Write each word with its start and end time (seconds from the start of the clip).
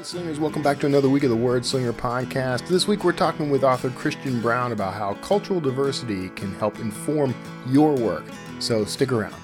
Hey, 0.00 0.04
Slingers, 0.04 0.40
welcome 0.40 0.62
back 0.62 0.78
to 0.78 0.86
another 0.86 1.10
week 1.10 1.24
of 1.24 1.28
the 1.28 1.36
Word 1.36 1.66
Slinger 1.66 1.92
podcast. 1.92 2.66
This 2.68 2.88
week 2.88 3.04
we're 3.04 3.12
talking 3.12 3.50
with 3.50 3.62
author 3.62 3.90
Christian 3.90 4.40
Brown 4.40 4.72
about 4.72 4.94
how 4.94 5.12
cultural 5.16 5.60
diversity 5.60 6.30
can 6.30 6.54
help 6.54 6.78
inform 6.78 7.34
your 7.66 7.94
work. 7.94 8.24
So 8.60 8.86
stick 8.86 9.12
around. 9.12 9.34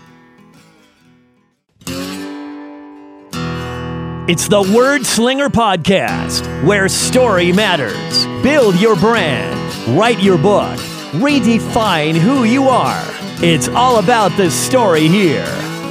It's 4.31 4.49
the 4.49 4.63
Word 4.75 5.05
Slinger 5.05 5.51
Podcast, 5.51 6.65
where 6.65 6.89
story 6.89 7.53
matters. 7.53 8.25
Build 8.43 8.81
your 8.81 8.97
brand, 8.97 9.55
write 9.95 10.23
your 10.23 10.39
book, 10.39 10.79
redefine 11.21 12.15
who 12.15 12.45
you 12.45 12.71
are. 12.71 13.05
It's 13.43 13.69
all 13.69 13.99
about 13.99 14.35
the 14.39 14.51
story 14.51 15.07
here. 15.07 15.45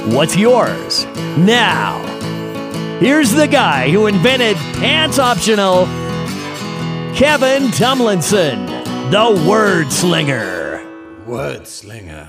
What's 0.08 0.36
yours? 0.36 1.04
Now, 1.38 2.02
here's 3.00 3.32
the 3.32 3.46
guy 3.46 3.90
who 3.90 4.06
invented 4.06 4.56
pants 4.78 5.18
optional, 5.18 5.84
Kevin 7.14 7.70
Tumlinson, 7.70 8.66
the 9.10 9.48
Word 9.48 9.90
Slinger. 9.92 10.82
Word 11.26 11.66
slinger. 11.66 12.28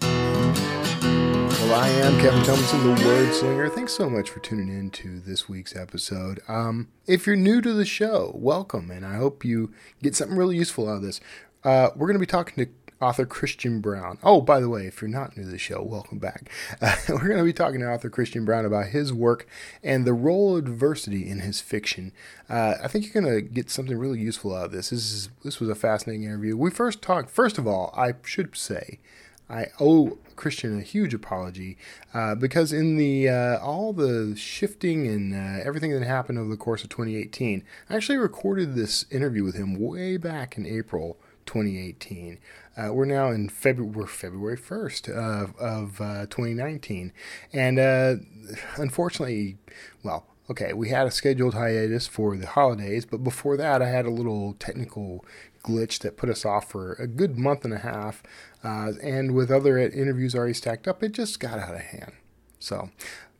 Well, 0.00 1.74
I 1.74 1.88
am 1.88 2.20
Kevin 2.20 2.42
Tumlinson, 2.42 2.82
the 2.82 3.06
Word 3.06 3.32
Slinger. 3.32 3.68
Thanks 3.70 3.92
so 3.94 4.10
much 4.10 4.28
for 4.30 4.40
tuning 4.40 4.68
in 4.68 4.90
to 4.90 5.18
this 5.20 5.48
week's 5.48 5.74
episode. 5.74 6.40
Um, 6.46 6.88
if 7.06 7.26
you're 7.26 7.36
new 7.36 7.60
to 7.62 7.72
the 7.72 7.86
show, 7.86 8.32
welcome, 8.34 8.90
and 8.90 9.06
I 9.06 9.16
hope 9.16 9.44
you 9.44 9.72
get 10.02 10.14
something 10.14 10.36
really 10.36 10.56
useful 10.56 10.88
out 10.88 10.96
of 10.96 11.02
this. 11.02 11.20
Uh, 11.64 11.88
we're 11.96 12.06
going 12.06 12.16
to 12.16 12.20
be 12.20 12.26
talking 12.26 12.64
to 12.66 12.70
author 13.04 13.26
Christian 13.26 13.80
Brown. 13.80 14.18
Oh, 14.22 14.40
by 14.40 14.60
the 14.60 14.68
way, 14.70 14.86
if 14.86 15.02
you're 15.02 15.10
not 15.10 15.36
new 15.36 15.44
to 15.44 15.50
the 15.50 15.58
show, 15.58 15.82
welcome 15.82 16.18
back. 16.18 16.50
Uh, 16.80 16.96
we're 17.10 17.28
going 17.28 17.36
to 17.36 17.44
be 17.44 17.52
talking 17.52 17.80
to 17.80 17.86
author 17.86 18.08
Christian 18.08 18.46
Brown 18.46 18.64
about 18.64 18.86
his 18.86 19.12
work 19.12 19.46
and 19.82 20.06
the 20.06 20.14
role 20.14 20.56
of 20.56 20.64
diversity 20.64 21.28
in 21.28 21.40
his 21.40 21.60
fiction. 21.60 22.12
Uh, 22.48 22.76
I 22.82 22.88
think 22.88 23.04
you're 23.04 23.22
going 23.22 23.34
to 23.34 23.42
get 23.42 23.70
something 23.70 23.96
really 23.96 24.20
useful 24.20 24.56
out 24.56 24.66
of 24.66 24.72
this. 24.72 24.88
This 24.88 25.02
is 25.02 25.28
this 25.44 25.60
was 25.60 25.68
a 25.68 25.74
fascinating 25.74 26.24
interview. 26.24 26.56
We 26.56 26.70
first 26.70 27.02
talked. 27.02 27.30
First 27.30 27.58
of 27.58 27.66
all, 27.66 27.92
I 27.96 28.14
should 28.24 28.56
say. 28.56 28.98
I 29.50 29.66
owe 29.78 30.16
Christian 30.36 30.78
a 30.78 30.82
huge 30.82 31.12
apology 31.12 31.76
uh, 32.14 32.34
because 32.34 32.72
in 32.72 32.96
the 32.96 33.28
uh, 33.28 33.58
all 33.58 33.92
the 33.92 34.34
shifting 34.36 35.06
and 35.06 35.34
uh, 35.34 35.62
everything 35.62 35.92
that 35.92 36.02
happened 36.06 36.38
over 36.38 36.48
the 36.48 36.56
course 36.56 36.82
of 36.82 36.88
2018, 36.88 37.62
I 37.90 37.96
actually 37.96 38.16
recorded 38.16 38.74
this 38.74 39.04
interview 39.10 39.44
with 39.44 39.54
him 39.54 39.78
way 39.78 40.16
back 40.16 40.56
in 40.56 40.64
April 40.64 41.18
2018. 41.46 42.38
Uh, 42.76 42.92
we're 42.92 43.04
now 43.04 43.30
in 43.30 43.48
February. 43.48 44.08
February 44.08 44.56
1st 44.56 45.08
of, 45.08 45.56
of 45.56 46.00
uh, 46.00 46.26
2019, 46.26 47.12
and 47.52 47.78
uh, 47.78 48.16
unfortunately, 48.76 49.56
well, 50.02 50.26
okay, 50.50 50.72
we 50.72 50.88
had 50.88 51.06
a 51.06 51.10
scheduled 51.10 51.54
hiatus 51.54 52.06
for 52.06 52.36
the 52.36 52.46
holidays, 52.46 53.04
but 53.04 53.24
before 53.24 53.56
that, 53.56 53.80
I 53.80 53.88
had 53.88 54.06
a 54.06 54.10
little 54.10 54.54
technical 54.54 55.24
glitch 55.64 56.00
that 56.00 56.16
put 56.16 56.28
us 56.28 56.44
off 56.44 56.70
for 56.70 56.92
a 56.94 57.06
good 57.06 57.38
month 57.38 57.64
and 57.64 57.74
a 57.74 57.78
half. 57.78 58.22
Uh, 58.62 58.92
and 59.02 59.34
with 59.34 59.50
other 59.50 59.78
interviews 59.78 60.34
already 60.34 60.54
stacked 60.54 60.86
up, 60.86 61.02
it 61.02 61.12
just 61.12 61.40
got 61.40 61.58
out 61.58 61.74
of 61.74 61.80
hand. 61.80 62.12
So, 62.58 62.90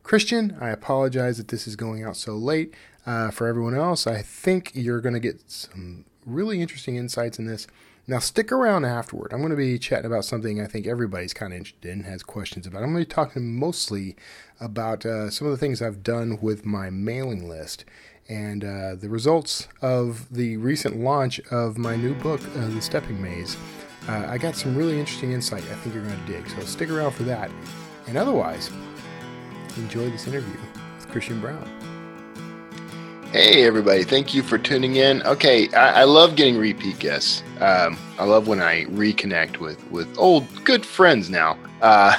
Christian, 0.02 0.56
I 0.60 0.70
apologize 0.70 1.38
that 1.38 1.48
this 1.48 1.66
is 1.66 1.76
going 1.76 2.02
out 2.02 2.16
so 2.16 2.34
late. 2.34 2.74
Uh, 3.06 3.30
for 3.30 3.46
everyone 3.46 3.74
else, 3.74 4.06
I 4.06 4.22
think 4.22 4.72
you're 4.74 5.00
going 5.00 5.14
to 5.14 5.20
get 5.20 5.50
some 5.50 6.06
really 6.24 6.62
interesting 6.62 6.96
insights 6.96 7.38
in 7.38 7.46
this. 7.46 7.66
Now, 8.06 8.18
stick 8.18 8.52
around 8.52 8.84
afterward. 8.84 9.32
I'm 9.32 9.38
going 9.38 9.50
to 9.50 9.56
be 9.56 9.78
chatting 9.78 10.04
about 10.04 10.26
something 10.26 10.60
I 10.60 10.66
think 10.66 10.86
everybody's 10.86 11.32
kind 11.32 11.54
of 11.54 11.58
interested 11.58 11.90
in, 11.90 12.04
has 12.04 12.22
questions 12.22 12.66
about. 12.66 12.82
I'm 12.82 12.92
going 12.92 13.02
to 13.02 13.08
be 13.08 13.14
talking 13.14 13.58
mostly 13.58 14.14
about 14.60 15.06
uh, 15.06 15.30
some 15.30 15.46
of 15.46 15.52
the 15.52 15.56
things 15.56 15.80
I've 15.80 16.02
done 16.02 16.38
with 16.42 16.66
my 16.66 16.90
mailing 16.90 17.48
list 17.48 17.86
and 18.28 18.62
uh, 18.62 18.94
the 18.94 19.08
results 19.08 19.68
of 19.80 20.30
the 20.30 20.58
recent 20.58 20.96
launch 20.96 21.40
of 21.50 21.78
my 21.78 21.96
new 21.96 22.14
book, 22.14 22.42
uh, 22.56 22.68
The 22.68 22.82
Stepping 22.82 23.22
Maze. 23.22 23.56
Uh, 24.06 24.26
I 24.28 24.36
got 24.36 24.54
some 24.54 24.76
really 24.76 25.00
interesting 25.00 25.32
insight 25.32 25.62
I 25.62 25.74
think 25.76 25.94
you're 25.94 26.04
going 26.04 26.26
to 26.26 26.32
dig, 26.32 26.46
so 26.50 26.60
stick 26.60 26.90
around 26.90 27.12
for 27.12 27.22
that. 27.22 27.50
And 28.06 28.18
otherwise, 28.18 28.70
enjoy 29.76 30.10
this 30.10 30.26
interview 30.26 30.60
with 30.96 31.08
Christian 31.08 31.40
Brown. 31.40 31.93
Hey, 33.34 33.64
everybody. 33.64 34.04
Thank 34.04 34.32
you 34.32 34.44
for 34.44 34.58
tuning 34.58 34.94
in. 34.94 35.20
Okay, 35.24 35.68
I, 35.72 36.02
I 36.02 36.04
love 36.04 36.36
getting 36.36 36.56
repeat 36.56 37.00
guests. 37.00 37.42
Um, 37.58 37.98
I 38.16 38.22
love 38.22 38.46
when 38.46 38.62
I 38.62 38.84
reconnect 38.84 39.56
with, 39.56 39.84
with 39.90 40.06
old, 40.16 40.46
good 40.64 40.86
friends 40.86 41.28
now. 41.28 41.58
Uh, 41.82 42.16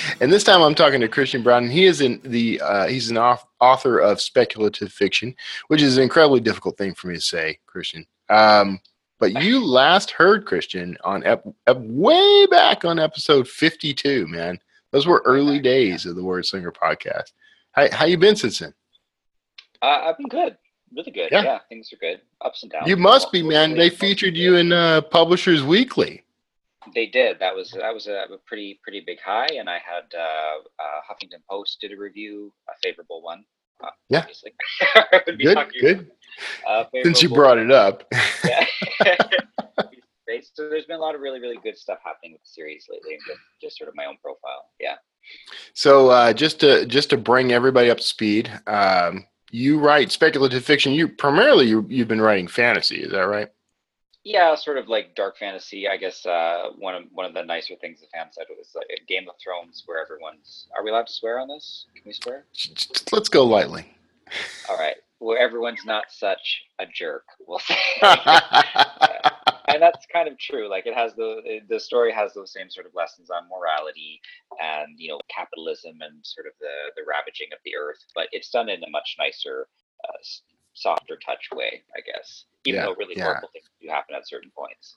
and 0.20 0.30
this 0.30 0.44
time 0.44 0.60
I'm 0.60 0.74
talking 0.74 1.00
to 1.00 1.08
Christian 1.08 1.42
Brown, 1.42 1.62
and 1.62 1.72
he 1.72 1.86
is 1.86 2.02
in 2.02 2.20
the 2.22 2.60
uh, 2.60 2.86
he's 2.86 3.10
an 3.10 3.16
author 3.16 3.98
of 3.98 4.20
speculative 4.20 4.92
fiction, 4.92 5.34
which 5.68 5.80
is 5.80 5.96
an 5.96 6.02
incredibly 6.02 6.40
difficult 6.40 6.76
thing 6.76 6.92
for 6.92 7.06
me 7.06 7.14
to 7.14 7.20
say, 7.22 7.58
Christian. 7.64 8.04
Um, 8.28 8.78
but 9.18 9.32
you 9.42 9.64
last 9.64 10.10
heard 10.10 10.44
Christian 10.44 10.98
on 11.02 11.24
ep- 11.24 11.48
ep- 11.66 11.78
way 11.78 12.44
back 12.44 12.84
on 12.84 12.98
episode 12.98 13.48
52, 13.48 14.26
man. 14.26 14.58
Those 14.90 15.06
were 15.06 15.22
early 15.24 15.60
days 15.60 16.04
of 16.04 16.14
the 16.14 16.22
Word 16.22 16.44
Slinger 16.44 16.72
podcast. 16.72 17.32
How, 17.70 17.90
how 17.90 18.04
you 18.04 18.18
been 18.18 18.36
since 18.36 18.58
then? 18.58 18.74
Uh, 19.82 20.02
I've 20.04 20.16
been 20.16 20.28
good, 20.28 20.56
really 20.94 21.10
good. 21.10 21.28
Yeah. 21.32 21.42
yeah. 21.42 21.58
things 21.68 21.92
are 21.92 21.96
good. 21.96 22.20
Ups 22.40 22.62
and 22.62 22.70
downs. 22.70 22.86
You 22.86 22.96
must 22.96 23.32
be, 23.32 23.42
man. 23.42 23.76
They 23.76 23.90
featured 23.90 24.36
you 24.36 24.56
in 24.56 24.72
uh, 24.72 25.02
Publishers 25.02 25.62
Weekly. 25.62 26.22
They 26.94 27.06
did. 27.06 27.38
That 27.38 27.54
was 27.54 27.70
that 27.72 27.92
was 27.94 28.06
a, 28.06 28.24
a 28.32 28.38
pretty 28.46 28.80
pretty 28.82 29.02
big 29.06 29.18
high, 29.20 29.48
and 29.58 29.68
I 29.68 29.74
had 29.74 30.04
uh, 30.16 30.82
uh, 30.82 31.00
Huffington 31.08 31.40
Post 31.48 31.78
did 31.80 31.92
a 31.92 31.96
review, 31.96 32.52
a 32.68 32.72
favorable 32.82 33.22
one. 33.22 33.44
Uh, 33.82 33.90
yeah. 34.08 34.24
good. 35.26 35.58
Good. 35.80 36.10
Uh, 36.68 36.84
Since 37.02 37.20
you 37.20 37.28
brought 37.28 37.58
it 37.58 37.72
up. 37.72 38.04
yeah. 38.44 38.64
so 40.54 40.68
there's 40.68 40.84
been 40.84 40.98
a 40.98 41.00
lot 41.00 41.16
of 41.16 41.20
really 41.20 41.40
really 41.40 41.58
good 41.64 41.76
stuff 41.76 41.98
happening 42.04 42.30
with 42.30 42.42
the 42.42 42.48
series 42.48 42.86
lately, 42.88 43.18
just, 43.26 43.40
just 43.60 43.78
sort 43.78 43.88
of 43.88 43.96
my 43.96 44.04
own 44.04 44.18
profile. 44.22 44.66
Yeah. 44.78 44.94
So 45.74 46.10
uh, 46.10 46.32
just 46.32 46.60
to 46.60 46.86
just 46.86 47.10
to 47.10 47.16
bring 47.16 47.50
everybody 47.50 47.90
up 47.90 47.98
to 47.98 48.04
speed, 48.04 48.52
um, 48.68 49.26
you 49.52 49.78
write 49.78 50.10
speculative 50.10 50.64
fiction. 50.64 50.92
You 50.92 51.08
primarily 51.08 51.68
you, 51.68 51.86
you've 51.88 52.08
been 52.08 52.20
writing 52.20 52.48
fantasy. 52.48 53.02
Is 53.02 53.12
that 53.12 53.20
right? 53.20 53.48
Yeah, 54.24 54.54
sort 54.54 54.78
of 54.78 54.88
like 54.88 55.14
dark 55.14 55.36
fantasy. 55.36 55.86
I 55.88 55.96
guess 55.96 56.24
uh, 56.24 56.70
one 56.78 56.94
of 56.94 57.04
one 57.12 57.26
of 57.26 57.34
the 57.34 57.42
nicer 57.42 57.74
things 57.76 58.00
the 58.00 58.06
fan 58.14 58.26
said 58.30 58.46
was 58.56 58.70
like 58.74 58.86
Game 59.08 59.28
of 59.28 59.34
Thrones, 59.42 59.82
where 59.86 60.02
everyone's. 60.02 60.66
Are 60.76 60.82
we 60.82 60.90
allowed 60.90 61.08
to 61.08 61.12
swear 61.12 61.38
on 61.38 61.48
this? 61.48 61.86
Can 61.94 62.02
we 62.06 62.12
swear? 62.12 62.44
Let's 63.12 63.28
go 63.28 63.44
lightly. 63.44 63.94
All 64.70 64.78
right, 64.78 64.96
where 65.18 65.38
everyone's 65.38 65.84
not 65.84 66.04
such 66.08 66.62
a 66.78 66.86
jerk. 66.86 67.24
We'll 67.46 67.58
say. 67.58 67.76
and 69.72 69.82
that's 69.82 70.06
kind 70.06 70.28
of 70.28 70.38
true. 70.38 70.68
Like 70.68 70.86
it 70.86 70.94
has 70.94 71.14
the 71.14 71.60
the 71.68 71.80
story 71.80 72.12
has 72.12 72.34
those 72.34 72.52
same 72.52 72.70
sort 72.70 72.86
of 72.86 72.94
lessons 72.94 73.30
on 73.30 73.48
morality 73.48 74.20
and 74.60 74.94
you 74.98 75.08
know 75.10 75.20
capitalism 75.28 75.98
and 76.00 76.14
sort 76.22 76.46
of 76.46 76.52
the 76.60 76.92
the 76.96 77.02
ravaging 77.06 77.48
of 77.52 77.58
the 77.64 77.76
earth, 77.76 78.04
but 78.14 78.28
it's 78.32 78.50
done 78.50 78.68
in 78.68 78.82
a 78.84 78.90
much 78.90 79.16
nicer, 79.18 79.68
uh, 80.04 80.18
softer 80.74 81.18
touch 81.24 81.48
way, 81.54 81.82
I 81.96 82.00
guess. 82.00 82.44
Even 82.64 82.80
yeah, 82.80 82.86
though 82.86 82.94
really 82.94 83.14
yeah. 83.16 83.24
horrible 83.24 83.50
things 83.52 83.66
do 83.80 83.88
happen 83.88 84.14
at 84.14 84.28
certain 84.28 84.50
points. 84.56 84.96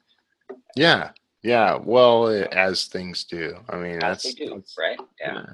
Yeah, 0.75 1.11
yeah, 1.45 1.75
well, 1.75 2.27
as 2.51 2.85
things 2.85 3.23
do. 3.23 3.55
I 3.69 3.77
mean, 3.77 3.97
as 3.97 4.23
that's, 4.23 4.33
do, 4.33 4.49
that's, 4.49 4.75
right. 4.79 4.97
Yeah. 5.21 5.33
yeah. 5.33 5.45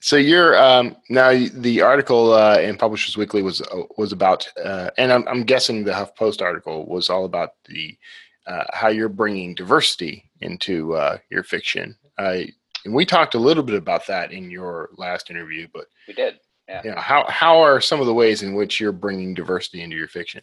So 0.00 0.16
you're 0.16 0.62
um, 0.62 0.96
now 1.08 1.30
the 1.30 1.80
article 1.80 2.34
uh, 2.34 2.58
in 2.58 2.76
Publishers 2.76 3.16
Weekly 3.16 3.40
was 3.40 3.62
uh, 3.62 3.84
was 3.96 4.12
about, 4.12 4.46
uh, 4.62 4.90
and 4.98 5.10
I'm, 5.10 5.26
I'm 5.26 5.44
guessing 5.44 5.82
the 5.82 5.92
HuffPost 5.92 6.42
article 6.42 6.86
was 6.86 7.08
all 7.08 7.24
about 7.24 7.54
the 7.64 7.96
uh, 8.46 8.64
how 8.72 8.88
you're 8.88 9.08
bringing 9.08 9.54
diversity 9.54 10.30
into 10.40 10.94
uh, 10.94 11.18
your 11.30 11.42
fiction. 11.42 11.96
and 12.18 12.52
we 12.88 13.04
talked 13.04 13.34
a 13.34 13.38
little 13.38 13.62
bit 13.62 13.76
about 13.76 14.06
that 14.06 14.32
in 14.32 14.50
your 14.50 14.90
last 14.96 15.30
interview, 15.30 15.66
but 15.72 15.86
we 16.08 16.14
did. 16.14 16.40
Yeah. 16.68 16.82
You 16.84 16.90
know, 16.92 17.00
how 17.00 17.24
how 17.28 17.60
are 17.60 17.80
some 17.80 18.00
of 18.00 18.06
the 18.06 18.14
ways 18.14 18.42
in 18.42 18.54
which 18.54 18.78
you're 18.78 18.92
bringing 18.92 19.34
diversity 19.34 19.82
into 19.82 19.96
your 19.96 20.08
fiction? 20.08 20.42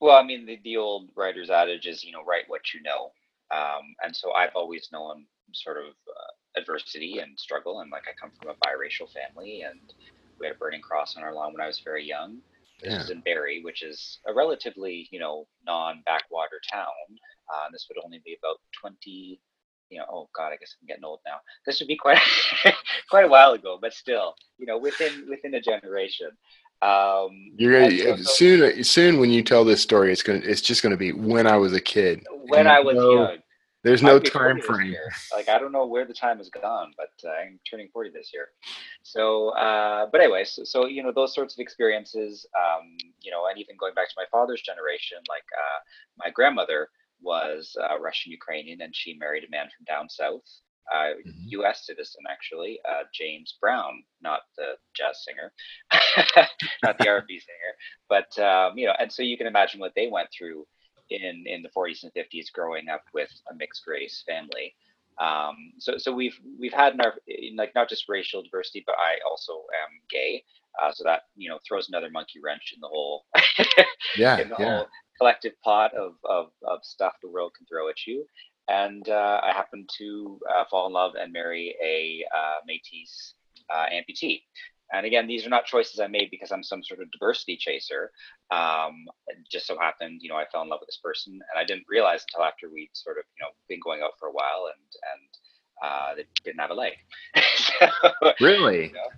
Well, 0.00 0.16
I 0.16 0.22
mean, 0.22 0.46
the, 0.46 0.58
the 0.64 0.76
old 0.76 1.10
writer's 1.16 1.50
adage 1.50 1.86
is, 1.86 2.02
you 2.02 2.12
know, 2.12 2.24
write 2.24 2.44
what 2.48 2.74
you 2.74 2.82
know. 2.82 3.12
Um, 3.52 3.94
and 4.02 4.14
so 4.14 4.32
I've 4.32 4.54
always 4.54 4.88
known 4.92 5.26
sort 5.52 5.76
of 5.76 5.84
uh, 5.84 6.60
adversity 6.60 7.18
and 7.18 7.38
struggle. 7.38 7.80
And 7.80 7.90
like 7.90 8.04
I 8.08 8.12
come 8.20 8.32
from 8.40 8.50
a 8.50 8.54
biracial 8.54 9.08
family, 9.12 9.62
and 9.62 9.78
we 10.40 10.46
had 10.46 10.56
a 10.56 10.58
burning 10.58 10.80
cross 10.80 11.16
on 11.16 11.22
our 11.22 11.34
lawn 11.34 11.52
when 11.52 11.60
I 11.60 11.66
was 11.66 11.80
very 11.80 12.04
young. 12.04 12.38
This 12.82 13.04
is 13.04 13.10
in 13.10 13.20
Barrie, 13.20 13.62
which 13.62 13.82
is 13.82 14.18
a 14.26 14.34
relatively, 14.34 15.08
you 15.10 15.18
know, 15.18 15.46
non-backwater 15.66 16.60
town. 16.70 16.86
Uh, 17.52 17.68
this 17.72 17.86
would 17.88 18.02
only 18.04 18.20
be 18.24 18.36
about 18.42 18.56
20, 18.80 19.40
you 19.90 19.98
know, 19.98 20.04
oh 20.10 20.28
God, 20.34 20.48
I 20.48 20.56
guess 20.56 20.74
I'm 20.80 20.86
getting 20.86 21.04
old 21.04 21.20
now. 21.26 21.36
This 21.66 21.80
would 21.80 21.88
be 21.88 21.96
quite 21.96 22.18
quite 23.10 23.24
a 23.24 23.28
while 23.28 23.52
ago, 23.52 23.78
but 23.80 23.92
still, 23.92 24.34
you 24.58 24.66
know, 24.66 24.78
within 24.78 25.26
within 25.28 25.54
a 25.54 25.60
generation. 25.60 26.30
Um, 26.82 27.52
You're 27.56 27.88
gonna 27.88 28.18
so, 28.18 28.32
soon. 28.32 28.84
Soon, 28.84 29.20
when 29.20 29.30
you 29.30 29.42
tell 29.42 29.64
this 29.64 29.80
story, 29.80 30.12
it's 30.12 30.22
gonna. 30.22 30.40
It's 30.42 30.60
just 30.60 30.82
gonna 30.82 30.96
be 30.96 31.12
when 31.12 31.46
I 31.46 31.56
was 31.56 31.72
a 31.74 31.80
kid. 31.80 32.26
When 32.48 32.66
I 32.66 32.80
was 32.80 32.96
young. 32.96 33.38
There's 33.84 34.02
no 34.02 34.18
time 34.18 34.60
frame. 34.60 34.94
Like 35.34 35.48
I 35.48 35.58
don't 35.58 35.72
know 35.72 35.86
where 35.86 36.04
the 36.04 36.14
time 36.14 36.38
has 36.38 36.48
gone, 36.48 36.92
but 36.96 37.10
uh, 37.28 37.32
I'm 37.32 37.58
turning 37.68 37.88
40 37.92 38.10
this 38.10 38.30
year. 38.32 38.48
So, 39.02 39.50
uh, 39.50 40.06
but 40.10 40.20
anyway, 40.20 40.44
so, 40.44 40.62
so, 40.64 40.86
you 40.86 41.02
know 41.02 41.12
those 41.12 41.34
sorts 41.34 41.54
of 41.54 41.60
experiences, 41.60 42.46
um, 42.56 42.96
you 43.20 43.30
know, 43.30 43.46
and 43.50 43.58
even 43.58 43.76
going 43.78 43.94
back 43.94 44.08
to 44.08 44.14
my 44.16 44.24
father's 44.30 44.62
generation, 44.62 45.18
like 45.28 45.44
uh, 45.56 45.80
my 46.16 46.30
grandmother 46.30 46.88
was 47.20 47.76
uh, 47.80 47.98
Russian 48.00 48.32
Ukrainian, 48.32 48.80
and 48.82 48.94
she 48.94 49.14
married 49.14 49.44
a 49.44 49.50
man 49.50 49.66
from 49.76 49.84
down 49.84 50.08
south, 50.08 50.42
uh, 50.92 51.14
mm-hmm. 51.26 51.30
U.S. 51.48 51.86
citizen 51.86 52.22
actually, 52.30 52.78
uh, 52.88 53.04
James 53.14 53.56
Brown, 53.60 54.02
not 54.20 54.40
the 54.56 54.74
jazz 54.94 55.24
singer, 55.24 55.52
not 56.82 56.98
the 56.98 57.08
R&B 57.08 57.40
singer, 57.40 57.74
but 58.08 58.38
um, 58.42 58.76
you 58.76 58.86
know, 58.86 58.94
and 58.98 59.12
so 59.12 59.22
you 59.22 59.36
can 59.36 59.46
imagine 59.46 59.80
what 59.80 59.92
they 59.94 60.08
went 60.08 60.28
through 60.36 60.66
in 61.20 61.44
in 61.46 61.62
the 61.62 61.68
40s 61.68 62.02
and 62.02 62.12
50s 62.14 62.52
growing 62.52 62.88
up 62.88 63.04
with 63.12 63.30
a 63.50 63.54
mixed 63.54 63.86
race 63.86 64.22
family. 64.26 64.74
Um, 65.18 65.72
so 65.78 65.98
so 65.98 66.12
we've 66.12 66.38
we've 66.58 66.72
had 66.72 66.94
in 66.94 67.00
our 67.00 67.14
in 67.26 67.56
like 67.56 67.74
not 67.74 67.88
just 67.88 68.08
racial 68.08 68.42
diversity, 68.42 68.82
but 68.86 68.96
I 68.98 69.18
also 69.28 69.52
am 69.52 70.00
gay. 70.10 70.44
Uh, 70.82 70.90
so 70.90 71.04
that 71.04 71.22
you 71.36 71.50
know 71.50 71.58
throws 71.68 71.88
another 71.88 72.10
monkey 72.10 72.40
wrench 72.42 72.72
in 72.74 72.80
the 72.80 72.88
whole 72.88 73.26
yeah, 74.16 74.38
in 74.38 74.48
the 74.48 74.56
yeah. 74.58 74.76
whole 74.78 74.88
collective 75.18 75.52
pot 75.62 75.92
of, 75.94 76.14
of 76.24 76.46
of 76.66 76.80
stuff 76.82 77.12
the 77.22 77.28
world 77.28 77.52
can 77.56 77.66
throw 77.66 77.88
at 77.88 78.06
you. 78.06 78.24
And 78.68 79.08
uh, 79.08 79.40
I 79.42 79.52
happen 79.52 79.86
to 79.98 80.40
uh, 80.54 80.64
fall 80.70 80.86
in 80.86 80.92
love 80.92 81.12
and 81.20 81.32
marry 81.32 81.74
a 81.84 82.24
uh, 82.34 82.60
Métis 82.66 83.34
uh, 83.68 83.86
amputee. 83.92 84.42
And 84.92 85.06
again, 85.06 85.26
these 85.26 85.46
are 85.46 85.50
not 85.50 85.64
choices 85.64 86.00
I 86.00 86.06
made 86.06 86.30
because 86.30 86.52
I'm 86.52 86.62
some 86.62 86.82
sort 86.82 87.00
of 87.00 87.10
diversity 87.10 87.56
chaser. 87.56 88.10
Um, 88.50 89.06
it 89.26 89.38
just 89.50 89.66
so 89.66 89.78
happened, 89.78 90.20
you 90.22 90.28
know, 90.28 90.36
I 90.36 90.44
fell 90.52 90.62
in 90.62 90.68
love 90.68 90.80
with 90.80 90.88
this 90.88 91.00
person, 91.02 91.32
and 91.32 91.58
I 91.58 91.64
didn't 91.64 91.86
realize 91.88 92.24
until 92.28 92.44
after 92.44 92.68
we'd 92.70 92.90
sort 92.92 93.18
of, 93.18 93.24
you 93.36 93.44
know, 93.44 93.50
been 93.68 93.80
going 93.82 94.02
out 94.02 94.12
for 94.18 94.28
a 94.28 94.32
while, 94.32 94.66
and 94.66 94.84
and 95.12 95.28
uh, 95.82 96.14
they 96.16 96.26
didn't 96.44 96.60
have 96.60 96.70
a 96.70 96.74
leg. 96.74 96.92
so, 97.56 97.88
really? 98.40 98.88
You 98.88 98.92
know, 98.92 99.08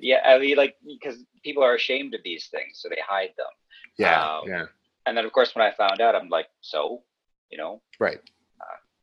yeah, 0.00 0.20
I 0.24 0.38
mean, 0.38 0.56
like 0.56 0.76
because 0.86 1.18
people 1.42 1.62
are 1.62 1.74
ashamed 1.74 2.14
of 2.14 2.20
these 2.24 2.46
things, 2.46 2.78
so 2.80 2.88
they 2.88 3.00
hide 3.06 3.30
them. 3.36 3.46
Yeah, 3.98 4.22
um, 4.22 4.48
yeah. 4.48 4.66
And 5.06 5.16
then, 5.16 5.24
of 5.24 5.32
course, 5.32 5.54
when 5.54 5.66
I 5.66 5.72
found 5.72 6.00
out, 6.00 6.14
I'm 6.14 6.28
like, 6.28 6.46
so, 6.60 7.02
you 7.50 7.58
know, 7.58 7.82
right. 8.00 8.20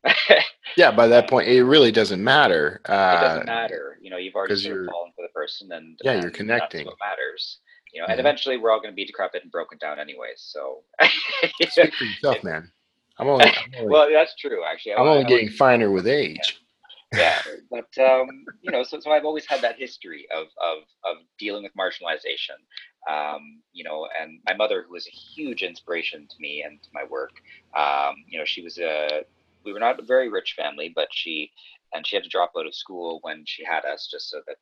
yeah, 0.78 0.92
by 0.92 1.08
that 1.08 1.30
point, 1.30 1.48
it 1.48 1.64
really 1.64 1.92
doesn't 1.92 2.24
matter. 2.24 2.82
Uh, 2.86 3.18
it 3.18 3.22
doesn't 3.22 3.46
matter. 3.46 3.98
You 4.02 4.10
know, 4.10 4.18
you've 4.18 4.36
already 4.36 4.56
sort 4.56 4.82
of 4.82 4.88
fallen 4.92 5.12
for 5.16 5.22
the 5.22 5.32
person, 5.34 5.72
and 5.72 5.98
yeah, 6.04 6.14
and 6.14 6.24
you're 6.24 6.32
connecting. 6.32 6.86
what 6.86 6.98
matters. 7.00 7.60
You 7.94 8.02
know, 8.02 8.08
and 8.08 8.20
eventually 8.20 8.58
we're 8.58 8.72
all 8.72 8.80
going 8.80 8.92
to 8.92 8.96
be 8.96 9.06
decrepit 9.06 9.44
and 9.44 9.52
broken 9.52 9.78
down 9.78 10.00
anyways. 10.00 10.38
So 10.38 10.84
speak 11.70 11.94
for 11.94 12.06
yourself, 12.06 12.44
man. 12.44 12.72
I'm 13.18 13.28
only, 13.28 13.46
I'm 13.46 13.54
only 13.78 13.90
well, 13.90 14.10
that's 14.12 14.36
true. 14.36 14.64
Actually, 14.64 14.94
I'm 14.96 15.08
only 15.08 15.26
getting 15.26 15.50
finer 15.50 15.92
with 15.92 16.08
age. 16.08 16.60
Yeah, 17.14 17.42
yeah. 17.46 17.56
but 17.70 18.02
um, 18.04 18.46
you 18.62 18.72
know, 18.72 18.84
so 18.84 19.00
so 19.00 19.12
I've 19.12 19.26
always 19.26 19.46
had 19.46 19.62
that 19.62 19.78
history 19.78 20.28
of 20.34 20.48
of 20.64 20.84
of 21.04 21.18
dealing 21.38 21.64
with 21.64 21.74
marginalization. 21.76 22.58
Um, 23.10 23.62
you 23.74 23.84
know, 23.84 24.08
and 24.20 24.40
my 24.46 24.56
mother, 24.56 24.86
who 24.88 24.94
was 24.94 25.08
a 25.08 25.12
huge 25.12 25.64
inspiration 25.64 26.28
to 26.30 26.36
me 26.40 26.64
and 26.66 26.82
to 26.82 26.90
my 26.94 27.04
work. 27.04 27.32
Um, 27.76 28.16
you 28.28 28.40
know, 28.40 28.46
she 28.46 28.62
was 28.62 28.78
a 28.78 29.26
we 29.64 29.74
were 29.74 29.80
not 29.80 30.00
a 30.00 30.04
very 30.04 30.30
rich 30.30 30.54
family, 30.58 30.92
but 30.94 31.08
she 31.12 31.52
and 31.94 32.08
she 32.08 32.16
had 32.16 32.24
to 32.24 32.30
drop 32.30 32.54
out 32.58 32.66
of 32.66 32.74
school 32.74 33.20
when 33.22 33.44
she 33.46 33.66
had 33.66 33.84
us, 33.86 34.08
just 34.10 34.30
so 34.30 34.38
that 34.48 34.58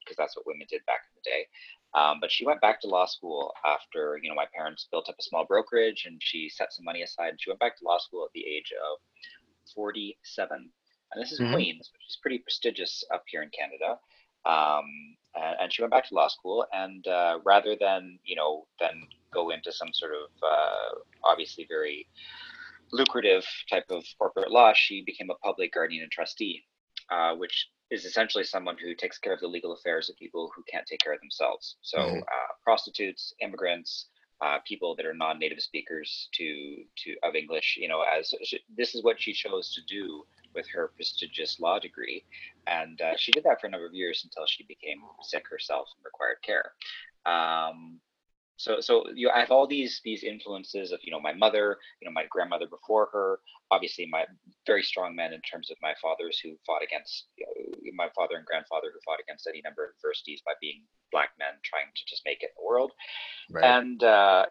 because 0.00 0.18
uh, 0.18 0.22
that's 0.22 0.36
what 0.36 0.46
women 0.46 0.66
did 0.68 0.84
back 0.86 1.00
in 1.08 1.20
the 1.22 1.30
day. 1.30 1.46
Um, 1.94 2.18
but 2.20 2.32
she 2.32 2.46
went 2.46 2.60
back 2.60 2.80
to 2.80 2.88
law 2.88 3.06
school 3.06 3.52
after 3.64 4.18
you 4.22 4.28
know 4.28 4.34
my 4.34 4.46
parents 4.54 4.88
built 4.90 5.08
up 5.08 5.16
a 5.18 5.22
small 5.22 5.44
brokerage, 5.44 6.04
and 6.06 6.20
she 6.22 6.48
set 6.48 6.72
some 6.72 6.84
money 6.84 7.02
aside. 7.02 7.30
And 7.30 7.40
she 7.40 7.50
went 7.50 7.60
back 7.60 7.78
to 7.78 7.84
law 7.84 7.98
school 7.98 8.24
at 8.24 8.32
the 8.34 8.44
age 8.46 8.72
of 8.90 8.98
47, 9.74 10.70
and 11.12 11.22
this 11.22 11.32
is 11.32 11.40
mm-hmm. 11.40 11.52
Queens, 11.52 11.90
which 11.92 12.08
is 12.08 12.18
pretty 12.20 12.38
prestigious 12.38 13.04
up 13.12 13.24
here 13.26 13.42
in 13.42 13.50
Canada. 13.50 13.98
Um, 14.44 15.16
and, 15.36 15.56
and, 15.60 15.72
she 15.72 15.82
went 15.82 15.92
back 15.92 16.08
to 16.08 16.14
law 16.14 16.26
school, 16.26 16.66
and 16.72 17.06
uh, 17.06 17.38
rather 17.44 17.76
than 17.78 18.18
you 18.24 18.34
know 18.34 18.66
then 18.80 19.06
go 19.32 19.50
into 19.50 19.70
some 19.72 19.92
sort 19.92 20.12
of 20.12 20.30
uh, 20.42 20.98
obviously 21.22 21.64
very 21.68 22.08
lucrative 22.92 23.44
type 23.70 23.86
of 23.90 24.04
corporate 24.18 24.50
law, 24.50 24.72
she 24.74 25.02
became 25.04 25.30
a 25.30 25.34
public 25.46 25.72
guardian 25.72 26.02
and 26.02 26.12
trustee, 26.12 26.64
uh, 27.10 27.34
which 27.34 27.68
is 27.90 28.04
essentially 28.04 28.44
someone 28.44 28.76
who 28.82 28.94
takes 28.94 29.18
care 29.18 29.32
of 29.32 29.40
the 29.40 29.46
legal 29.46 29.72
affairs 29.72 30.08
of 30.08 30.16
people 30.16 30.50
who 30.54 30.62
can't 30.70 30.86
take 30.86 31.00
care 31.00 31.12
of 31.12 31.20
themselves. 31.20 31.76
So 31.82 31.98
mm-hmm. 31.98 32.18
uh, 32.18 32.52
prostitutes, 32.64 33.34
immigrants, 33.40 34.06
uh, 34.42 34.58
people 34.66 34.96
that 34.96 35.06
are 35.06 35.14
non-native 35.14 35.60
speakers 35.60 36.28
to 36.32 36.84
to 36.96 37.14
of 37.22 37.34
English. 37.34 37.78
You 37.80 37.88
know, 37.88 38.02
as 38.02 38.34
she, 38.42 38.58
this 38.76 38.94
is 38.94 39.04
what 39.04 39.20
she 39.20 39.32
chose 39.32 39.72
to 39.74 39.80
do 39.86 40.24
with 40.54 40.66
her 40.74 40.90
prestigious 40.96 41.60
law 41.60 41.78
degree, 41.78 42.24
and 42.66 43.00
uh, 43.00 43.16
she 43.16 43.30
did 43.30 43.44
that 43.44 43.60
for 43.60 43.68
a 43.68 43.70
number 43.70 43.86
of 43.86 43.94
years 43.94 44.22
until 44.24 44.44
she 44.46 44.64
became 44.64 44.98
sick 45.22 45.44
herself 45.48 45.88
and 45.96 46.04
required 46.04 46.38
care. 46.42 46.72
Um, 47.24 48.00
so 48.62 48.80
so 48.80 49.04
you 49.12 49.28
I 49.28 49.40
have 49.40 49.50
all 49.50 49.66
these 49.66 50.00
these 50.04 50.22
influences 50.22 50.92
of 50.92 51.00
you 51.02 51.10
know 51.10 51.20
my 51.20 51.32
mother 51.32 51.78
you 52.00 52.06
know 52.06 52.12
my 52.12 52.26
grandmother 52.30 52.68
before 52.68 53.08
her 53.12 53.40
obviously 53.72 54.06
my 54.06 54.24
very 54.66 54.84
strong 54.84 55.16
men 55.16 55.32
in 55.32 55.40
terms 55.40 55.68
of 55.70 55.76
my 55.82 55.94
fathers 56.00 56.38
who 56.38 56.50
fought 56.64 56.82
against 56.82 57.26
you 57.36 57.44
know, 57.46 57.90
my 57.94 58.08
father 58.14 58.36
and 58.36 58.46
grandfather 58.46 58.88
who 58.94 59.00
fought 59.04 59.18
against 59.20 59.48
any 59.48 59.60
number 59.64 59.84
of 59.84 59.90
adversities 59.98 60.42
by 60.46 60.52
being 60.60 60.82
black 61.10 61.30
men 61.40 61.54
trying 61.64 61.90
to 61.96 62.02
just 62.06 62.22
make 62.24 62.42
it 62.42 62.50
in 62.50 62.62
the 62.62 62.64
world 62.64 62.92
right. 63.50 63.64
and 63.64 64.04
uh, 64.04 64.46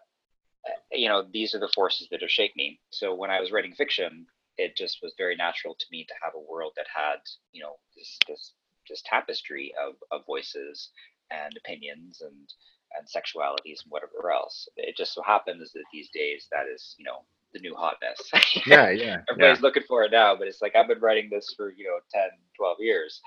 you 0.92 1.08
know 1.08 1.24
these 1.32 1.54
are 1.54 1.60
the 1.60 1.72
forces 1.74 2.06
that 2.10 2.20
have 2.20 2.30
shaped 2.30 2.56
me 2.56 2.78
so 2.90 3.14
when 3.14 3.30
i 3.30 3.40
was 3.40 3.50
writing 3.50 3.72
fiction 3.72 4.26
it 4.58 4.76
just 4.76 4.98
was 5.02 5.14
very 5.16 5.36
natural 5.36 5.74
to 5.74 5.86
me 5.90 6.04
to 6.04 6.14
have 6.22 6.34
a 6.36 6.52
world 6.52 6.72
that 6.76 6.86
had 6.94 7.20
you 7.52 7.62
know 7.62 7.76
this 7.96 8.18
this 8.28 8.52
this 8.90 9.02
tapestry 9.06 9.72
of, 9.80 9.94
of 10.10 10.26
voices 10.26 10.90
and 11.30 11.56
opinions 11.56 12.20
and 12.20 12.52
and 12.96 13.06
sexualities 13.06 13.82
and 13.82 13.90
whatever 13.90 14.30
else. 14.32 14.68
It 14.76 14.96
just 14.96 15.14
so 15.14 15.22
happens 15.22 15.72
that 15.72 15.84
these 15.92 16.08
days 16.10 16.48
that 16.52 16.66
is, 16.72 16.94
you 16.98 17.04
know, 17.04 17.24
the 17.52 17.60
new 17.60 17.74
hotness. 17.74 18.18
yeah, 18.66 18.90
yeah. 18.90 19.22
Everybody's 19.30 19.58
yeah. 19.58 19.62
looking 19.62 19.82
for 19.86 20.04
it 20.04 20.12
now, 20.12 20.34
but 20.36 20.48
it's 20.48 20.62
like 20.62 20.74
I've 20.74 20.88
been 20.88 21.00
writing 21.00 21.28
this 21.30 21.54
for, 21.56 21.72
you 21.72 21.84
know, 21.84 21.98
10, 22.12 22.22
12 22.56 22.76
years. 22.80 23.20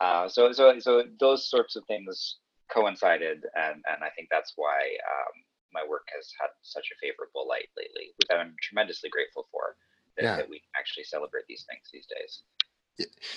Uh, 0.00 0.28
so 0.28 0.52
so 0.52 0.78
so 0.78 1.04
those 1.20 1.48
sorts 1.48 1.76
of 1.76 1.84
things 1.86 2.38
coincided 2.72 3.44
and 3.54 3.82
and 3.86 4.02
I 4.02 4.08
think 4.16 4.28
that's 4.30 4.54
why 4.56 4.78
um, 4.78 5.34
my 5.72 5.82
work 5.88 6.06
has 6.14 6.28
had 6.40 6.48
such 6.62 6.88
a 6.92 6.98
favorable 7.00 7.46
light 7.48 7.68
lately, 7.76 8.12
which 8.16 8.28
I'm 8.30 8.54
tremendously 8.62 9.10
grateful 9.10 9.46
for 9.50 9.76
that, 10.16 10.24
yeah. 10.24 10.36
that 10.36 10.48
we 10.48 10.62
actually 10.78 11.04
celebrate 11.04 11.44
these 11.48 11.64
things 11.68 11.82
these 11.92 12.06
days. 12.06 12.42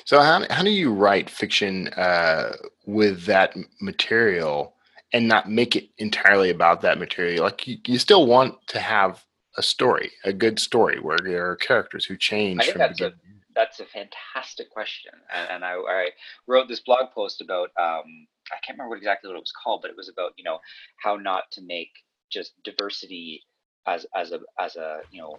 So 0.04 0.20
how, 0.20 0.46
how 0.50 0.64
do 0.64 0.70
you 0.70 0.92
write 0.92 1.30
fiction 1.30 1.88
uh, 1.90 2.56
with 2.86 3.24
that 3.26 3.56
material 3.82 4.75
and 5.14 5.28
not 5.28 5.50
make 5.50 5.76
it 5.76 5.90
entirely 5.98 6.50
about 6.50 6.82
that 6.82 7.00
material. 7.00 7.44
Like 7.44 7.68
you, 7.68 7.78
you 7.86 8.00
still 8.00 8.26
want 8.26 8.56
to 8.68 8.80
have 8.80 9.24
a 9.58 9.64
story, 9.64 10.12
a 10.24 10.34
good 10.34 10.60
story 10.60 11.00
where 11.00 11.20
there 11.24 11.50
are 11.50 11.56
characters 11.56 12.06
who 12.06 12.18
change. 12.18 12.62
I 12.62 12.66
think 12.66 12.78
that's 12.78 13.02
a 13.02 13.14
that's 13.56 13.80
a 13.80 13.86
fantastic 13.86 14.70
question, 14.70 15.14
and, 15.34 15.50
and 15.50 15.66
I, 15.66 15.76
I, 15.76 16.10
wrote 16.46 16.68
this 16.68 16.82
blog 16.82 17.12
post 17.14 17.40
about 17.40 17.70
um, 17.80 18.28
I 18.52 18.58
can't 18.62 18.78
remember 18.78 18.90
what 18.90 18.98
exactly 18.98 19.30
what 19.30 19.38
it 19.38 19.40
was 19.40 19.54
called, 19.64 19.82
but 19.82 19.92
it 19.92 19.98
was 19.98 20.10
about 20.10 20.34
you 20.38 20.44
know 20.44 20.60
how 21.02 21.16
not 21.16 21.44
to 21.52 21.62
make 21.62 21.92
just 22.30 22.52
diversity 22.64 23.44
as 23.88 24.06
as 24.16 24.32
a 24.32 24.40
as 24.60 24.76
a 24.76 25.00
you 25.12 25.22
know 25.22 25.38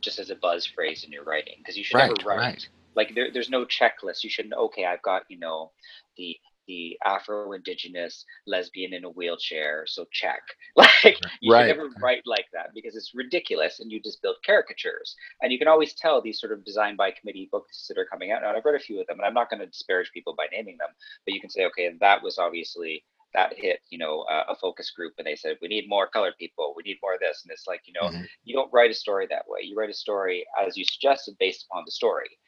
just 0.00 0.18
as 0.18 0.30
a 0.30 0.36
buzz 0.36 0.66
phrase 0.66 1.04
in 1.04 1.10
your 1.10 1.24
writing 1.24 1.56
because 1.58 1.76
you 1.76 1.82
should 1.82 1.96
right, 1.96 2.12
never 2.16 2.28
write 2.28 2.38
right. 2.38 2.68
like 2.94 3.14
there, 3.14 3.28
there's 3.32 3.50
no 3.50 3.64
checklist. 3.64 4.22
You 4.22 4.30
shouldn't 4.30 4.54
okay 4.54 4.84
I've 4.84 5.02
got 5.02 5.22
you 5.28 5.38
know 5.38 5.72
the 6.16 6.36
the 6.68 6.96
Afro-Indigenous 7.04 8.24
lesbian 8.46 8.92
in 8.92 9.04
a 9.04 9.10
wheelchair, 9.10 9.84
so 9.86 10.06
check. 10.12 10.42
Like 10.76 11.18
you 11.40 11.52
right. 11.52 11.68
should 11.68 11.76
never 11.76 11.90
write 12.00 12.22
like 12.26 12.46
that 12.52 12.70
because 12.74 12.94
it's 12.94 13.12
ridiculous, 13.14 13.80
and 13.80 13.90
you 13.90 14.00
just 14.00 14.22
build 14.22 14.36
caricatures. 14.44 15.16
And 15.42 15.52
you 15.52 15.58
can 15.58 15.68
always 15.68 15.94
tell 15.94 16.20
these 16.20 16.40
sort 16.40 16.52
of 16.52 16.64
design 16.64 16.96
by 16.96 17.10
committee 17.10 17.48
books 17.50 17.86
that 17.88 17.98
are 17.98 18.06
coming 18.06 18.30
out. 18.30 18.42
Now 18.42 18.54
I've 18.54 18.64
read 18.64 18.74
a 18.74 18.78
few 18.78 19.00
of 19.00 19.06
them, 19.06 19.18
and 19.18 19.26
I'm 19.26 19.34
not 19.34 19.50
going 19.50 19.60
to 19.60 19.66
disparage 19.66 20.10
people 20.12 20.34
by 20.36 20.46
naming 20.52 20.76
them, 20.78 20.88
but 21.24 21.34
you 21.34 21.40
can 21.40 21.50
say, 21.50 21.64
okay, 21.66 21.90
that 22.00 22.22
was 22.22 22.38
obviously 22.38 23.04
that 23.34 23.52
hit 23.56 23.80
you 23.90 23.98
know 23.98 24.22
uh, 24.22 24.44
a 24.48 24.56
focus 24.56 24.90
group 24.90 25.12
and 25.18 25.26
they 25.26 25.36
said 25.36 25.56
we 25.60 25.68
need 25.68 25.84
more 25.86 26.08
colored 26.08 26.32
people 26.38 26.72
we 26.74 26.82
need 26.82 26.96
more 27.02 27.14
of 27.14 27.20
this 27.20 27.42
and 27.44 27.52
it's 27.52 27.66
like 27.66 27.82
you 27.84 27.92
know 27.92 28.08
mm-hmm. 28.08 28.22
you 28.44 28.54
don't 28.54 28.72
write 28.72 28.90
a 28.90 28.94
story 28.94 29.26
that 29.28 29.44
way 29.46 29.60
you 29.62 29.76
write 29.76 29.90
a 29.90 29.94
story 29.94 30.46
as 30.66 30.78
you 30.78 30.84
suggested 30.84 31.36
based 31.38 31.66
upon 31.70 31.82
the 31.84 31.90
story 31.90 32.38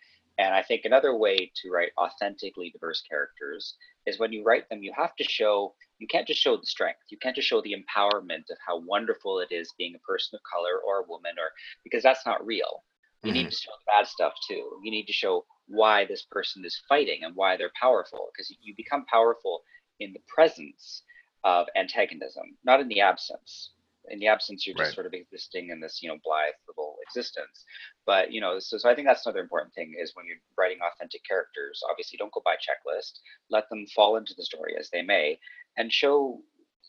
and 0.40 0.54
I 0.54 0.62
think 0.62 0.84
another 0.84 1.14
way 1.14 1.52
to 1.54 1.70
write 1.70 1.90
authentically 1.98 2.70
diverse 2.70 3.02
characters 3.02 3.74
is 4.06 4.18
when 4.18 4.32
you 4.32 4.42
write 4.44 4.68
them, 4.68 4.82
you 4.82 4.92
have 4.96 5.14
to 5.16 5.24
show, 5.24 5.74
you 5.98 6.06
can't 6.06 6.26
just 6.26 6.40
show 6.40 6.56
the 6.56 6.66
strength. 6.66 7.00
You 7.10 7.18
can't 7.18 7.36
just 7.36 7.48
show 7.48 7.60
the 7.60 7.74
empowerment 7.74 8.50
of 8.50 8.56
how 8.66 8.80
wonderful 8.80 9.40
it 9.40 9.52
is 9.52 9.74
being 9.76 9.94
a 9.94 9.98
person 9.98 10.36
of 10.36 10.40
color 10.50 10.80
or 10.86 11.00
a 11.00 11.08
woman, 11.08 11.32
or 11.38 11.50
because 11.84 12.02
that's 12.02 12.26
not 12.26 12.44
real. 12.44 12.82
You 13.22 13.28
mm-hmm. 13.28 13.34
need 13.34 13.50
to 13.50 13.56
show 13.56 13.70
the 13.72 13.90
bad 13.98 14.06
stuff 14.08 14.32
too. 14.48 14.78
You 14.82 14.90
need 14.90 15.06
to 15.06 15.12
show 15.12 15.44
why 15.66 16.06
this 16.06 16.26
person 16.30 16.64
is 16.64 16.80
fighting 16.88 17.20
and 17.22 17.36
why 17.36 17.56
they're 17.56 17.72
powerful, 17.80 18.30
because 18.32 18.54
you 18.62 18.74
become 18.76 19.04
powerful 19.06 19.62
in 20.00 20.12
the 20.12 20.22
presence 20.26 21.02
of 21.44 21.66
antagonism, 21.76 22.56
not 22.64 22.80
in 22.80 22.88
the 22.88 23.00
absence. 23.00 23.72
In 24.10 24.18
the 24.18 24.26
absence, 24.26 24.66
you're 24.66 24.76
just 24.76 24.88
right. 24.88 24.94
sort 24.94 25.06
of 25.06 25.14
existing 25.14 25.70
in 25.70 25.80
this, 25.80 26.02
you 26.02 26.08
know, 26.08 26.18
blithe 26.24 26.54
little 26.66 26.96
existence. 27.06 27.64
But 28.06 28.32
you 28.32 28.40
know, 28.40 28.58
so 28.58 28.76
so 28.78 28.90
I 28.90 28.94
think 28.94 29.06
that's 29.06 29.24
another 29.24 29.40
important 29.40 29.74
thing 29.74 29.94
is 30.00 30.12
when 30.14 30.26
you're 30.26 30.36
writing 30.58 30.78
authentic 30.82 31.24
characters. 31.24 31.82
Obviously, 31.88 32.16
don't 32.18 32.32
go 32.32 32.42
by 32.44 32.56
checklist. 32.56 33.20
Let 33.50 33.68
them 33.68 33.86
fall 33.94 34.16
into 34.16 34.34
the 34.36 34.44
story 34.44 34.74
as 34.78 34.90
they 34.90 35.02
may, 35.02 35.38
and 35.76 35.92
show 35.92 36.42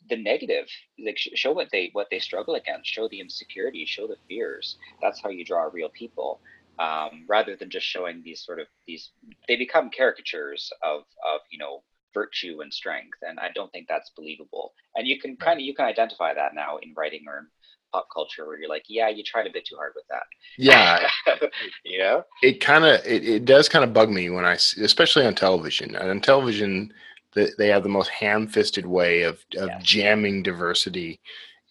the 0.10 0.18
negative 0.18 0.68
like 1.06 1.18
show 1.18 1.51
what 1.51 1.70
they 1.72 1.90
what 1.94 2.08
they 2.10 2.18
struggle 2.18 2.56
against 2.56 2.90
show 2.90 3.08
the 3.10 3.20
insecurity 3.20 3.86
show 3.86 4.08
the 4.08 4.16
fears 4.28 4.78
that's 5.00 5.22
how 5.22 5.30
you 5.30 5.46
draw 5.46 5.70
real 5.72 5.90
people 5.90 6.42
um, 6.80 7.25
rather 7.28 7.56
than 7.56 7.70
just 7.70 7.86
showing 7.86 8.22
these 8.24 8.44
sort 8.44 8.60
of 8.60 8.68
these 8.88 9.12
they 9.48 9.56
become 9.56 9.92
caricatures 9.96 10.72
of 10.84 11.01
of 11.01 11.42
you 11.51 11.60
know 11.60 11.84
virtue 12.13 12.60
and 12.62 12.74
strength 12.74 13.18
and 13.22 13.39
i 13.39 13.50
don't 13.56 13.72
think 13.72 13.88
that's 13.88 14.12
believable 14.15 14.74
and 14.96 15.08
you 15.08 15.20
can 15.20 15.36
kind 15.38 15.60
of 15.60 15.65
you 15.65 15.74
can 15.74 15.86
identify 15.86 16.34
that 16.34 16.53
now 16.53 16.77
in 16.82 16.94
writing 16.96 17.24
or 17.27 17.38
in 17.39 17.48
pop 17.91 18.08
culture 18.13 18.46
where 18.48 18.58
you're 18.60 18.70
like 18.70 18.86
yeah 18.88 19.10
you 19.10 19.24
tried 19.24 19.48
a 19.48 19.51
bit 19.51 19.65
too 19.65 19.75
hard 19.75 19.91
with 19.96 20.06
that 20.10 20.24
Yeah, 20.58 21.08
you 21.84 22.00
know 22.00 22.24
it 22.41 22.60
kind 22.62 22.86
of 22.86 23.06
it, 23.06 23.27
it 23.27 23.46
does 23.46 23.68
kind 23.68 23.84
of 23.84 23.94
bug 23.94 24.10
me 24.10 24.30
when 24.30 24.46
i 24.46 24.53
especially 24.53 25.25
on 25.25 25.36
television. 25.36 25.96
And 25.96 26.10
on 26.10 26.22
television, 26.22 26.94
the, 27.34 27.51
they 27.58 27.68
have 27.68 27.84
the 27.84 27.89
most 27.89 28.10
ham-fisted 28.10 28.86
way 28.86 29.24
of, 29.24 29.44
of 29.58 29.68
Yeah. 29.70 29.80
jamming 29.82 30.41
diversity 30.44 31.20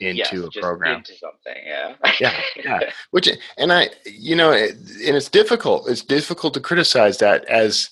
into 0.00 0.16
yes, 0.18 0.32
a 0.32 0.36
just 0.50 0.60
program. 0.60 0.96
into 0.98 1.14
something 1.16 1.62
yeah 1.66 1.94
Yeah, 2.20 2.40
yeah. 2.56 2.80
Which 3.10 3.28
and 3.58 3.72
I, 3.72 3.90
you 4.06 4.36
know, 4.36 4.52
it, 4.52 4.72
and 5.06 5.16
it's 5.16 5.28
difficult. 5.28 5.88
It's 5.88 6.02
difficult 6.02 6.54
to 6.54 6.60
criticize 6.60 7.18
that 7.18 7.44
as 7.46 7.90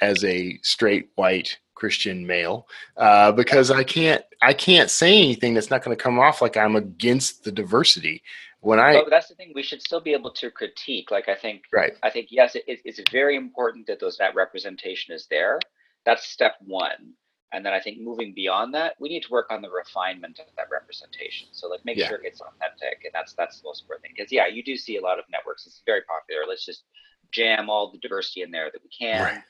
as 0.00 0.24
a 0.24 0.58
straight 0.62 1.08
white 1.16 1.58
Christian 1.78 2.26
male 2.26 2.66
uh, 2.96 3.30
because 3.32 3.70
I 3.70 3.84
can't 3.84 4.24
I 4.42 4.52
can't 4.52 4.90
say 4.90 5.16
anything 5.16 5.54
that's 5.54 5.70
not 5.70 5.82
going 5.84 5.96
to 5.96 6.02
come 6.02 6.18
off 6.18 6.42
like 6.42 6.56
I'm 6.56 6.76
against 6.76 7.44
the 7.44 7.52
diversity 7.52 8.22
when 8.60 8.80
I 8.80 8.94
but 8.94 9.10
that's 9.10 9.28
the 9.28 9.36
thing 9.36 9.52
we 9.54 9.62
should 9.62 9.82
still 9.82 10.00
be 10.00 10.12
able 10.12 10.32
to 10.32 10.50
critique 10.50 11.12
like 11.12 11.28
i 11.28 11.36
think 11.36 11.62
right 11.72 11.94
I 12.02 12.10
think 12.10 12.28
yes, 12.30 12.54
it, 12.54 12.64
it's 12.66 13.00
very 13.10 13.36
important 13.36 13.86
that 13.86 14.00
those 14.00 14.16
that 14.18 14.34
representation 14.34 15.14
is 15.14 15.26
there. 15.30 15.60
That's 16.06 16.24
step 16.26 16.54
one, 16.66 17.12
and 17.52 17.64
then 17.64 17.72
I 17.72 17.80
think 17.80 18.00
moving 18.00 18.32
beyond 18.34 18.72
that, 18.74 18.94
we 18.98 19.08
need 19.08 19.22
to 19.24 19.30
work 19.30 19.48
on 19.50 19.60
the 19.62 19.70
refinement 19.70 20.38
of 20.38 20.46
that 20.56 20.68
representation. 20.70 21.48
So 21.52 21.68
like 21.68 21.84
make 21.84 21.98
Yeah. 21.98 22.08
sure 22.08 22.20
it's 22.24 22.40
authentic, 22.40 23.04
and 23.04 23.12
that's 23.12 23.34
that's 23.34 23.60
the 23.60 23.68
most 23.68 23.82
important 23.82 24.04
thing. 24.04 24.14
Because 24.16 24.32
yeah, 24.32 24.46
you 24.46 24.62
do 24.62 24.76
see 24.76 24.96
a 24.96 25.02
lot 25.02 25.18
of 25.18 25.24
networks. 25.30 25.66
It's 25.66 25.82
very 25.86 26.02
popular. 26.02 26.42
Let's 26.48 26.64
just 26.64 26.84
jam 27.30 27.68
all 27.68 27.92
the 27.92 27.98
diversity 27.98 28.42
in 28.42 28.50
there 28.50 28.70
that 28.72 28.82
we 28.82 28.90
can. 28.90 29.22
Right. 29.22 29.42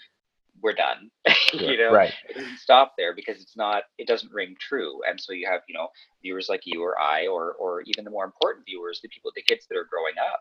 We're 0.63 0.75
done. 0.75 1.11
you 1.53 1.77
know, 1.79 1.93
right 1.93 2.13
it 2.29 2.37
doesn't 2.37 2.59
stop 2.59 2.95
there 2.99 3.15
because 3.15 3.41
it's 3.41 3.57
not. 3.57 3.85
It 3.99 4.07
doesn't 4.07 4.33
ring 4.33 4.57
true, 4.59 5.01
and 5.09 5.21
so 5.21 5.33
you 5.33 5.49
have 5.51 5.63
you 5.69 5.75
know 5.75 5.89
viewers 6.23 6.49
like 6.49 6.63
you 6.65 6.83
or 6.83 6.99
I, 7.01 7.27
or 7.27 7.53
or 7.55 7.83
even 7.83 8.05
the 8.05 8.11
more 8.11 8.25
important 8.25 8.67
viewers, 8.67 9.01
the 9.03 9.09
people, 9.09 9.31
the 9.35 9.43
kids 9.43 9.67
that 9.69 9.77
are 9.77 9.89
growing 9.91 10.15
up 10.19 10.41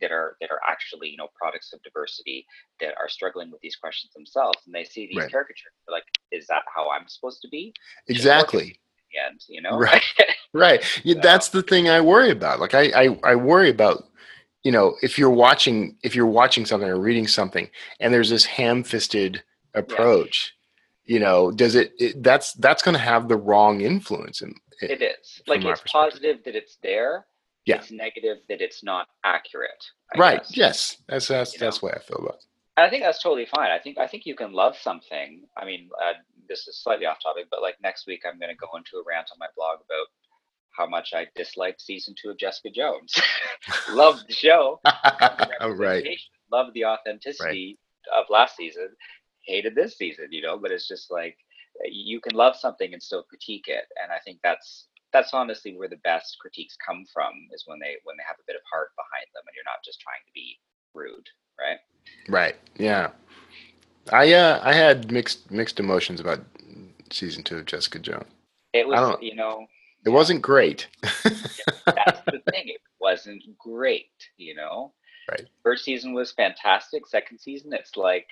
that 0.00 0.10
are 0.10 0.36
that 0.40 0.50
are 0.50 0.60
actually 0.66 1.10
you 1.10 1.16
know 1.16 1.28
products 1.38 1.72
of 1.72 1.82
diversity 1.82 2.46
that 2.80 2.94
are 2.98 3.08
struggling 3.08 3.50
with 3.50 3.60
these 3.60 3.76
questions 3.76 4.12
themselves 4.14 4.58
and 4.66 4.74
they 4.74 4.84
see 4.84 5.06
these 5.06 5.18
Right. 5.18 5.30
caricatures 5.30 5.72
they're 5.86 5.94
like 5.94 6.04
is 6.30 6.46
that 6.46 6.62
how 6.74 6.90
i'm 6.90 7.06
supposed 7.08 7.42
to 7.42 7.48
be 7.48 7.74
exactly 8.08 8.78
end 9.28 9.40
you 9.48 9.60
know 9.60 9.76
Right. 9.76 10.02
right 10.54 10.82
yeah, 11.04 11.20
that's 11.20 11.50
the 11.50 11.62
thing 11.62 11.88
I 11.88 12.00
worry 12.00 12.30
about 12.30 12.60
like 12.60 12.74
I, 12.74 12.90
I 12.94 13.18
I 13.24 13.34
worry 13.34 13.70
about 13.70 14.04
you 14.62 14.72
know 14.72 14.96
if 15.02 15.18
you're 15.18 15.30
watching 15.30 15.96
if 16.02 16.14
you're 16.14 16.26
watching 16.26 16.64
something 16.66 16.88
or 16.88 16.98
reading 16.98 17.26
something 17.26 17.68
and 18.00 18.12
there's 18.12 18.30
this 18.30 18.44
ham-fisted 18.44 19.42
approach 19.74 20.54
you 21.04 21.18
know 21.18 21.50
does 21.50 21.74
it, 21.74 21.92
it 21.98 22.22
that's 22.22 22.52
that's 22.54 22.82
going 22.82 22.94
to 22.94 22.98
have 23.00 23.28
the 23.28 23.36
wrong 23.36 23.80
influence 23.80 24.40
in 24.42 24.54
it 24.80 25.00
is 25.02 25.42
like 25.46 25.64
it's 25.64 25.82
positive 25.90 26.38
that 26.44 26.54
it's 26.56 26.76
there 26.82 27.26
Yeah. 27.66 27.76
it's 27.76 27.90
negative 27.90 28.38
that 28.48 28.60
it's 28.60 28.82
not 28.84 29.06
accurate 29.24 29.82
I 30.14 30.18
right 30.18 30.38
guess. 30.40 30.56
yes 30.56 30.96
that's 31.08 31.28
that's 31.28 31.52
You 31.54 31.60
that's 31.60 31.78
the 31.78 31.86
way 31.86 31.92
i 31.94 31.98
feel 32.00 32.18
about 32.18 32.34
it 32.36 32.44
And 32.76 32.86
I 32.86 32.90
think 32.90 33.02
that's 33.02 33.22
totally 33.22 33.46
fine. 33.46 33.70
I 33.70 33.78
think 33.78 33.98
I 33.98 34.06
think 34.06 34.24
you 34.24 34.34
can 34.34 34.52
love 34.62 34.74
something. 34.88 35.28
I 35.60 35.62
mean, 35.68 35.82
uh, 36.04 36.14
this 36.48 36.60
is 36.68 36.74
slightly 36.84 37.04
off 37.10 37.18
topic, 37.22 37.46
but 37.52 37.60
like 37.66 37.76
next 37.82 38.06
week, 38.06 38.22
I'm 38.26 38.38
going 38.40 38.54
to 38.56 38.56
go 38.66 38.70
into 38.78 38.96
a 38.96 39.04
rant 39.06 39.28
on 39.32 39.38
my 39.44 39.50
blog 39.56 39.76
about 39.86 40.06
how 40.78 40.86
much 40.96 41.08
I 41.12 41.22
disliked 41.36 41.80
season 41.82 42.14
two 42.20 42.30
of 42.30 42.38
Jessica 42.38 42.70
Jones. 42.80 43.12
Loved 44.02 44.22
the 44.26 44.32
show, 44.32 44.80
right 45.86 46.06
Loved 46.50 46.72
the 46.74 46.84
authenticity 46.86 47.78
of 48.16 48.24
last 48.30 48.56
season. 48.56 48.88
Hated 49.46 49.74
this 49.74 49.96
season, 49.96 50.28
you 50.30 50.42
know. 50.42 50.58
But 50.58 50.72
it's 50.72 50.88
just 50.88 51.10
like 51.10 51.36
you 51.84 52.20
can 52.20 52.36
love 52.36 52.56
something 52.56 52.92
and 52.92 53.02
still 53.02 53.22
critique 53.22 53.66
it, 53.68 53.84
and 54.02 54.12
I 54.12 54.18
think 54.24 54.38
that's 54.42 54.88
that's 55.12 55.34
honestly 55.34 55.76
where 55.76 55.88
the 55.88 56.00
best 56.04 56.36
critiques 56.40 56.76
come 56.84 57.04
from 57.12 57.32
is 57.52 57.64
when 57.66 57.78
they 57.80 57.96
when 58.04 58.16
they 58.16 58.24
have 58.26 58.36
a 58.40 58.46
bit 58.46 58.56
of 58.56 58.62
heart 58.70 58.90
behind 58.96 59.26
them, 59.34 59.42
and 59.46 59.54
you're 59.54 59.64
not 59.64 59.84
just 59.84 60.00
trying 60.00 60.22
to 60.26 60.32
be 60.34 60.58
rude, 60.94 61.28
right? 61.60 61.78
right 62.28 62.56
yeah 62.76 63.10
i 64.12 64.32
uh 64.32 64.60
i 64.64 64.72
had 64.72 65.12
mixed 65.12 65.50
mixed 65.52 65.78
emotions 65.78 66.20
about 66.20 66.40
season 67.10 67.44
two 67.44 67.58
of 67.58 67.64
jessica 67.64 67.98
jones 67.98 68.26
It 68.72 68.86
was, 68.88 69.16
you 69.20 69.36
know, 69.36 69.66
it 70.04 70.10
wasn't 70.10 70.42
great 70.42 70.88
that's 71.86 72.20
the 72.26 72.40
thing. 72.50 72.68
It 72.68 72.80
wasn't 73.00 73.42
great, 73.58 74.10
you 74.36 74.54
know. 74.54 74.92
Right. 75.30 75.46
First 75.62 75.84
season 75.84 76.12
was 76.14 76.32
fantastic. 76.32 77.06
Second 77.06 77.38
season, 77.38 77.72
it's 77.72 77.96
like 77.96 78.26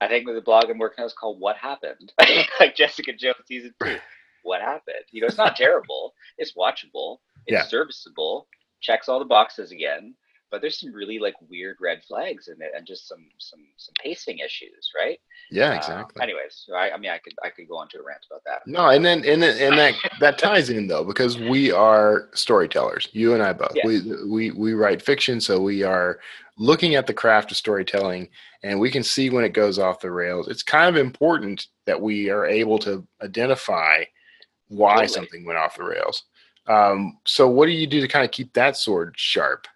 I 0.00 0.08
think 0.08 0.26
with 0.26 0.34
the 0.36 0.40
blog 0.42 0.70
I'm 0.70 0.78
working 0.78 1.02
on 1.02 1.06
is 1.06 1.12
called 1.12 1.40
"What 1.40 1.56
Happened," 1.56 2.12
like 2.60 2.74
Jessica 2.76 3.12
Jones 3.12 3.36
season 3.46 3.74
two. 3.82 3.96
What 4.42 4.62
happened? 4.62 5.04
You 5.10 5.20
know, 5.20 5.26
it's 5.26 5.36
not 5.36 5.54
terrible. 5.54 6.14
It's 6.38 6.54
watchable. 6.56 7.18
It's 7.46 7.52
Yeah. 7.56 7.62
serviceable. 7.64 8.48
Checks 8.80 9.06
all 9.06 9.18
the 9.18 9.26
boxes 9.26 9.70
again. 9.70 10.14
But 10.50 10.60
there's 10.60 10.80
some 10.80 10.92
really 10.92 11.18
like 11.18 11.34
weird 11.48 11.76
red 11.80 12.02
flags 12.02 12.48
in 12.48 12.60
it, 12.60 12.72
and 12.76 12.86
just 12.86 13.08
some 13.08 13.24
some 13.38 13.60
some 13.76 13.94
pacing 14.02 14.38
issues, 14.38 14.90
right? 14.98 15.18
yeah 15.50 15.70
Uh, 15.70 15.76
exactly 15.76 16.22
anyways, 16.22 16.64
so 16.66 16.74
I, 16.74 16.94
I 16.94 16.96
mean, 16.96 17.10
I 17.10 17.18
could 17.18 17.34
I 17.44 17.50
could 17.50 17.68
go 17.68 17.76
on 17.76 17.88
to 17.88 17.98
a 17.98 18.02
rant 18.02 18.26
about 18.30 18.42
that. 18.44 18.66
No, 18.66 18.88
and 18.88 19.04
then 19.04 19.24
and 19.24 19.42
then, 19.42 19.60
and 19.60 19.78
that 19.78 19.94
that 20.20 20.38
ties 20.38 20.70
in 20.70 20.86
though 20.86 21.04
because 21.04 21.38
we 21.38 21.70
are 21.70 22.28
storytellers. 22.34 23.08
You 23.12 23.34
and 23.34 23.42
I 23.42 23.52
both. 23.52 23.76
We 23.84 24.00
we 24.26 24.50
we 24.50 24.74
write 24.74 25.02
fiction, 25.02 25.40
so 25.40 25.60
we 25.60 25.82
are 25.82 26.20
looking 26.58 26.94
at 26.94 27.06
the 27.06 27.14
craft 27.14 27.50
of 27.50 27.56
storytelling, 27.56 28.28
and 28.62 28.78
we 28.78 28.90
can 28.90 29.02
see 29.02 29.30
when 29.30 29.44
it 29.44 29.54
goes 29.54 29.78
off 29.78 30.00
the 30.00 30.10
rails. 30.10 30.46
It's 30.48 30.62
kind 30.62 30.94
of 30.94 31.00
important 31.00 31.66
that 31.86 32.00
we 32.00 32.28
are 32.30 32.46
able 32.46 32.78
to 32.80 33.06
identify 33.22 34.04
why 34.68 34.92
Totally. 34.92 35.08
something 35.08 35.44
went 35.44 35.58
off 35.58 35.76
the 35.76 35.84
rails. 35.84 36.24
Um, 36.66 37.18
so, 37.26 37.48
what 37.48 37.66
do 37.66 37.72
you 37.72 37.86
do 37.86 38.00
to 38.00 38.08
kind 38.08 38.24
of 38.24 38.30
keep 38.30 38.52
that 38.52 38.76
sword 38.76 39.14
sharp? 39.16 39.66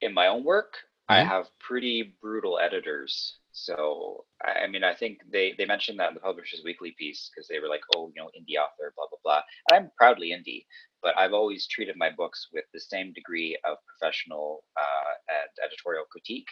In 0.00 0.14
my 0.14 0.26
own 0.28 0.44
work, 0.44 0.74
I 1.08 1.22
Mhm. 1.22 1.24
have 1.24 1.46
pretty 1.60 2.14
brutal 2.20 2.58
editors. 2.58 3.38
So 3.52 4.26
I 4.44 4.64
I 4.64 4.66
mean, 4.68 4.84
I 4.84 4.94
think 4.94 5.20
they 5.30 5.54
they 5.58 5.66
mentioned 5.66 5.98
that 6.00 6.08
in 6.08 6.14
the 6.14 6.20
Publishers 6.20 6.62
Weekly 6.64 6.94
piece 6.98 7.30
because 7.30 7.48
they 7.48 7.60
were 7.60 7.68
like, 7.68 7.82
oh, 7.96 8.12
you 8.14 8.20
know, 8.22 8.30
indie 8.38 8.58
author, 8.60 8.92
blah 8.96 9.06
blah 9.10 9.18
blah. 9.24 9.42
And 9.70 9.76
I'm 9.86 9.90
proudly 9.98 10.30
indie, 10.30 10.66
but 11.02 11.16
I've 11.18 11.32
always 11.32 11.66
treated 11.68 11.96
my 11.96 12.10
books 12.10 12.48
with 12.52 12.64
the 12.74 12.80
same 12.80 13.12
degree 13.12 13.58
of 13.64 13.78
professional 13.86 14.64
uh, 14.78 15.12
and 15.28 15.50
editorial 15.64 16.04
critique 16.10 16.48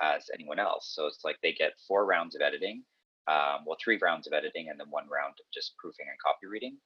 as 0.00 0.28
anyone 0.34 0.58
else. 0.58 0.92
So 0.94 1.06
it's 1.06 1.24
like 1.24 1.36
they 1.42 1.52
get 1.52 1.72
four 1.86 2.06
rounds 2.06 2.34
of 2.34 2.42
editing, 2.42 2.84
um, 3.28 3.64
well, 3.66 3.76
three 3.82 3.98
rounds 4.02 4.26
of 4.26 4.32
editing, 4.32 4.68
and 4.70 4.78
then 4.80 4.88
one 4.90 5.08
round 5.08 5.34
of 5.40 5.46
just 5.52 5.76
proofing 5.78 6.06
and 6.08 6.18
copy 6.24 6.46
reading. 6.46 6.78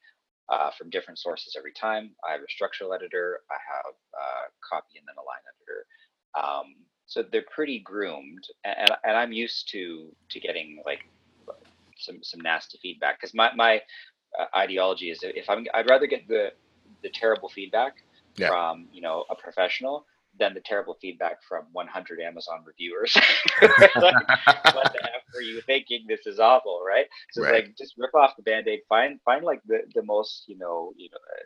Uh, 0.52 0.70
from 0.78 0.90
different 0.90 1.18
sources 1.18 1.56
every 1.58 1.72
time. 1.72 2.12
I 2.28 2.32
have 2.32 2.42
a 2.42 2.50
structural 2.50 2.92
editor, 2.92 3.40
I 3.50 3.56
have 3.74 3.94
uh, 4.22 4.44
copy, 4.70 4.98
and 5.00 5.08
then 5.08 5.16
a 5.16 5.24
line 5.24 5.40
editor 5.48 5.86
um, 6.40 6.74
so 7.06 7.24
they're 7.32 7.44
pretty 7.54 7.80
groomed 7.80 8.44
and, 8.64 8.76
and, 8.78 8.90
and 9.04 9.16
i'm 9.16 9.32
used 9.32 9.68
to 9.72 10.08
to 10.30 10.40
getting 10.40 10.82
like 10.86 11.00
some 11.98 12.18
some 12.22 12.40
nasty 12.40 12.78
feedback 12.82 13.20
because 13.20 13.34
my 13.34 13.50
my 13.54 13.80
uh, 14.40 14.46
ideology 14.56 15.10
is 15.10 15.20
if 15.22 15.48
i'm 15.50 15.66
i'd 15.74 15.88
rather 15.90 16.06
get 16.06 16.26
the 16.28 16.48
the 17.02 17.10
terrible 17.10 17.48
feedback 17.48 17.94
Yeah. 18.36 18.48
from 18.48 18.88
you 18.92 19.02
know 19.02 19.24
a 19.30 19.34
professional 19.36 20.06
than 20.38 20.54
the 20.54 20.60
terrible 20.60 20.96
feedback 21.00 21.42
from 21.48 21.64
100 21.72 22.20
amazon 22.20 22.62
reviewers. 22.66 23.16
Like, 24.00 24.16
what 24.72 24.92
the 24.92 25.00
f 25.04 25.22
are 25.34 25.42
you 25.42 25.60
thinking? 25.66 26.04
This 26.08 26.26
is 26.26 26.38
awful 26.40 26.80
right? 26.86 27.06
So 27.30 27.42
Right. 27.42 27.54
it's 27.54 27.68
like 27.68 27.76
just 27.78 27.94
rip 27.98 28.14
off 28.14 28.36
the 28.36 28.42
band-aid. 28.42 28.80
Find 28.88 29.20
find 29.24 29.44
like 29.44 29.60
the 29.66 29.80
the 29.94 30.02
most 30.02 30.44
you 30.46 30.56
know 30.58 30.92
you 30.96 31.08
know 31.10 31.18
uh, 31.36 31.44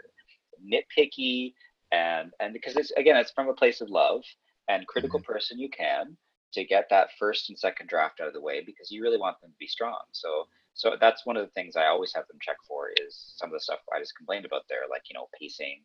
nitpicky 0.72 1.54
and 1.92 2.32
and 2.40 2.52
because 2.52 2.76
it's 2.76 2.90
again 2.92 3.16
it's 3.16 3.32
from 3.32 3.48
a 3.48 3.54
place 3.54 3.80
of 3.80 3.90
love 3.90 4.22
and 4.68 4.86
critical 4.86 5.20
person 5.20 5.58
you 5.58 5.68
can 5.70 6.16
to 6.52 6.64
get 6.64 6.86
that 6.90 7.08
first 7.18 7.50
and 7.50 7.58
second 7.58 7.88
draft 7.88 8.20
out 8.20 8.28
of 8.28 8.32
the 8.34 8.40
way 8.40 8.62
because 8.64 8.90
you 8.90 9.02
really 9.02 9.18
want 9.18 9.40
them 9.40 9.50
to 9.50 9.56
be 9.58 9.66
strong. 9.66 10.00
So 10.12 10.46
so 10.74 10.96
that's 11.00 11.24
one 11.26 11.36
of 11.36 11.44
the 11.44 11.52
things 11.52 11.74
i 11.74 11.86
always 11.86 12.12
have 12.14 12.26
them 12.28 12.38
check 12.40 12.56
for 12.68 12.90
is 13.02 13.34
some 13.36 13.48
of 13.48 13.54
the 13.54 13.60
stuff 13.60 13.80
i 13.94 13.98
just 13.98 14.16
complained 14.16 14.44
about 14.44 14.62
there 14.68 14.82
like 14.90 15.02
you 15.10 15.14
know 15.14 15.26
pacing 15.40 15.80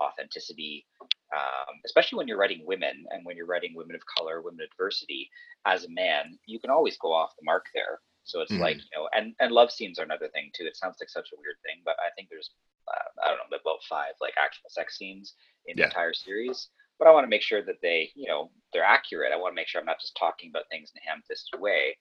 authenticity 0.00 0.86
um, 1.34 1.74
especially 1.84 2.16
when 2.18 2.28
you're 2.28 2.38
writing 2.38 2.62
women 2.66 3.04
and 3.10 3.24
when 3.24 3.36
you're 3.36 3.46
writing 3.46 3.74
women 3.74 3.94
of 3.96 4.02
color 4.06 4.42
women 4.42 4.60
of 4.62 4.70
diversity 4.70 5.28
as 5.66 5.84
a 5.84 5.90
man 5.90 6.38
you 6.46 6.58
can 6.58 6.70
always 6.70 6.96
go 6.98 7.12
off 7.12 7.34
the 7.36 7.44
mark 7.44 7.66
there 7.74 8.00
so 8.24 8.40
it's 8.40 8.52
Mhm. 8.52 8.60
like 8.60 8.76
you 8.76 8.96
know 8.96 9.08
and 9.14 9.34
and 9.40 9.52
love 9.52 9.70
scenes 9.70 9.98
are 9.98 10.04
another 10.04 10.28
thing 10.28 10.50
too 10.54 10.64
it 10.66 10.76
sounds 10.76 10.96
like 11.00 11.08
such 11.10 11.30
a 11.32 11.36
weird 11.38 11.56
thing 11.64 11.82
but 11.84 11.96
i 12.00 12.10
think 12.14 12.28
there's 12.28 12.50
uh, 12.88 13.22
i 13.24 13.28
don't 13.28 13.38
know 13.50 13.56
about 13.56 13.82
five 13.88 14.14
like 14.20 14.34
actual 14.38 14.68
sex 14.70 14.96
scenes 14.98 15.34
in 15.66 15.76
Yeah. 15.76 15.84
the 15.84 15.88
entire 15.90 16.14
series 16.14 16.70
but 16.98 17.06
I 17.06 17.10
want 17.10 17.24
to 17.24 17.28
make 17.28 17.42
sure 17.42 17.60
that 17.62 17.82
they, 17.82 18.10
you 18.14 18.26
know, 18.26 18.50
they're 18.72 18.82
accurate. 18.82 19.30
I 19.30 19.36
want 19.36 19.52
to 19.52 19.54
make 19.54 19.68
sure 19.68 19.78
I'm 19.82 19.86
not 19.86 20.00
just 20.00 20.16
talking 20.16 20.48
about 20.48 20.62
things 20.70 20.90
in 20.94 21.02
a 21.02 21.10
ham-fisted 21.10 21.60
way. 21.60 21.98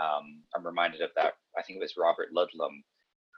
Um, 0.00 0.40
I'm 0.54 0.64
reminded 0.66 1.02
of 1.02 1.10
that. 1.14 1.34
I 1.58 1.62
think 1.62 1.76
it 1.76 1.82
was 1.82 1.98
Robert 1.98 2.32
Ludlum 2.32 2.82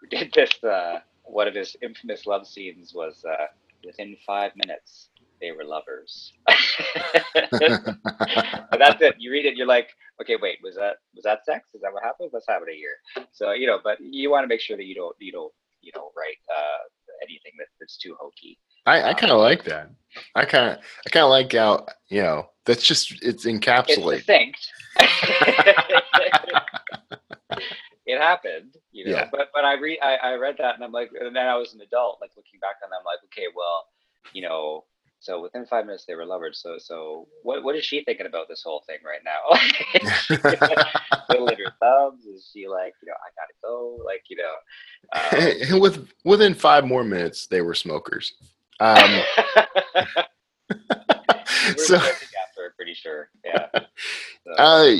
who 0.00 0.06
did 0.16 0.32
this. 0.32 0.62
Uh, 0.62 1.00
one 1.24 1.48
of 1.48 1.56
his 1.56 1.74
infamous 1.82 2.24
love 2.24 2.46
scenes 2.46 2.92
was 2.94 3.24
uh, 3.24 3.46
within 3.84 4.16
five 4.24 4.52
minutes 4.54 5.08
they 5.42 5.52
were 5.52 5.64
lovers. 5.64 6.32
that's 7.26 9.02
it. 9.02 9.16
You 9.18 9.32
read 9.32 9.44
it, 9.44 9.56
you're 9.56 9.66
like, 9.66 9.90
okay, 10.20 10.36
wait, 10.40 10.58
was 10.62 10.76
that 10.76 10.96
was 11.14 11.24
that 11.24 11.44
sex? 11.44 11.68
Is 11.74 11.82
that 11.82 11.92
what 11.92 12.02
happened? 12.02 12.28
What's 12.30 12.46
happening 12.48 12.76
here? 12.76 13.26
So 13.32 13.52
you 13.52 13.66
know, 13.66 13.80
but 13.82 13.98
you 14.00 14.30
want 14.30 14.44
to 14.44 14.48
make 14.48 14.60
sure 14.60 14.76
that 14.76 14.86
you 14.86 14.94
don't 14.94 15.16
you 15.18 15.32
don't 15.32 15.52
you 15.82 15.92
know 15.94 16.12
write 16.16 16.38
uh, 16.48 16.78
anything 17.22 17.52
that, 17.58 17.66
that's 17.80 17.98
too 17.98 18.16
hokey. 18.18 18.58
I, 18.86 19.10
I 19.10 19.14
kind 19.14 19.32
of 19.32 19.40
like 19.40 19.64
that. 19.64 19.90
I 20.34 20.44
kind 20.44 20.72
of 20.72 20.78
I 21.06 21.10
kind 21.10 21.24
of 21.24 21.30
like 21.30 21.52
how 21.52 21.86
you 22.08 22.22
know 22.22 22.48
that's 22.64 22.86
just 22.86 23.22
it's 23.22 23.44
encapsulated. 23.44 24.24
It's 24.28 24.72
it 28.06 28.20
happened, 28.20 28.76
you 28.92 29.06
know. 29.06 29.12
Yeah. 29.12 29.28
But 29.30 29.48
but 29.52 29.64
I 29.64 29.74
read 29.74 29.98
I, 30.02 30.16
I 30.22 30.34
read 30.34 30.56
that 30.58 30.76
and 30.76 30.84
I'm 30.84 30.92
like, 30.92 31.10
and 31.18 31.34
then 31.34 31.46
I 31.46 31.56
was 31.56 31.74
an 31.74 31.80
adult, 31.80 32.18
like 32.20 32.30
looking 32.36 32.60
back 32.60 32.76
on 32.84 32.90
them, 32.90 33.00
I'm 33.00 33.04
like, 33.04 33.18
okay, 33.26 33.46
well, 33.54 33.86
you 34.32 34.42
know, 34.42 34.84
so 35.22 35.40
within 35.40 35.64
five 35.64 35.86
minutes 35.86 36.04
they 36.04 36.16
were 36.16 36.26
lovers. 36.26 36.60
So 36.60 36.78
so 36.78 37.28
what 37.44 37.62
what 37.62 37.76
is 37.76 37.84
she 37.84 38.02
thinking 38.02 38.26
about 38.26 38.48
this 38.48 38.62
whole 38.64 38.82
thing 38.88 38.98
right 39.06 39.20
now? 39.24 39.56
Twiddling 41.30 41.56
her 41.58 41.72
thumbs? 41.80 42.24
Is 42.26 42.50
she 42.52 42.66
like, 42.66 42.94
you 43.00 43.06
know, 43.06 43.14
I 43.14 43.30
gotta 43.36 43.54
go? 43.62 43.98
Like, 44.04 44.24
you 44.28 44.36
know. 44.36 44.52
Um, 45.12 45.68
And 45.70 45.80
with 45.80 46.08
within 46.24 46.54
five 46.54 46.84
more 46.84 47.04
minutes, 47.04 47.46
they 47.46 47.60
were 47.60 47.74
smokers. 47.74 48.34
Um, 48.80 49.22
we 50.70 50.76
were 51.68 51.76
so, 51.76 51.96
after, 51.96 52.74
pretty 52.76 52.94
sure. 52.94 53.30
Yeah. 53.44 53.68
So, 54.44 54.52
uh, 54.58 54.96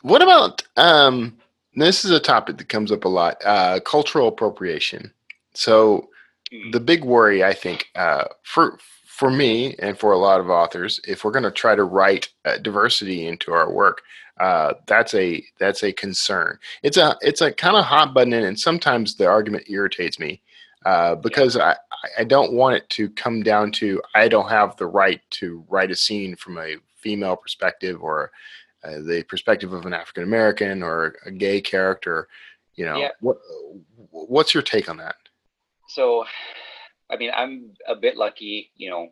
what 0.00 0.22
about 0.22 0.62
um, 0.78 1.36
this 1.74 2.06
is 2.06 2.10
a 2.10 2.20
topic 2.20 2.56
that 2.56 2.70
comes 2.70 2.90
up 2.90 3.04
a 3.04 3.08
lot: 3.08 3.36
uh, 3.44 3.80
cultural 3.80 4.28
appropriation. 4.28 5.12
So, 5.52 6.08
hmm, 6.50 6.70
the 6.70 6.80
big 6.80 7.04
worry, 7.04 7.44
I 7.44 7.52
think, 7.52 7.88
uh, 7.96 8.24
for 8.44 8.78
for 9.12 9.30
me 9.30 9.74
and 9.78 9.98
for 9.98 10.12
a 10.12 10.18
lot 10.18 10.40
of 10.40 10.48
authors, 10.48 10.98
if 11.06 11.22
we're 11.22 11.30
going 11.30 11.42
to 11.42 11.50
try 11.50 11.74
to 11.74 11.84
write 11.84 12.30
uh, 12.46 12.56
diversity 12.56 13.26
into 13.26 13.52
our 13.52 13.70
work, 13.70 14.00
uh, 14.40 14.72
that's 14.86 15.12
a 15.14 15.44
that's 15.58 15.82
a 15.84 15.92
concern. 15.92 16.58
It's 16.82 16.96
a 16.96 17.16
it's 17.20 17.42
a 17.42 17.52
kind 17.52 17.76
of 17.76 17.84
hot 17.84 18.14
button, 18.14 18.32
and 18.32 18.58
sometimes 18.58 19.14
the 19.14 19.26
argument 19.28 19.68
irritates 19.68 20.18
me 20.18 20.40
uh, 20.86 21.14
because 21.16 21.58
I 21.58 21.76
I 22.18 22.24
don't 22.24 22.54
want 22.54 22.76
it 22.76 22.88
to 22.90 23.10
come 23.10 23.42
down 23.42 23.70
to 23.72 24.00
I 24.14 24.28
don't 24.28 24.48
have 24.48 24.76
the 24.76 24.86
right 24.86 25.20
to 25.32 25.62
write 25.68 25.90
a 25.90 25.96
scene 25.96 26.34
from 26.34 26.56
a 26.56 26.76
female 26.96 27.36
perspective 27.36 28.02
or 28.02 28.32
uh, 28.82 29.00
the 29.06 29.24
perspective 29.28 29.74
of 29.74 29.84
an 29.84 29.92
African 29.92 30.22
American 30.22 30.82
or 30.82 31.16
a 31.26 31.30
gay 31.30 31.60
character. 31.60 32.28
You 32.76 32.86
know, 32.86 32.96
Yeah. 32.96 33.10
what 33.20 33.36
what's 34.10 34.54
your 34.54 34.62
take 34.62 34.88
on 34.88 34.96
that? 34.96 35.16
so 35.88 36.24
I 37.12 37.16
mean, 37.16 37.30
I'm 37.34 37.70
a 37.86 37.94
bit 37.94 38.16
lucky, 38.16 38.70
you 38.74 38.88
know, 38.90 39.08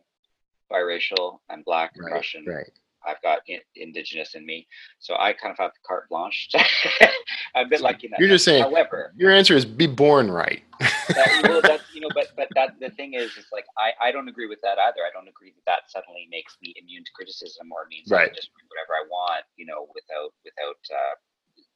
biracial. 0.72 1.40
I'm 1.50 1.62
black, 1.62 1.92
and 1.96 2.06
Russian. 2.10 2.44
right. 2.46 2.70
I've 3.06 3.20
got 3.22 3.40
in, 3.46 3.60
indigenous 3.76 4.34
in 4.34 4.44
me, 4.44 4.66
so 4.98 5.14
I 5.18 5.32
kind 5.32 5.52
of 5.52 5.56
have 5.58 5.72
the 5.72 5.80
carte 5.86 6.06
blanche. 6.10 6.50
I'm 7.54 7.64
a 7.66 7.68
bit 7.68 7.80
lucky 7.80 8.06
in 8.06 8.10
that. 8.10 8.20
You're 8.20 8.28
just 8.28 8.44
saying- 8.44 8.62
However, 8.62 9.12
Your 9.16 9.30
answer 9.32 9.56
is 9.56 9.64
be 9.64 9.86
born 9.86 10.30
right. 10.30 10.62
that, 10.80 11.40
well, 11.48 11.62
that's 11.62 11.84
you 11.94 12.00
know, 12.02 12.08
but 12.14 12.28
but 12.36 12.48
that 12.54 12.78
the 12.78 12.90
thing 12.90 13.14
is, 13.14 13.36
is 13.36 13.46
like 13.52 13.64
I 13.78 13.92
I 14.08 14.12
don't 14.12 14.28
agree 14.28 14.46
with 14.48 14.60
that 14.62 14.78
either. 14.78 15.00
I 15.00 15.10
don't 15.12 15.28
agree 15.28 15.52
that 15.56 15.64
that 15.66 15.80
suddenly 15.90 16.28
makes 16.30 16.56
me 16.62 16.74
immune 16.76 17.04
to 17.04 17.10
criticism 17.14 17.70
or 17.72 17.86
means 17.90 18.12
I 18.12 18.16
Right. 18.16 18.26
can 18.28 18.34
just 18.36 18.48
do 18.48 18.64
whatever 18.68 18.92
I 18.96 19.04
want, 19.10 19.44
you 19.56 19.64
know, 19.66 19.88
without 19.94 20.32
without 20.44 20.80
uh, 20.94 21.14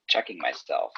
checking 0.08 0.38
myself. 0.38 0.92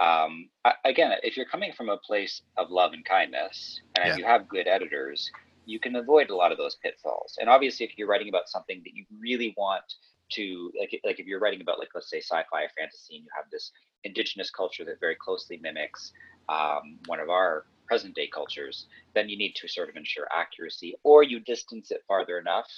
Um, 0.00 0.48
I, 0.64 0.74
again, 0.84 1.12
if 1.22 1.36
you're 1.36 1.46
coming 1.46 1.72
from 1.72 1.88
a 1.88 1.98
place 1.98 2.42
of 2.56 2.70
love 2.70 2.92
and 2.92 3.04
kindness, 3.04 3.80
and 3.96 4.08
Yeah. 4.08 4.16
you 4.16 4.24
have 4.24 4.48
good 4.48 4.68
editors, 4.68 5.28
you 5.66 5.80
can 5.80 5.96
avoid 5.96 6.30
a 6.30 6.36
lot 6.36 6.52
of 6.52 6.58
those 6.58 6.76
pitfalls. 6.76 7.36
And 7.40 7.48
obviously, 7.48 7.84
if 7.84 7.98
you're 7.98 8.08
writing 8.08 8.28
about 8.28 8.48
something 8.48 8.80
that 8.84 8.94
you 8.94 9.04
really 9.20 9.54
want 9.56 9.84
to, 10.32 10.70
like, 10.78 10.98
like 11.04 11.20
if 11.20 11.26
you're 11.26 11.40
writing 11.40 11.60
about, 11.60 11.78
like, 11.78 11.88
let's 11.94 12.10
say, 12.10 12.20
sci-fi 12.20 12.62
or 12.62 12.70
fantasy, 12.78 13.16
and 13.16 13.24
you 13.24 13.30
have 13.36 13.50
this 13.50 13.72
indigenous 14.04 14.50
culture 14.50 14.84
that 14.84 15.00
very 15.00 15.16
closely 15.16 15.58
mimics 15.62 16.12
um, 16.48 16.98
one 17.06 17.20
of 17.20 17.28
our 17.28 17.64
present 17.86 18.14
day 18.14 18.28
cultures, 18.32 18.86
then 19.14 19.28
you 19.28 19.36
need 19.36 19.54
to 19.56 19.66
sort 19.66 19.88
of 19.88 19.96
ensure 19.96 20.28
accuracy, 20.34 20.94
or 21.02 21.22
you 21.22 21.40
distance 21.40 21.90
it 21.90 22.02
farther 22.06 22.38
enough 22.38 22.70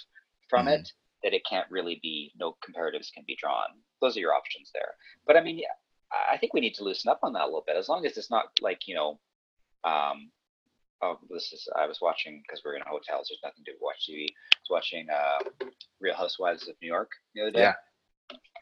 from 0.49 0.67
Mhm. 0.67 0.81
it 0.81 0.93
that 1.23 1.35
it 1.35 1.45
can't 1.45 1.71
really 1.71 2.01
be 2.03 2.33
no 2.39 2.57
comparatives 2.65 3.13
can 3.13 3.25
be 3.27 3.37
drawn. 3.39 3.69
Those 4.01 4.17
are 4.17 4.21
your 4.21 4.33
options 4.33 4.71
there. 4.73 4.95
But 5.27 5.37
I 5.37 5.43
mean, 5.43 5.59
yeah, 5.59 5.75
I 6.13 6.37
think 6.39 6.55
we 6.55 6.61
need 6.61 6.75
to 6.75 6.85
loosen 6.85 7.11
up 7.11 7.21
on 7.23 7.33
that 7.35 7.43
a 7.43 7.47
little 7.47 7.65
bit, 7.67 7.77
as 7.77 7.89
long 7.89 8.05
as 8.07 8.17
it's 8.17 8.31
not 8.31 8.47
like 8.61 8.87
you 8.89 8.95
know, 8.95 9.21
um, 9.85 10.31
oh, 11.03 11.19
this 11.31 11.53
is 11.53 11.69
I 11.77 11.87
was 11.87 12.01
watching 12.01 12.43
because 12.47 12.63
we're 12.65 12.77
in 12.77 12.83
hotels. 12.87 13.29
There's 13.29 13.41
nothing 13.45 13.65
to 13.67 13.73
watch 13.81 14.07
TV. 14.09 14.25
I 14.25 14.57
was 14.63 14.71
watching 14.71 15.07
uh, 15.11 15.67
Real 16.01 16.15
Housewives 16.15 16.69
of 16.69 16.75
New 16.83 16.89
York 16.89 17.11
the 17.35 17.43
other 17.43 17.51
day, 17.53 17.61
Yeah. 17.61 17.75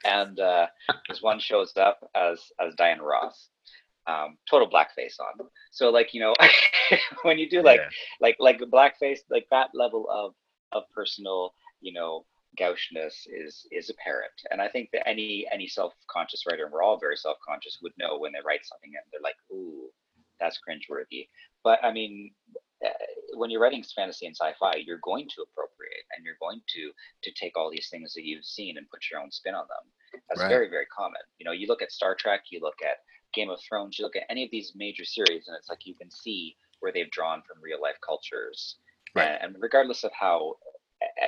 and 0.05 0.39
uh, 0.39 0.67
this 1.09 1.23
one 1.23 1.39
shows 1.41 1.73
up 1.77 1.99
as 2.15 2.41
as 2.61 2.75
Diana 2.75 3.03
Ross, 3.03 3.49
um, 4.07 4.37
total 4.51 4.69
blackface 4.69 5.19
on. 5.21 5.49
So 5.71 5.91
like 5.91 6.13
you 6.15 6.21
know, 6.21 6.35
when 7.23 7.39
you 7.39 7.49
do 7.49 7.63
like 7.63 7.81
Yeah. 7.81 7.89
like 8.21 8.37
like 8.39 8.59
blackface, 8.61 9.21
like 9.31 9.47
that 9.51 9.71
level 9.75 10.07
of 10.11 10.35
of 10.73 10.83
personal, 10.95 11.55
you 11.81 11.93
know, 11.95 12.27
gaucheness 12.57 13.27
is 13.31 13.67
is 13.71 13.91
apparent. 13.91 14.33
And 14.51 14.61
I 14.63 14.69
think 14.69 14.91
that 14.93 15.07
any 15.09 15.47
any 15.53 15.67
self-conscious 15.69 16.45
writer, 16.47 16.65
and 16.65 16.73
we're 16.73 16.83
all 16.83 16.99
very 16.99 17.17
self-conscious, 17.17 17.79
would 17.83 17.93
know 17.99 18.19
when 18.19 18.33
they 18.33 18.41
write 18.45 18.65
something 18.65 18.93
and 18.95 19.05
they're 19.13 19.21
like, 19.23 19.37
"Ooh, 19.53 19.91
that's 20.41 20.59
cringeworthy." 20.67 21.29
But 21.65 21.83
I 21.85 21.93
mean, 21.93 22.35
uh, 22.85 22.89
when 23.35 23.51
you're 23.51 23.61
writing 23.61 23.83
fantasy 23.85 24.27
and 24.27 24.37
sci-fi, 24.37 24.77
you're 24.77 25.01
going 25.03 25.29
to 25.35 25.43
appropriate 25.43 26.05
and 26.17 26.25
you're 26.25 26.37
going 26.41 26.61
to 26.75 26.93
to 27.23 27.33
take 27.33 27.57
all 27.57 27.71
these 27.71 27.89
things 27.91 28.15
that 28.15 28.25
you've 28.25 28.45
seen 28.45 28.79
and 28.79 28.89
put 28.91 29.11
your 29.11 29.21
own 29.21 29.31
spin 29.31 29.55
on 29.55 29.67
them. 29.69 30.21
That's 30.29 30.41
Right. 30.41 30.49
very 30.49 30.69
very 30.69 30.87
common. 30.87 31.21
You 31.39 31.45
know, 31.45 31.53
you 31.53 31.67
look 31.67 31.83
at 31.83 31.93
Star 31.93 32.15
Trek, 32.15 32.45
you 32.51 32.61
look 32.61 32.81
at 32.83 32.99
Game 33.35 33.51
of 33.51 33.61
Thrones, 33.61 33.99
you 33.99 34.05
look 34.05 34.17
at 34.17 34.25
any 34.31 34.45
of 34.45 34.51
these 34.51 34.73
major 34.75 35.05
series, 35.05 35.49
and 35.49 35.57
it's 35.57 35.69
like 35.69 35.85
you 35.87 35.95
can 35.95 36.11
see 36.11 36.57
where 36.81 36.93
they've 36.93 37.11
drawn 37.11 37.43
from 37.43 37.61
real 37.61 37.81
life 37.81 37.99
cultures. 38.05 38.77
Right. 39.15 39.39
And, 39.41 39.57
regardless 39.59 40.05
of 40.05 40.13
how, 40.13 40.57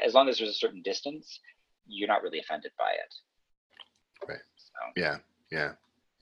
as 0.04 0.14
long 0.14 0.28
as 0.28 0.38
there's 0.38 0.50
a 0.50 0.54
certain 0.54 0.83
distance, 0.83 1.40
you're 1.87 2.09
not 2.09 2.22
really 2.22 2.38
offended 2.40 2.72
by 2.78 2.90
it. 2.92 3.14
Right. 4.28 4.38
So, 4.56 4.80
Yeah, 4.96 5.16
yeah, 5.50 5.72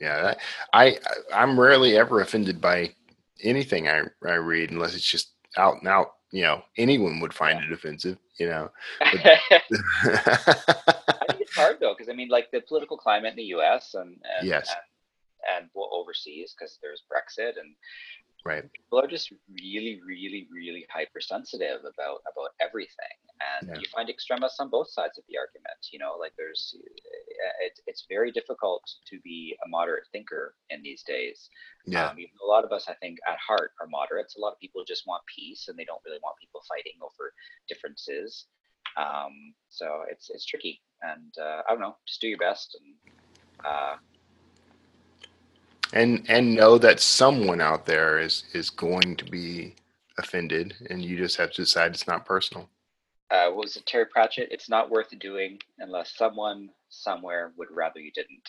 yeah. 0.00 0.22
that- 0.22 0.38
I 0.72 0.98
I'm 1.32 1.58
rarely 1.58 1.96
ever 1.96 2.20
offended 2.20 2.60
by 2.60 2.94
anything 3.42 3.88
I 3.88 4.02
I 4.26 4.34
read 4.34 4.70
unless 4.70 4.94
it's 4.94 5.08
just 5.10 5.32
out 5.56 5.76
and 5.78 5.88
out. 5.88 6.14
You 6.30 6.42
know, 6.42 6.62
anyone 6.76 7.20
would 7.20 7.32
find 7.32 7.62
it 7.62 7.72
offensive. 7.72 8.18
You 8.38 8.48
know. 8.48 8.70
I 9.00 9.48
think 11.28 11.40
it's 11.40 11.56
hard 11.56 11.78
though, 11.80 11.94
because 11.96 12.08
I 12.08 12.14
mean, 12.14 12.28
like 12.28 12.50
the 12.50 12.60
political 12.60 12.96
climate 12.96 13.30
in 13.32 13.36
the 13.36 13.44
U.S. 13.56 13.94
and 13.94 14.16
and 14.38 14.46
Yes. 14.46 14.68
and, 14.68 15.62
and 15.62 15.70
well, 15.74 15.88
overseas, 15.92 16.54
because 16.56 16.78
there's 16.82 17.02
Brexit, 17.10 17.58
and 17.58 17.74
right. 18.44 18.64
people 18.72 19.00
are 19.00 19.06
just 19.06 19.32
really, 19.50 20.00
really, 20.06 20.46
really 20.52 20.86
hypersensitive 20.92 21.80
about 21.80 22.20
about 22.30 22.50
everything, 22.60 23.16
and 23.40 23.68
Yeah. 23.68 23.78
you 23.78 23.86
find 23.88 24.08
extremists 24.08 24.60
on 24.60 24.68
both 24.68 24.90
sides 24.90 25.18
of 25.18 25.24
the 25.28 25.38
argument. 25.38 25.78
You 25.92 25.98
know, 25.98 26.16
like 26.18 26.34
there's, 26.36 26.74
uh, 26.76 27.52
it's 27.60 27.80
it's 27.86 28.04
very 28.08 28.32
difficult 28.32 28.82
to 29.06 29.20
be 29.20 29.56
a 29.64 29.68
moderate 29.68 30.06
thinker 30.12 30.54
in 30.70 30.82
these 30.82 31.02
days. 31.02 31.48
Yeah. 31.86 32.08
Um, 32.10 32.18
a 32.18 32.46
lot 32.46 32.64
of 32.64 32.72
us, 32.72 32.88
I 32.88 32.94
think, 32.94 33.18
at 33.28 33.38
heart 33.38 33.72
are 33.80 33.86
moderates. 33.86 34.36
A 34.36 34.40
lot 34.40 34.52
of 34.52 34.58
people 34.60 34.84
just 34.84 35.06
want 35.06 35.22
peace, 35.26 35.68
and 35.68 35.78
they 35.78 35.84
don't 35.84 36.02
really 36.04 36.20
want 36.22 36.36
people 36.38 36.62
fighting 36.68 36.98
over 37.02 37.32
differences. 37.68 38.46
Um, 38.96 39.54
so 39.68 40.04
it's 40.10 40.30
it's 40.30 40.44
tricky, 40.44 40.80
and 41.02 41.32
uh, 41.40 41.62
I 41.66 41.70
don't 41.72 41.80
know. 41.80 41.96
Just 42.06 42.20
do 42.20 42.28
your 42.28 42.38
best, 42.38 42.76
and 42.80 42.94
uh, 43.64 43.96
and 45.92 46.24
and 46.28 46.54
know 46.54 46.78
that 46.78 47.00
someone 47.00 47.60
out 47.60 47.86
there 47.86 48.18
is 48.18 48.44
is 48.52 48.70
going 48.70 49.16
to 49.16 49.24
be 49.24 49.74
offended, 50.18 50.74
and 50.90 51.04
you 51.04 51.16
just 51.16 51.36
have 51.36 51.52
to 51.52 51.62
decide 51.62 51.92
it's 51.92 52.08
not 52.08 52.26
personal. 52.26 52.68
Uh, 53.30 53.48
what 53.48 53.64
was 53.64 53.76
it 53.76 53.86
Terry 53.86 54.06
Pratchett? 54.06 54.48
It's 54.50 54.68
not 54.68 54.90
worth 54.90 55.16
doing 55.18 55.58
unless 55.78 56.16
someone 56.16 56.70
somewhere 56.88 57.52
would 57.56 57.68
rather 57.70 58.00
you 58.00 58.10
didn't. 58.12 58.48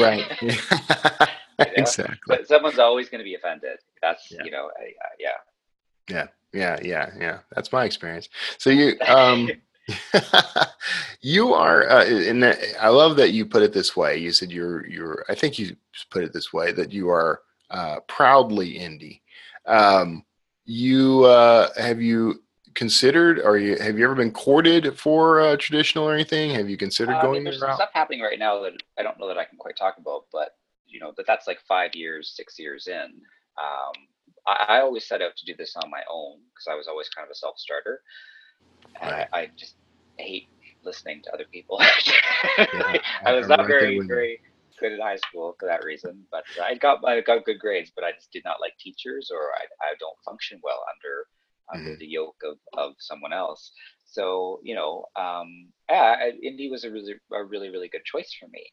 Right. 0.00 0.24
know? 1.58 1.66
exactly. 1.76 2.16
But 2.26 2.48
someone's 2.48 2.78
always 2.78 3.08
going 3.08 3.20
to 3.20 3.24
be 3.24 3.34
offended. 3.34 3.78
That's 4.00 4.30
Yeah. 4.30 4.44
you 4.44 4.50
know, 4.50 4.70
yeah. 5.18 5.28
Yeah, 6.08 6.28
yeah, 6.52 6.78
yeah, 6.82 7.10
yeah. 7.18 7.38
That's 7.54 7.72
my 7.72 7.84
experience. 7.84 8.28
So 8.58 8.70
you, 8.70 8.96
um, 9.06 9.50
you 11.20 11.54
are, 11.54 11.88
uh, 11.88 12.04
and 12.04 12.44
I 12.80 12.88
love 12.88 13.16
that 13.16 13.32
you 13.32 13.46
put 13.46 13.62
it 13.62 13.72
this 13.72 13.96
way. 13.96 14.18
You 14.18 14.32
said 14.32 14.50
you're, 14.50 14.86
you're. 14.86 15.24
I 15.28 15.34
think 15.34 15.58
you 15.58 15.76
put 16.10 16.24
it 16.24 16.32
this 16.32 16.52
way 16.52 16.72
that 16.72 16.92
you 16.92 17.08
are 17.10 17.40
uh, 17.70 18.00
proudly 18.06 18.78
indie. 18.78 19.20
Um, 19.66 20.24
you 20.66 21.24
uh, 21.24 21.68
have 21.76 22.00
you 22.00 22.42
considered? 22.74 23.40
Are 23.40 23.56
you 23.56 23.76
have 23.76 23.98
you 23.98 24.04
ever 24.04 24.14
been 24.14 24.32
courted 24.32 24.98
for 24.98 25.40
uh, 25.40 25.56
traditional 25.56 26.08
or 26.08 26.14
anything? 26.14 26.50
Have 26.50 26.68
you 26.68 26.76
considered 26.76 27.14
Uh, 27.14 27.18
I 27.18 27.22
going 27.22 27.34
mean, 27.34 27.44
there's 27.44 27.58
some 27.60 27.68
route? 27.68 27.76
stuff 27.76 27.90
happening 27.94 28.20
right 28.20 28.38
now 28.38 28.60
that 28.62 28.72
I 28.98 29.02
don't 29.02 29.18
know 29.18 29.28
that 29.28 29.38
I 29.38 29.44
can 29.44 29.58
quite 29.58 29.76
talk 29.76 29.98
about, 29.98 30.26
but 30.32 30.50
you 30.86 31.00
know 31.00 31.12
that 31.16 31.26
that's 31.26 31.46
like 31.46 31.60
five 31.68 31.94
years, 31.94 32.32
six 32.36 32.58
years 32.58 32.86
in. 32.86 33.20
Um, 33.58 33.92
I, 34.46 34.76
I 34.76 34.80
always 34.80 35.06
set 35.06 35.22
out 35.22 35.36
to 35.36 35.46
do 35.46 35.54
this 35.56 35.74
on 35.76 35.90
my 35.90 36.02
own 36.10 36.38
because 36.52 36.66
I 36.70 36.74
was 36.74 36.88
always 36.88 37.08
kind 37.08 37.24
of 37.26 37.30
a 37.30 37.34
self-starter, 37.34 38.00
and 39.00 39.10
Right. 39.10 39.28
I, 39.32 39.38
I 39.40 39.50
just 39.56 39.76
hate 40.18 40.48
listening 40.84 41.22
to 41.24 41.32
other 41.32 41.46
people. 41.52 41.78
I- 42.58 43.00
I 43.26 43.32
was 43.32 43.48
not 43.48 43.66
very 43.66 43.98
very 44.06 44.40
good 44.80 44.92
in 44.92 45.00
high 45.00 45.16
school 45.16 45.54
for 45.58 45.66
that 45.66 45.84
reason, 45.84 46.24
but 46.30 46.44
I 46.62 46.74
got 46.74 47.04
I 47.06 47.20
got 47.20 47.44
good 47.44 47.58
grades, 47.58 47.92
but 47.94 48.04
I 48.04 48.12
just 48.12 48.30
did 48.32 48.42
not 48.44 48.60
like 48.60 48.72
teachers, 48.78 49.30
or 49.32 49.40
I, 49.60 49.64
I 49.84 49.94
don't 50.00 50.16
function 50.24 50.60
well 50.62 50.84
under 50.92 51.26
under 51.72 51.90
Mm-hmm. 51.90 51.98
the 51.98 52.06
yoke 52.06 52.36
of, 52.44 52.58
of 52.76 52.94
someone 52.98 53.32
else. 53.32 53.72
So 54.04 54.60
you 54.62 54.74
know, 54.74 55.04
um, 55.16 55.72
yeah, 55.88 56.16
indie 56.44 56.70
was 56.70 56.84
a 56.84 56.90
really 56.90 57.14
a 57.32 57.44
really 57.44 57.68
really 57.70 57.88
good 57.88 58.04
choice 58.04 58.34
for 58.38 58.48
me, 58.48 58.64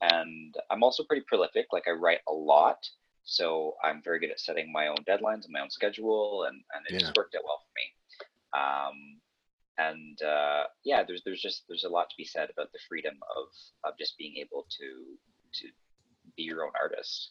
and 0.00 0.54
I'm 0.70 0.82
also 0.82 1.04
pretty 1.04 1.24
prolific. 1.28 1.66
Like 1.72 1.84
I 1.88 1.92
write 1.92 2.20
a 2.28 2.32
lot, 2.32 2.78
so 3.24 3.74
I'm 3.82 4.02
very 4.02 4.20
good 4.20 4.30
at 4.30 4.40
setting 4.40 4.72
my 4.72 4.88
own 4.88 4.98
deadlines 5.08 5.44
and 5.44 5.52
my 5.52 5.60
own 5.60 5.70
schedule, 5.70 6.44
and 6.48 6.56
and 6.74 6.86
it 6.86 6.94
Yeah. 6.94 6.98
just 6.98 7.16
worked 7.16 7.34
out 7.34 7.44
well 7.44 7.60
for 7.64 7.72
me. 7.76 7.86
Um, 8.54 9.20
and 9.78 10.22
uh, 10.22 10.64
yeah, 10.84 11.02
there's 11.06 11.22
there's 11.24 11.40
just 11.42 11.64
there's 11.68 11.84
a 11.84 11.88
lot 11.88 12.08
to 12.10 12.16
be 12.16 12.24
said 12.24 12.50
about 12.50 12.72
the 12.72 12.78
freedom 12.88 13.14
of 13.36 13.48
of 13.84 13.98
just 13.98 14.16
being 14.18 14.36
able 14.36 14.66
to 14.78 14.86
to 15.60 15.68
be 16.36 16.42
your 16.42 16.64
own 16.64 16.72
artist. 16.80 17.30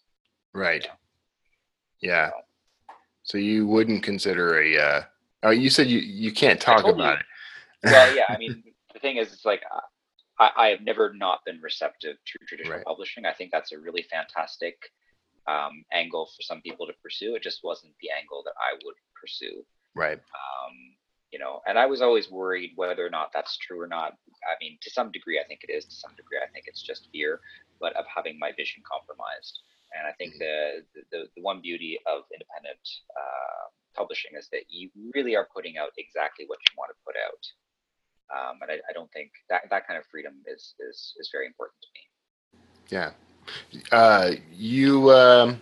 Right. 0.54 0.88
Yeah. 0.88 0.96
Yeah. 2.02 2.32
So, 2.32 2.42
So 3.24 3.38
you 3.38 3.66
wouldn't 3.68 4.04
consider 4.04 4.62
a. 4.62 4.78
Uh, 4.78 5.02
oh, 5.44 5.50
you 5.52 5.70
said 5.70 5.88
you 5.88 6.00
you 6.00 6.32
can't 6.32 6.60
talk 6.60 6.82
told 6.82 6.98
you. 6.98 7.04
about 7.04 7.20
it. 7.20 7.26
well, 7.86 8.16
yeah, 8.16 8.26
I 8.30 8.38
mean, 8.44 8.64
the 8.94 9.00
thing 9.00 9.18
is, 9.18 9.32
it's 9.34 9.46
like 9.46 9.64
I, 10.40 10.50
I 10.58 10.68
have 10.70 10.82
never 10.82 11.14
not 11.14 11.40
been 11.46 11.60
receptive 11.62 12.18
to 12.26 12.46
traditional 12.46 12.78
Right. 12.78 12.86
publishing. 12.86 13.26
I 13.26 13.34
think 13.34 13.52
that's 13.52 13.72
a 13.72 13.80
really 13.80 14.04
fantastic 14.12 14.76
um, 15.48 15.84
angle 15.92 16.26
for 16.36 16.42
some 16.42 16.62
people 16.62 16.86
to 16.88 16.94
pursue. 17.02 17.36
It 17.36 17.44
just 17.44 17.64
wasn't 17.64 17.94
the 18.02 18.10
angle 18.18 18.44
that 18.46 18.54
I 18.58 18.74
would 18.84 18.96
pursue. 19.20 19.64
Right. 19.96 20.18
um, 20.18 20.74
you 21.32 21.40
know, 21.40 21.62
and 21.68 21.80
I 21.80 21.88
was 21.88 22.02
always 22.02 22.30
worried 22.30 22.72
whether 22.76 23.04
or 23.06 23.10
not 23.10 23.32
that's 23.34 23.58
true 23.58 23.82
or 23.82 23.88
not. 23.88 24.14
I 24.46 24.54
mean, 24.62 24.78
to 24.82 24.90
some 24.92 25.12
degree, 25.12 25.40
I 25.40 25.48
think 25.48 25.62
it 25.68 25.72
is. 25.74 25.84
To 25.86 25.96
some 25.96 26.12
degree, 26.16 26.38
I 26.38 26.48
think 26.52 26.66
it's 26.68 26.84
just 26.84 27.10
fear, 27.12 27.40
but 27.82 27.96
of 27.96 28.06
having 28.14 28.38
my 28.38 28.52
vision 28.56 28.84
compromised. 28.90 29.60
And 29.98 30.08
I 30.08 30.14
think 30.14 30.34
the 30.40 30.84
the, 31.12 31.26
the 31.36 31.42
one 31.42 31.62
beauty 31.62 32.00
of 32.08 32.24
independent 32.34 32.82
uh, 33.16 33.70
publishing 33.96 34.32
is 34.38 34.50
that 34.52 34.64
you 34.70 34.90
really 35.14 35.36
are 35.36 35.48
putting 35.54 35.78
out 35.78 35.90
exactly 35.98 36.46
what 36.48 36.60
you 36.68 36.76
want 36.78 36.92
to 36.92 36.98
put 37.06 37.16
out. 37.16 37.44
Um, 38.34 38.58
and 38.62 38.72
I, 38.72 38.76
I 38.90 38.94
don't 38.94 39.12
think 39.12 39.32
that 39.50 39.64
that 39.70 39.88
kind 39.88 40.00
of 40.00 40.06
freedom 40.08 40.34
is 40.48 40.76
is 40.80 41.14
is 41.20 41.30
very 41.32 41.46
important 41.46 41.78
to 41.82 41.88
me. 41.94 42.02
Yeah. 42.90 43.12
Uh, 43.92 44.32
you, 44.54 45.12
um, 45.12 45.60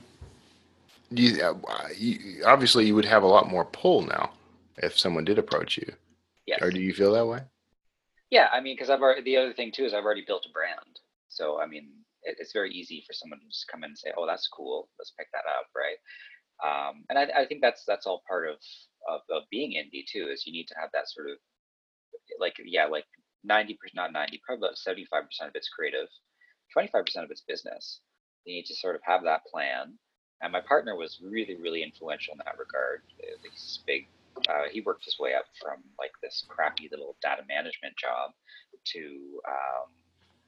you, 1.10 1.42
uh, 1.42 1.88
you, 1.98 2.44
obviously 2.46 2.86
you 2.86 2.94
would 2.96 3.06
have 3.06 3.24
a 3.24 3.28
lot 3.28 3.50
more 3.50 3.66
pull 3.66 4.04
now 4.04 4.32
if 4.78 4.98
someone 4.98 5.26
did 5.26 5.40
approach 5.40 5.78
you. 5.78 5.92
Yes. 6.46 6.62
Or 6.62 6.72
do 6.72 6.80
you 6.80 6.94
feel 6.94 7.12
that 7.14 7.26
way? 7.26 7.42
Yeah, 8.30 8.48
I 8.52 8.62
mean, 8.62 8.76
because 8.76 8.90
I've 8.90 9.02
already 9.02 9.22
the 9.24 9.38
other 9.38 9.54
thing 9.54 9.72
too 9.72 9.84
is 9.84 9.94
I've 9.94 10.06
already 10.06 10.24
built 10.26 10.46
a 10.50 10.52
brand, 10.52 11.00
so 11.28 11.60
I 11.62 11.66
mean, 11.66 11.90
it, 12.24 12.38
it's 12.40 12.54
very 12.54 12.72
easy 12.72 13.04
for 13.06 13.14
someone 13.14 13.40
to 13.40 13.48
just 13.48 13.68
come 13.68 13.84
in 13.84 13.92
and 13.92 13.98
say, 13.98 14.12
"Oh, 14.18 14.26
that's 14.28 14.48
cool, 14.48 14.90
let's 15.00 15.14
pick 15.18 15.28
that 15.34 15.50
up," 15.50 15.68
right? 15.76 15.98
Um, 16.62 17.04
and 17.10 17.18
I, 17.18 17.42
I 17.42 17.46
think 17.46 17.62
that's 17.62 17.84
that's 17.86 18.06
all 18.06 18.24
part 18.28 18.48
of, 18.50 18.58
of 19.10 19.22
of 19.30 19.44
being 19.50 19.72
indie 19.74 20.06
too. 20.06 20.30
Is 20.32 20.46
you 20.46 20.54
need 20.54 20.68
to 20.68 20.76
have 20.80 20.92
that 20.94 21.10
sort 21.10 21.30
of 21.30 21.38
like 22.40 22.56
yeah, 22.66 22.86
like 22.86 23.06
ninety 23.44 23.74
percent, 23.76 23.96
not 23.96 24.14
ninety, 24.14 24.42
probably 24.46 24.70
seventy 24.76 25.06
five 25.06 25.26
percent 25.26 25.50
of 25.50 25.56
it's 25.56 25.70
creative, 25.70 26.08
twenty 26.74 26.90
five 26.90 27.06
percent 27.06 27.26
of 27.26 27.32
it's 27.32 27.44
business. 27.48 28.02
You 28.46 28.56
need 28.56 28.66
to 28.66 28.76
sort 28.76 28.96
of 28.96 29.02
have 29.06 29.24
that 29.24 29.46
plan. 29.46 29.98
And 30.44 30.52
my 30.52 30.62
partner 30.62 30.96
was 30.96 31.22
really, 31.22 31.56
really 31.56 31.84
influential 31.84 32.34
in 32.34 32.40
that 32.40 32.58
regard. 32.58 33.04
Uh, 33.22 33.38
He's 33.44 33.80
big 33.86 34.08
uh, 34.50 34.68
he 34.72 34.82
worked 34.82 35.06
his 35.06 35.18
way 35.20 35.34
up 35.34 35.46
from 35.62 35.84
like 36.00 36.12
this 36.22 36.44
crappy 36.48 36.88
little 36.92 37.16
data 37.22 37.44
management 37.48 37.96
job 37.98 38.32
to 38.86 39.42
um, 39.48 39.90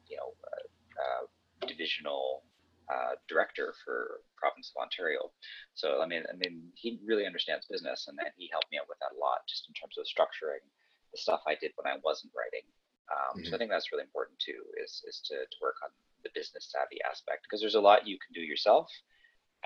you 0.07 0.17
know 0.17 0.33
uh, 0.43 0.65
uh, 1.01 1.25
divisional 1.65 2.43
uh, 2.91 3.15
director 3.29 3.73
for 3.83 4.21
province 4.35 4.71
of 4.75 4.81
Ontario. 4.81 5.31
So 5.73 6.01
I 6.01 6.07
mean, 6.07 6.23
I 6.31 6.35
mean, 6.35 6.61
he 6.75 6.99
really 7.05 7.25
understands 7.25 7.65
business, 7.69 8.07
and, 8.07 8.19
and 8.19 8.33
he 8.37 8.49
helped 8.51 8.71
me 8.71 8.77
out 8.77 8.89
with 8.89 8.99
that 8.99 9.15
a 9.15 9.19
lot, 9.19 9.47
just 9.47 9.67
in 9.67 9.73
terms 9.73 9.97
of 9.97 10.05
structuring 10.05 10.63
the 11.11 11.17
stuff 11.17 11.41
I 11.47 11.55
did 11.55 11.71
when 11.75 11.91
I 11.91 11.97
wasn't 12.03 12.33
writing. 12.35 12.65
Um, 13.11 13.43
So 13.45 13.55
I 13.55 13.57
think 13.57 13.69
that's 13.69 13.91
really 13.91 14.03
important 14.03 14.39
too, 14.39 14.63
is 14.83 15.03
is 15.07 15.21
to, 15.27 15.35
to 15.35 15.57
work 15.61 15.75
on 15.83 15.89
the 16.23 16.29
business 16.33 16.71
savvy 16.71 16.99
aspect 17.09 17.43
because 17.43 17.59
there's 17.59 17.75
a 17.75 17.81
lot 17.81 18.07
you 18.07 18.17
can 18.19 18.33
do 18.33 18.41
yourself, 18.41 18.89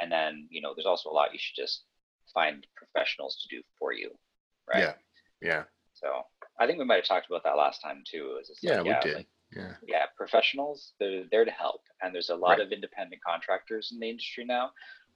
and 0.01 0.11
then 0.11 0.47
you 0.49 0.61
know 0.61 0.73
there's 0.75 0.89
also 0.89 1.09
a 1.09 1.15
lot 1.15 1.33
you 1.33 1.39
should 1.39 1.55
just 1.55 1.83
find 2.33 2.67
professionals 2.75 3.37
to 3.41 3.55
do 3.55 3.63
for 3.79 3.93
you, 3.93 4.11
right? 4.67 4.83
Yeah. 4.83 4.93
Yeah. 5.41 5.63
So 5.93 6.23
I 6.59 6.65
think 6.65 6.79
we 6.79 6.85
might 6.85 6.95
have 7.01 7.05
talked 7.05 7.27
about 7.29 7.43
that 7.43 7.57
last 7.57 7.81
time 7.81 8.03
too. 8.05 8.37
Is 8.41 8.51
Yeah, 8.61 8.81
like, 8.81 9.03
we 9.03 9.09
did. 9.09 9.17
like, 9.17 9.27
Yeah. 9.55 9.73
yeah, 9.87 10.05
professionals 10.17 10.93
they're 10.99 11.23
there 11.31 11.45
to 11.45 11.51
help, 11.51 11.81
and 12.01 12.13
there's 12.13 12.29
a 12.29 12.35
lot 12.35 12.57
Right. 12.57 12.59
of 12.61 12.71
independent 12.71 13.21
contractors 13.25 13.91
in 13.93 13.99
the 13.99 14.09
industry 14.09 14.43
now, 14.45 14.71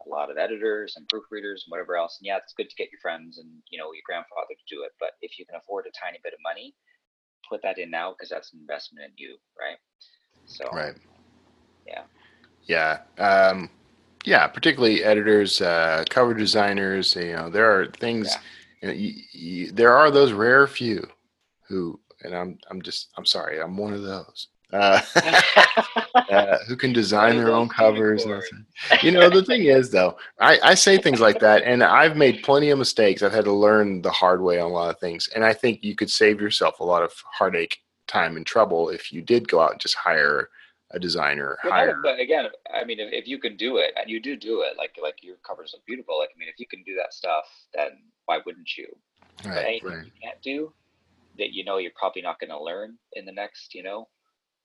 a 0.05 0.09
lot 0.09 0.31
of 0.31 0.37
editors 0.37 0.95
and 0.95 1.07
proofreaders 1.09 1.63
and 1.65 1.69
whatever 1.69 1.97
else. 1.97 2.17
And 2.19 2.25
yeah, 2.27 2.37
it's 2.37 2.53
good 2.53 2.69
to 2.69 2.75
get 2.75 2.91
your 2.91 3.01
friends 3.01 3.37
and 3.39 3.49
you 3.69 3.77
know 3.77 3.91
your 3.93 4.03
grandfather 4.05 4.53
to 4.55 4.75
do 4.75 4.83
it, 4.83 4.91
but 4.99 5.11
if 5.21 5.37
you 5.37 5.45
can 5.45 5.55
afford 5.55 5.85
a 5.85 5.91
tiny 5.91 6.19
bit 6.23 6.33
of 6.33 6.39
money, 6.43 6.73
put 7.49 7.61
that 7.63 7.77
in 7.77 7.89
now 7.91 8.11
because 8.11 8.29
that's 8.29 8.53
an 8.53 8.59
investment 8.59 9.05
in 9.05 9.11
you, 9.17 9.37
right? 9.59 9.77
So 10.45 10.65
Right. 10.71 10.95
Yeah. 11.85 12.03
Yeah. 12.63 13.01
Um, 13.17 13.69
yeah. 14.25 14.47
Particularly 14.47 15.03
editors, 15.03 15.61
uh, 15.61 16.03
cover 16.09 16.33
designers. 16.33 17.15
You 17.15 17.33
know, 17.33 17.49
there 17.49 17.69
are 17.79 17.87
things. 17.87 18.27
Yeah. 18.29 18.39
You 18.81 18.87
know, 18.87 18.93
you, 18.95 19.13
you, 19.31 19.71
there 19.71 19.93
are 19.95 20.09
those 20.09 20.31
rare 20.31 20.65
few 20.65 21.07
who, 21.67 21.99
and 22.23 22.35
I'm, 22.35 22.57
I'm 22.69 22.81
just, 22.81 23.09
I'm 23.17 23.25
sorry, 23.25 23.61
I'm 23.61 23.77
one 23.77 23.93
of 23.93 24.03
those. 24.03 24.47
Uh, 24.73 25.01
uh, 26.15 26.57
who 26.65 26.77
can 26.77 26.93
design 26.93 27.35
their 27.35 27.51
own 27.51 27.67
covers. 27.67 28.25
You 29.03 29.11
know, 29.11 29.29
the 29.29 29.43
thing 29.43 29.63
is, 29.63 29.91
though, 29.91 30.17
I, 30.39 30.59
I 30.63 30.73
say 30.75 30.97
things 30.97 31.19
like 31.19 31.39
that, 31.39 31.63
and 31.63 31.83
I've 31.83 32.15
made 32.15 32.41
plenty 32.41 32.69
of 32.69 32.79
mistakes. 32.79 33.21
I've 33.21 33.33
had 33.33 33.43
to 33.45 33.51
learn 33.51 34.01
the 34.01 34.11
hard 34.11 34.41
way 34.41 34.59
on 34.59 34.71
a 34.71 34.73
lot 34.73 34.89
of 34.89 34.99
things, 34.99 35.27
and 35.35 35.43
I 35.43 35.53
think 35.53 35.83
you 35.83 35.93
could 35.93 36.09
save 36.09 36.39
yourself 36.39 36.79
a 36.79 36.85
lot 36.85 37.03
of 37.03 37.11
heartache, 37.33 37.79
time, 38.07 38.37
and 38.37 38.45
trouble 38.45 38.89
if 38.89 39.11
you 39.11 39.21
did 39.21 39.47
go 39.49 39.59
out 39.59 39.71
and 39.71 39.79
just 39.79 39.95
hire 39.95 40.47
a 40.93 40.99
designer, 40.99 41.57
no, 41.63 41.69
hire. 41.69 41.99
but 42.03 42.19
again, 42.19 42.47
I 42.73 42.83
mean, 42.83 42.99
if, 42.99 43.11
if 43.13 43.27
you 43.27 43.39
can 43.39 43.55
do 43.55 43.77
it, 43.77 43.91
and 43.95 44.09
you 44.09 44.19
do 44.19 44.35
do 44.35 44.61
it, 44.61 44.77
like 44.77 44.95
like 45.01 45.15
your 45.21 45.37
covers 45.37 45.71
look 45.73 45.85
beautiful. 45.85 46.19
Like 46.19 46.29
I 46.35 46.39
mean, 46.39 46.49
if 46.49 46.59
you 46.59 46.67
can 46.67 46.83
do 46.83 46.95
that 46.95 47.13
stuff, 47.13 47.45
then 47.73 47.91
why 48.25 48.39
wouldn't 48.45 48.77
you? 48.77 48.87
But 49.43 49.65
anything 49.65 49.89
right. 49.89 50.05
you 50.05 50.11
can't 50.21 50.41
do, 50.41 50.73
that 51.41 51.51
you 51.51 51.65
know 51.65 51.77
you're 51.77 51.91
probably 51.95 52.21
not 52.21 52.39
going 52.39 52.51
to 52.51 52.63
learn 52.63 52.97
in 53.13 53.25
the 53.25 53.31
next, 53.31 53.73
you 53.73 53.83
know, 53.83 54.07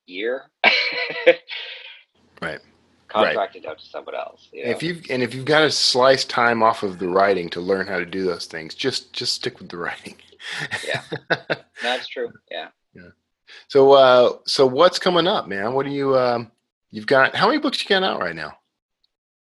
year, 0.06 0.50
Right. 2.42 2.60
contract 3.08 3.56
it 3.56 3.64
out 3.66 3.78
to 3.78 3.86
someone 3.86 4.14
else. 4.14 4.48
You 4.52 4.64
know? 4.66 4.70
If 4.70 4.82
you've 4.82 5.02
and 5.10 5.22
if 5.22 5.34
you've 5.34 5.44
got 5.46 5.60
to 5.60 5.70
slice 5.70 6.24
time 6.24 6.62
off 6.62 6.82
of 6.82 6.98
the 6.98 7.08
writing 7.08 7.48
to 7.50 7.60
learn 7.60 7.86
how 7.86 7.98
to 7.98 8.06
do 8.06 8.24
those 8.24 8.46
things, 8.46 8.74
just 8.74 9.12
just 9.12 9.34
stick 9.34 9.58
with 9.58 9.68
the 9.68 9.78
writing. 9.78 10.16
Yeah. 10.86 11.02
That's 11.82 12.06
true. 12.08 12.30
Yeah. 12.50 12.68
Yeah. 12.94 13.08
So 13.68 13.92
uh 13.92 14.38
so 14.44 14.66
what's 14.66 14.98
coming 14.98 15.26
up, 15.26 15.48
man? 15.48 15.72
What 15.72 15.86
do 15.86 15.92
you 15.92 16.16
um 16.16 16.52
you've 16.90 17.06
got 17.06 17.34
how 17.34 17.46
many 17.48 17.58
books 17.58 17.82
you 17.82 17.88
got 17.88 18.02
out 18.02 18.20
right 18.20 18.36
now? 18.36 18.58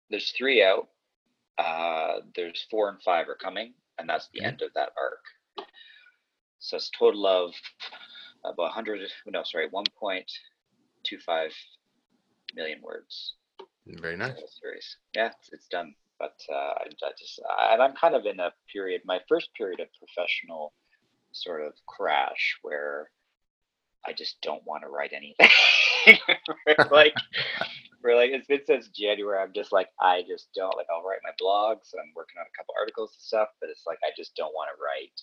There's 0.09 0.31
three 0.31 0.63
out. 0.63 0.87
Uh, 1.57 2.21
there's 2.35 2.65
four 2.71 2.89
and 2.89 3.01
five 3.01 3.27
are 3.27 3.35
coming, 3.35 3.73
and 3.97 4.07
that's 4.07 4.29
the 4.33 4.39
Okay. 4.39 4.47
end 4.47 4.61
of 4.61 4.71
that 4.75 4.89
arc. 4.97 5.23
So 6.59 6.77
it's 6.77 6.89
a 6.93 6.97
total 6.97 7.27
of 7.27 7.53
about 8.43 8.75
100, 8.75 9.01
no, 9.27 9.43
sorry, 9.43 9.69
1.25 9.69 11.49
million 12.55 12.79
words. 12.81 13.35
Very 13.85 14.17
nice. 14.17 14.35
series. 14.61 14.97
Yeah, 15.15 15.27
it's, 15.27 15.49
it's 15.53 15.67
done. 15.67 15.93
But 16.19 16.35
uh, 16.51 16.55
I, 16.55 16.85
I 17.03 17.11
just, 17.17 17.39
I, 17.59 17.73
and 17.73 17.81
I'm 17.81 17.93
kind 17.93 18.15
of 18.15 18.25
in 18.25 18.39
a 18.39 18.51
period, 18.71 19.01
my 19.05 19.19
first 19.29 19.49
period 19.55 19.79
of 19.79 19.87
professional 19.97 20.73
sort 21.31 21.63
of 21.63 21.73
crash 21.85 22.57
where 22.63 23.11
I 24.05 24.13
just 24.13 24.41
don't 24.41 24.65
want 24.65 24.83
to 24.83 24.89
write 24.89 25.13
anything. 25.13 25.49
like, 26.91 27.13
for 28.01 28.15
like, 28.15 28.31
it's 28.31 28.47
been 28.47 28.61
since 28.65 28.87
January. 28.89 29.39
I'm 29.41 29.53
just 29.53 29.71
like, 29.71 29.89
I 29.99 30.23
just 30.27 30.49
don't 30.55 30.75
like. 30.75 30.87
I'll 30.89 31.03
write 31.03 31.19
my 31.23 31.35
blogs. 31.41 31.93
and 31.93 32.01
I'm 32.01 32.13
working 32.15 32.39
on 32.39 32.45
a 32.47 32.57
couple 32.57 32.73
articles 32.79 33.11
and 33.13 33.21
stuff, 33.21 33.49
but 33.59 33.69
it's 33.69 33.83
like 33.85 33.99
I 34.03 34.11
just 34.15 34.35
don't 34.35 34.53
want 34.53 34.69
to 34.73 34.81
write. 34.81 35.21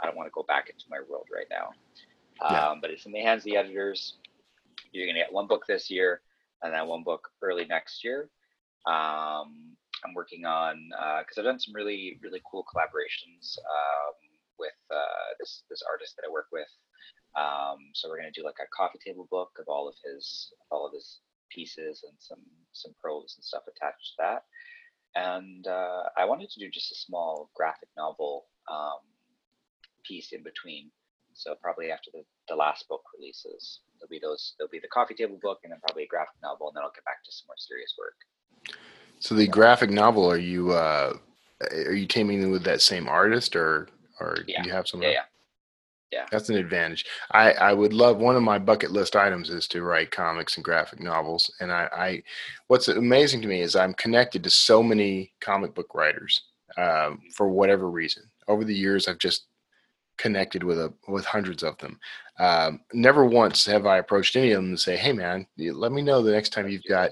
I 0.00 0.06
don't 0.06 0.16
want 0.16 0.26
to 0.26 0.32
go 0.34 0.44
back 0.46 0.68
into 0.68 0.84
my 0.90 0.98
world 1.08 1.26
right 1.32 1.46
now. 1.50 1.70
Yeah. 2.40 2.68
Um, 2.68 2.80
but 2.80 2.90
it's 2.90 3.06
in 3.06 3.12
the 3.12 3.20
hands 3.20 3.40
of 3.40 3.44
the 3.44 3.56
editors. 3.56 4.14
You're 4.92 5.06
gonna 5.06 5.18
get 5.18 5.32
one 5.32 5.46
book 5.46 5.64
this 5.66 5.90
year, 5.90 6.20
and 6.62 6.72
then 6.72 6.86
one 6.86 7.02
book 7.02 7.28
early 7.42 7.64
next 7.64 8.04
year. 8.04 8.28
Um, 8.86 9.76
I'm 10.04 10.14
working 10.14 10.44
on 10.44 10.90
because 11.20 11.38
I've 11.38 11.44
done 11.44 11.58
some 11.58 11.74
really 11.74 12.18
really 12.22 12.42
cool 12.50 12.64
collaborations 12.64 13.58
um, 13.58 14.14
with 14.58 14.76
uh, 14.90 15.32
this 15.40 15.62
this 15.70 15.82
artist 15.90 16.16
that 16.16 16.26
I 16.28 16.32
work 16.32 16.46
with. 16.52 16.68
Um, 17.36 17.78
so 17.94 18.08
we're 18.08 18.18
gonna 18.18 18.30
do 18.32 18.44
like 18.44 18.60
a 18.60 18.68
coffee 18.76 18.98
table 19.04 19.28
book 19.30 19.50
of 19.58 19.64
all 19.68 19.88
of 19.88 19.94
his 20.04 20.52
all 20.70 20.86
of 20.86 20.92
his 20.92 21.20
pieces 21.50 22.04
and 22.06 22.16
some 22.18 22.42
some 22.72 22.92
prose 23.00 23.34
and 23.36 23.44
stuff 23.44 23.62
attached 23.68 24.16
to 24.16 24.16
that. 24.18 24.44
And 25.14 25.66
uh, 25.66 26.02
I 26.16 26.26
wanted 26.26 26.50
to 26.50 26.60
do 26.60 26.70
just 26.70 26.92
a 26.92 26.94
small 26.94 27.50
graphic 27.54 27.88
novel 27.96 28.46
um, 28.70 29.00
piece 30.06 30.32
in 30.32 30.42
between. 30.42 30.90
So 31.34 31.54
probably 31.60 31.90
after 31.90 32.10
the, 32.14 32.22
the 32.48 32.56
last 32.56 32.88
book 32.88 33.02
releases, 33.18 33.80
there'll 33.98 34.08
be 34.08 34.20
those. 34.22 34.54
There'll 34.58 34.70
be 34.70 34.78
the 34.78 34.88
coffee 34.88 35.14
table 35.14 35.38
book, 35.42 35.60
and 35.64 35.72
then 35.72 35.80
probably 35.86 36.04
a 36.04 36.06
graphic 36.06 36.36
novel, 36.42 36.68
and 36.68 36.76
then 36.76 36.84
I'll 36.84 36.92
get 36.94 37.04
back 37.04 37.22
to 37.24 37.32
some 37.32 37.46
more 37.48 37.56
serious 37.58 37.94
work. 37.98 38.14
So 39.18 39.34
the 39.34 39.46
graphic 39.46 39.90
novel, 39.90 40.30
are 40.30 40.38
you 40.38 40.72
uh, 40.72 41.14
are 41.72 41.92
you 41.92 42.06
teaming 42.06 42.50
with 42.50 42.64
that 42.64 42.80
same 42.80 43.08
artist, 43.08 43.54
or 43.54 43.88
or 44.20 44.38
Yeah. 44.46 44.62
do 44.62 44.68
you 44.68 44.74
have 44.74 44.88
some? 44.88 45.02
Yeah, 45.02 45.24
yeah. 46.10 46.26
That's 46.30 46.48
an 46.48 46.56
advantage. 46.56 47.04
I, 47.32 47.52
I 47.52 47.72
would 47.72 47.92
love 47.92 48.18
one 48.18 48.36
of 48.36 48.42
my 48.42 48.58
bucket 48.58 48.90
list 48.90 49.16
items 49.16 49.50
is 49.50 49.68
to 49.68 49.82
write 49.82 50.10
comics 50.10 50.56
and 50.56 50.64
graphic 50.64 51.00
novels. 51.00 51.50
And 51.60 51.70
I, 51.72 51.88
I 51.92 52.22
what's 52.68 52.88
amazing 52.88 53.42
to 53.42 53.48
me 53.48 53.60
is 53.60 53.76
I'm 53.76 53.94
connected 53.94 54.42
to 54.44 54.50
so 54.50 54.82
many 54.82 55.32
comic 55.40 55.74
book 55.74 55.94
writers 55.94 56.42
um, 56.78 57.20
for 57.34 57.48
whatever 57.48 57.90
reason. 57.90 58.22
Over 58.48 58.64
the 58.64 58.74
years, 58.74 59.08
I've 59.08 59.18
just 59.18 59.46
connected 60.18 60.62
with 60.62 60.78
a 60.78 60.92
with 61.08 61.24
hundreds 61.24 61.62
of 61.62 61.78
them. 61.78 61.98
Um, 62.38 62.80
never 62.92 63.24
once 63.24 63.64
have 63.66 63.86
I 63.86 63.98
approached 63.98 64.36
any 64.36 64.52
of 64.52 64.62
them 64.62 64.72
to 64.72 64.80
say, 64.80 64.96
"Hey, 64.96 65.12
man, 65.12 65.46
let 65.56 65.92
me 65.92 66.02
know 66.02 66.22
the 66.22 66.32
next 66.32 66.52
time 66.52 66.68
you've 66.68 66.84
got." 66.88 67.10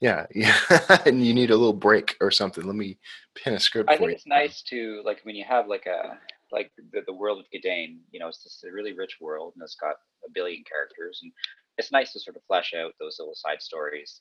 Yeah, 0.00 0.26
yeah, 0.34 0.58
and 1.06 1.24
you 1.24 1.32
need 1.32 1.50
a 1.50 1.56
little 1.56 1.72
break 1.72 2.16
or 2.20 2.30
something. 2.30 2.64
Let 2.64 2.76
me 2.76 2.98
pin 3.34 3.54
a 3.54 3.60
script 3.60 3.90
I 3.90 3.96
think 3.96 4.10
you. 4.10 4.14
it's 4.16 4.26
nice 4.26 4.62
to 4.62 5.02
like 5.04 5.20
when 5.24 5.36
you 5.36 5.44
have 5.44 5.68
like 5.68 5.86
a 5.86 6.18
like 6.52 6.70
the, 6.92 7.02
the 7.06 7.14
world 7.14 7.40
of 7.40 7.46
Gedane, 7.50 7.98
you 8.10 8.20
know, 8.20 8.28
it's 8.28 8.64
a 8.64 8.72
really 8.72 8.92
rich 8.92 9.18
world 9.20 9.54
and 9.56 9.62
it's 9.62 9.76
got 9.76 9.96
a 10.24 10.30
billion 10.32 10.62
characters 10.64 11.20
and 11.22 11.32
it's 11.78 11.92
nice 11.92 12.12
to 12.12 12.20
sort 12.20 12.36
of 12.36 12.42
flesh 12.46 12.72
out 12.74 12.92
those 13.00 13.16
little 13.18 13.34
side 13.34 13.60
stories 13.60 14.20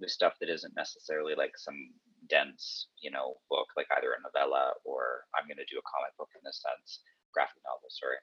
with 0.00 0.10
stuff 0.10 0.34
that 0.40 0.48
isn't 0.48 0.74
necessarily 0.76 1.34
like 1.36 1.52
some 1.56 1.90
dense, 2.28 2.88
you 3.00 3.10
know, 3.10 3.34
book 3.50 3.66
like 3.76 3.86
either 3.96 4.12
a 4.12 4.22
novella 4.22 4.72
or 4.84 5.24
I'm 5.34 5.48
gonna 5.48 5.66
do 5.70 5.78
a 5.78 5.90
comic 5.90 6.16
book 6.18 6.30
in 6.34 6.40
this 6.44 6.62
sense, 6.62 7.00
graphic 7.34 7.60
novel, 7.66 7.90
sorry. 7.90 8.16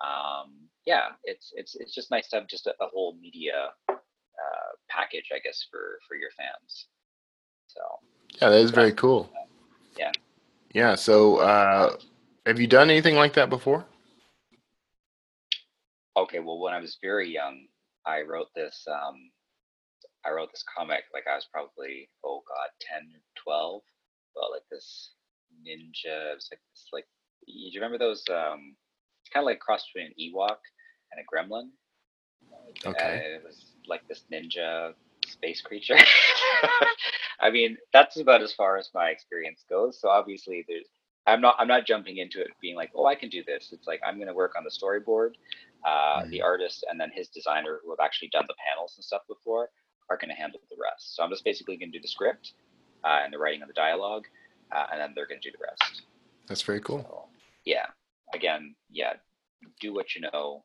Um, 0.00 0.68
yeah, 0.86 1.12
it's 1.24 1.52
it's 1.54 1.76
it's 1.76 1.94
just 1.94 2.10
nice 2.10 2.28
to 2.30 2.36
have 2.36 2.48
just 2.48 2.66
a, 2.66 2.70
a 2.80 2.88
whole 2.92 3.16
media 3.20 3.70
uh, 3.88 4.70
package, 4.88 5.28
I 5.34 5.38
guess, 5.44 5.66
for 5.70 5.98
for 6.08 6.16
your 6.16 6.30
fans. 6.36 6.88
So 7.68 7.80
Yeah, 8.40 8.50
that 8.50 8.60
is 8.60 8.70
very 8.70 8.92
cool. 8.92 9.30
Yeah. 9.98 10.12
Yeah. 10.72 10.94
So, 10.94 11.36
uh, 11.38 11.96
have 12.46 12.58
you 12.60 12.66
done 12.66 12.90
anything 12.90 13.16
like 13.16 13.34
that 13.34 13.50
before? 13.50 13.84
Okay, 16.16 16.40
well, 16.40 16.58
when 16.58 16.74
I 16.74 16.80
was 16.80 16.98
very 17.02 17.28
young, 17.30 17.66
I 18.06 18.22
wrote 18.22 18.48
this. 18.54 18.86
Um, 18.90 19.30
I 20.24 20.30
wrote 20.30 20.50
this 20.52 20.64
comic 20.76 21.04
like 21.14 21.24
I 21.30 21.36
was 21.36 21.46
probably 21.52 22.08
oh 22.24 22.42
god, 22.48 22.70
ten 22.80 23.02
or 23.14 23.22
twelve. 23.42 23.82
About 24.36 24.52
like 24.52 24.66
this 24.70 25.12
ninja. 25.66 26.32
It 26.32 26.34
was 26.36 26.48
like 26.50 26.60
this 26.72 26.88
like. 26.92 27.06
Do 27.48 27.58
you 27.58 27.80
remember 27.80 27.98
those? 27.98 28.22
Um, 28.30 28.74
it's 29.22 29.32
kind 29.32 29.42
of 29.42 29.46
like 29.46 29.56
a 29.56 29.60
cross 29.60 29.84
between 29.92 30.12
an 30.12 30.14
Ewok 30.20 30.58
and 31.12 31.20
a 31.20 31.24
Gremlin. 31.24 31.68
Okay. 32.86 33.32
Uh, 33.34 33.36
it 33.36 33.42
was 33.44 33.72
like 33.86 34.06
this 34.08 34.24
ninja 34.32 34.92
space 35.26 35.60
creature. 35.60 35.96
I 37.40 37.50
mean, 37.50 37.76
that's 37.92 38.18
about 38.18 38.42
as 38.42 38.52
far 38.52 38.76
as 38.76 38.90
my 38.94 39.08
experience 39.10 39.64
goes. 39.68 40.00
So 40.00 40.08
obviously, 40.08 40.64
there's. 40.68 40.86
I'm 41.26 41.40
not. 41.40 41.56
I'm 41.58 41.68
not 41.68 41.86
jumping 41.86 42.18
into 42.18 42.40
it 42.40 42.48
being 42.60 42.74
like, 42.74 42.90
oh, 42.94 43.06
I 43.06 43.14
can 43.14 43.28
do 43.28 43.42
this. 43.44 43.70
It's 43.72 43.86
like 43.86 44.00
I'm 44.06 44.16
going 44.16 44.28
to 44.28 44.34
work 44.34 44.54
on 44.56 44.64
the 44.64 44.70
storyboard. 44.70 45.32
Uh, 45.84 46.24
The 46.30 46.42
artist 46.42 46.84
and 46.90 47.00
then 47.00 47.10
his 47.14 47.28
designer, 47.28 47.80
who 47.84 47.90
have 47.90 48.00
actually 48.02 48.28
done 48.28 48.44
the 48.48 48.54
panels 48.66 48.94
and 48.96 49.04
stuff 49.04 49.22
before, 49.28 49.68
are 50.10 50.16
going 50.16 50.30
to 50.30 50.34
handle 50.34 50.60
the 50.70 50.76
rest. 50.80 51.14
So 51.14 51.22
I'm 51.22 51.30
just 51.30 51.44
basically 51.44 51.76
going 51.76 51.92
to 51.92 51.98
do 51.98 52.02
the 52.02 52.08
script 52.08 52.54
uh, 53.04 53.20
and 53.22 53.32
the 53.32 53.38
writing 53.38 53.62
of 53.62 53.68
the 53.68 53.74
dialogue, 53.74 54.24
uh, 54.74 54.86
and 54.90 55.00
then 55.00 55.12
they're 55.14 55.26
going 55.26 55.40
to 55.40 55.50
do 55.50 55.56
the 55.56 55.64
rest. 55.64 56.02
That's 56.48 56.62
very 56.62 56.80
cool. 56.80 57.02
So, 57.02 57.37
yeah. 57.64 57.86
Again, 58.34 58.74
yeah. 58.90 59.14
Do 59.80 59.94
what 59.94 60.14
you 60.14 60.20
know. 60.22 60.64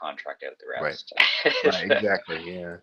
Contract 0.00 0.42
out 0.46 0.52
the 0.60 0.66
Right. 0.68 0.82
rest. 0.90 1.12
Right. 1.64 1.90
Exactly. 1.90 2.52
Yeah. 2.54 2.76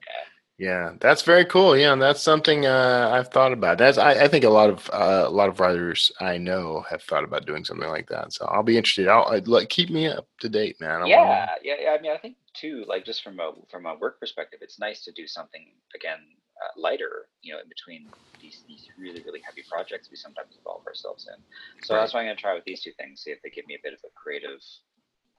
Yeah. 0.58 0.94
That's 1.00 1.22
very 1.24 1.46
cool. 1.46 1.76
Yeah. 1.78 1.96
That's 1.96 2.22
something 2.22 2.66
uh, 2.66 3.10
I've 3.14 3.30
thought 3.30 3.54
about. 3.54 3.78
That's 3.78 3.98
I, 3.98 4.12
I 4.24 4.28
think 4.28 4.46
a 4.46 4.50
lot 4.50 4.70
of 4.70 4.90
uh, 4.94 5.26
a 5.28 5.30
lot 5.30 5.50
of 5.50 5.60
writers 5.60 6.12
I 6.20 6.38
know 6.38 6.84
have 6.90 7.04
thought 7.04 7.24
about 7.24 7.46
doing 7.46 7.64
something 7.66 7.88
like 7.90 8.08
that. 8.10 8.34
So 8.34 8.46
I'll 8.46 8.64
be 8.64 8.78
interested. 8.78 9.08
I'll 9.08 9.26
I'd 9.26 9.48
like 9.48 9.70
keep 9.70 9.90
me 9.90 10.08
up 10.08 10.28
to 10.42 10.50
date, 10.50 10.78
man. 10.80 10.92
I 10.92 10.98
wanna- 11.00 11.10
yeah, 11.10 11.50
yeah, 11.64 11.74
yeah. 11.82 11.90
I 11.98 12.02
mean, 12.02 12.12
I 12.12 12.18
think 12.18 12.38
too, 12.54 12.84
like 12.88 13.04
just 13.06 13.24
from 13.24 13.40
a 13.40 13.52
from 13.70 13.86
a 13.86 13.96
work 13.96 14.20
perspective, 14.20 14.60
it's 14.62 14.80
nice 14.80 15.04
to 15.06 15.12
do 15.12 15.28
something 15.28 15.66
again 15.96 16.20
uh, 16.64 16.72
lighter. 16.80 17.28
You 17.42 17.54
know, 17.54 17.60
in 17.60 17.68
between 17.70 18.08
these 18.42 18.64
these 18.68 18.88
really 18.98 19.22
really 19.26 19.42
heavy 19.42 19.64
projects 19.70 20.10
we 20.10 20.18
sometimes 20.18 20.56
involve 20.58 20.86
ourselves 20.88 21.28
in. 21.28 21.42
So 21.84 21.94
Right. 21.96 22.02
that's 22.02 22.14
what 22.14 22.22
I'm 22.22 22.28
going 22.28 22.36
to 22.38 22.42
try 22.42 22.54
with 22.56 22.64
these 22.66 22.82
two 22.82 22.92
things. 23.00 23.22
See 23.22 23.32
if 23.32 23.40
they 23.44 23.50
give 23.50 23.68
me 23.68 23.76
a 23.76 23.84
bit 23.84 23.94
of 23.94 24.00
a 24.06 24.12
creative, 24.16 24.60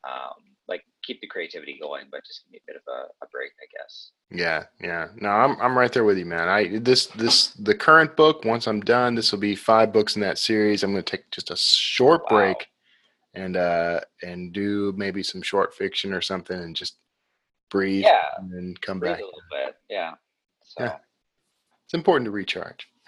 um, 0.06 0.56
like 0.68 0.82
keep 1.02 1.20
the 1.20 1.26
creativity 1.26 1.78
going, 1.80 2.06
but 2.10 2.24
just 2.24 2.44
give 2.44 2.52
me 2.52 2.60
a 2.62 2.66
bit 2.70 2.76
of 2.76 2.82
a, 2.88 3.24
a 3.24 3.28
break, 3.28 3.52
I 3.60 3.66
guess. 3.76 4.10
Yeah, 4.30 4.64
yeah. 4.80 5.08
No, 5.16 5.28
I'm 5.30 5.60
I'm 5.60 5.76
right 5.78 5.92
there 5.92 6.04
with 6.04 6.18
you, 6.18 6.26
man. 6.26 6.48
I 6.48 6.78
this 6.78 7.06
this 7.06 7.48
the 7.50 7.74
current 7.74 8.16
book. 8.16 8.44
Once 8.44 8.66
I'm 8.66 8.80
done, 8.80 9.14
this 9.14 9.32
will 9.32 9.38
be 9.38 9.54
five 9.54 9.92
books 9.92 10.16
in 10.16 10.22
that 10.22 10.38
series. 10.38 10.82
I'm 10.82 10.92
going 10.92 11.04
to 11.04 11.10
take 11.16 11.30
just 11.30 11.50
a 11.50 11.56
short 11.56 12.22
Wow. 12.22 12.28
break 12.38 12.66
and 13.34 13.56
uh 13.56 14.00
and 14.22 14.52
do 14.52 14.94
maybe 14.96 15.22
some 15.22 15.42
short 15.42 15.74
fiction 15.74 16.12
or 16.14 16.20
something 16.20 16.58
and 16.58 16.74
just 16.76 16.96
breathe 17.70 18.04
Yeah, 18.04 18.28
and 18.38 18.50
then 18.52 18.74
come 18.80 19.00
breathe 19.00 19.12
back. 19.12 19.20
a 19.20 19.24
little 19.24 19.40
bit. 19.50 19.76
Yeah. 19.90 20.12
So 20.62 20.84
Yeah. 20.84 20.96
It's 21.94 22.00
important 22.00 22.24
to 22.26 22.32
recharge. 22.32 22.88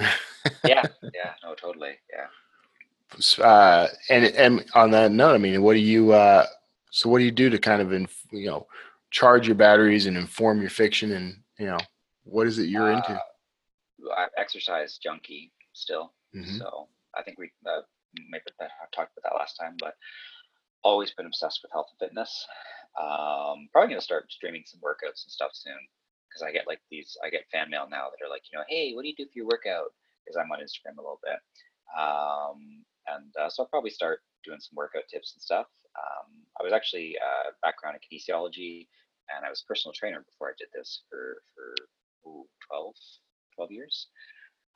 yeah, 0.64 0.84
yeah, 1.12 1.32
no, 1.42 1.56
totally. 1.56 1.94
Yeah. 2.14 3.44
uh, 3.44 3.88
and 4.08 4.26
and 4.26 4.64
on 4.76 4.92
that 4.92 5.10
note, 5.10 5.34
I 5.34 5.38
mean, 5.38 5.60
what 5.60 5.72
do 5.72 5.80
you 5.80 6.12
uh, 6.12 6.46
so 6.92 7.10
what 7.10 7.18
do 7.18 7.24
you 7.24 7.32
do 7.32 7.50
to 7.50 7.58
kind 7.58 7.82
of 7.82 7.92
inf- 7.92 8.28
you 8.30 8.46
know 8.46 8.68
charge 9.10 9.48
your 9.48 9.56
batteries 9.56 10.06
and 10.06 10.16
inform 10.16 10.60
your 10.60 10.70
fiction 10.70 11.10
and 11.10 11.36
you 11.58 11.66
know 11.66 11.78
what 12.22 12.46
is 12.46 12.60
it 12.60 12.68
you're 12.68 12.92
into? 12.92 13.10
Uh, 13.10 14.14
I'm 14.16 14.28
exercise 14.38 14.98
junkie 15.02 15.50
still. 15.72 16.12
Mhm. 16.32 16.56
So 16.56 16.86
I 17.18 17.24
think 17.24 17.40
we 17.40 17.50
uh, 17.68 17.80
maybe 18.30 18.44
I 18.60 18.66
talked 18.94 19.18
about 19.18 19.24
that 19.24 19.36
last 19.36 19.56
time, 19.60 19.74
but 19.80 19.94
always 20.84 21.10
been 21.10 21.26
obsessed 21.26 21.58
with 21.64 21.72
health 21.72 21.88
and 21.90 22.08
fitness. 22.08 22.46
Um, 22.96 23.68
probably 23.72 23.88
gonna 23.88 24.00
start 24.00 24.30
streaming 24.30 24.62
some 24.64 24.78
workouts 24.78 25.24
and 25.24 25.32
stuff 25.32 25.50
soon 25.54 25.74
because 26.36 26.46
I 26.46 26.52
get 26.52 26.66
like 26.66 26.80
these, 26.90 27.16
I 27.24 27.30
get 27.30 27.48
fan 27.50 27.70
mail 27.70 27.88
now 27.90 28.12
that 28.12 28.24
are 28.24 28.28
like, 28.28 28.42
you 28.52 28.58
know, 28.58 28.64
hey, 28.68 28.92
what 28.92 29.02
do 29.02 29.08
you 29.08 29.16
do 29.16 29.24
for 29.24 29.36
your 29.40 29.46
workout? 29.46 29.96
Because 30.20 30.36
I'm 30.36 30.52
on 30.52 30.60
Instagram 30.60 30.98
a 30.98 31.02
little 31.02 31.20
bit, 31.24 31.40
um, 31.96 32.84
and 33.08 33.32
uh, 33.40 33.48
so 33.48 33.62
I'll 33.62 33.68
probably 33.72 33.90
start 33.90 34.20
doing 34.44 34.60
some 34.60 34.76
workout 34.76 35.08
tips 35.10 35.32
and 35.34 35.42
stuff. 35.42 35.66
Um, 35.96 36.44
I 36.60 36.64
was 36.64 36.72
actually 36.72 37.16
uh, 37.16 37.52
background 37.62 37.96
in 37.96 38.02
kinesiology, 38.04 38.88
and 39.34 39.46
I 39.46 39.50
was 39.50 39.62
a 39.64 39.68
personal 39.68 39.94
trainer 39.94 40.20
before 40.26 40.48
I 40.48 40.58
did 40.58 40.68
this 40.74 41.02
for 41.08 41.40
for 41.54 41.74
ooh, 42.28 42.44
12, 42.68 42.94
12 43.54 43.70
years. 43.70 44.08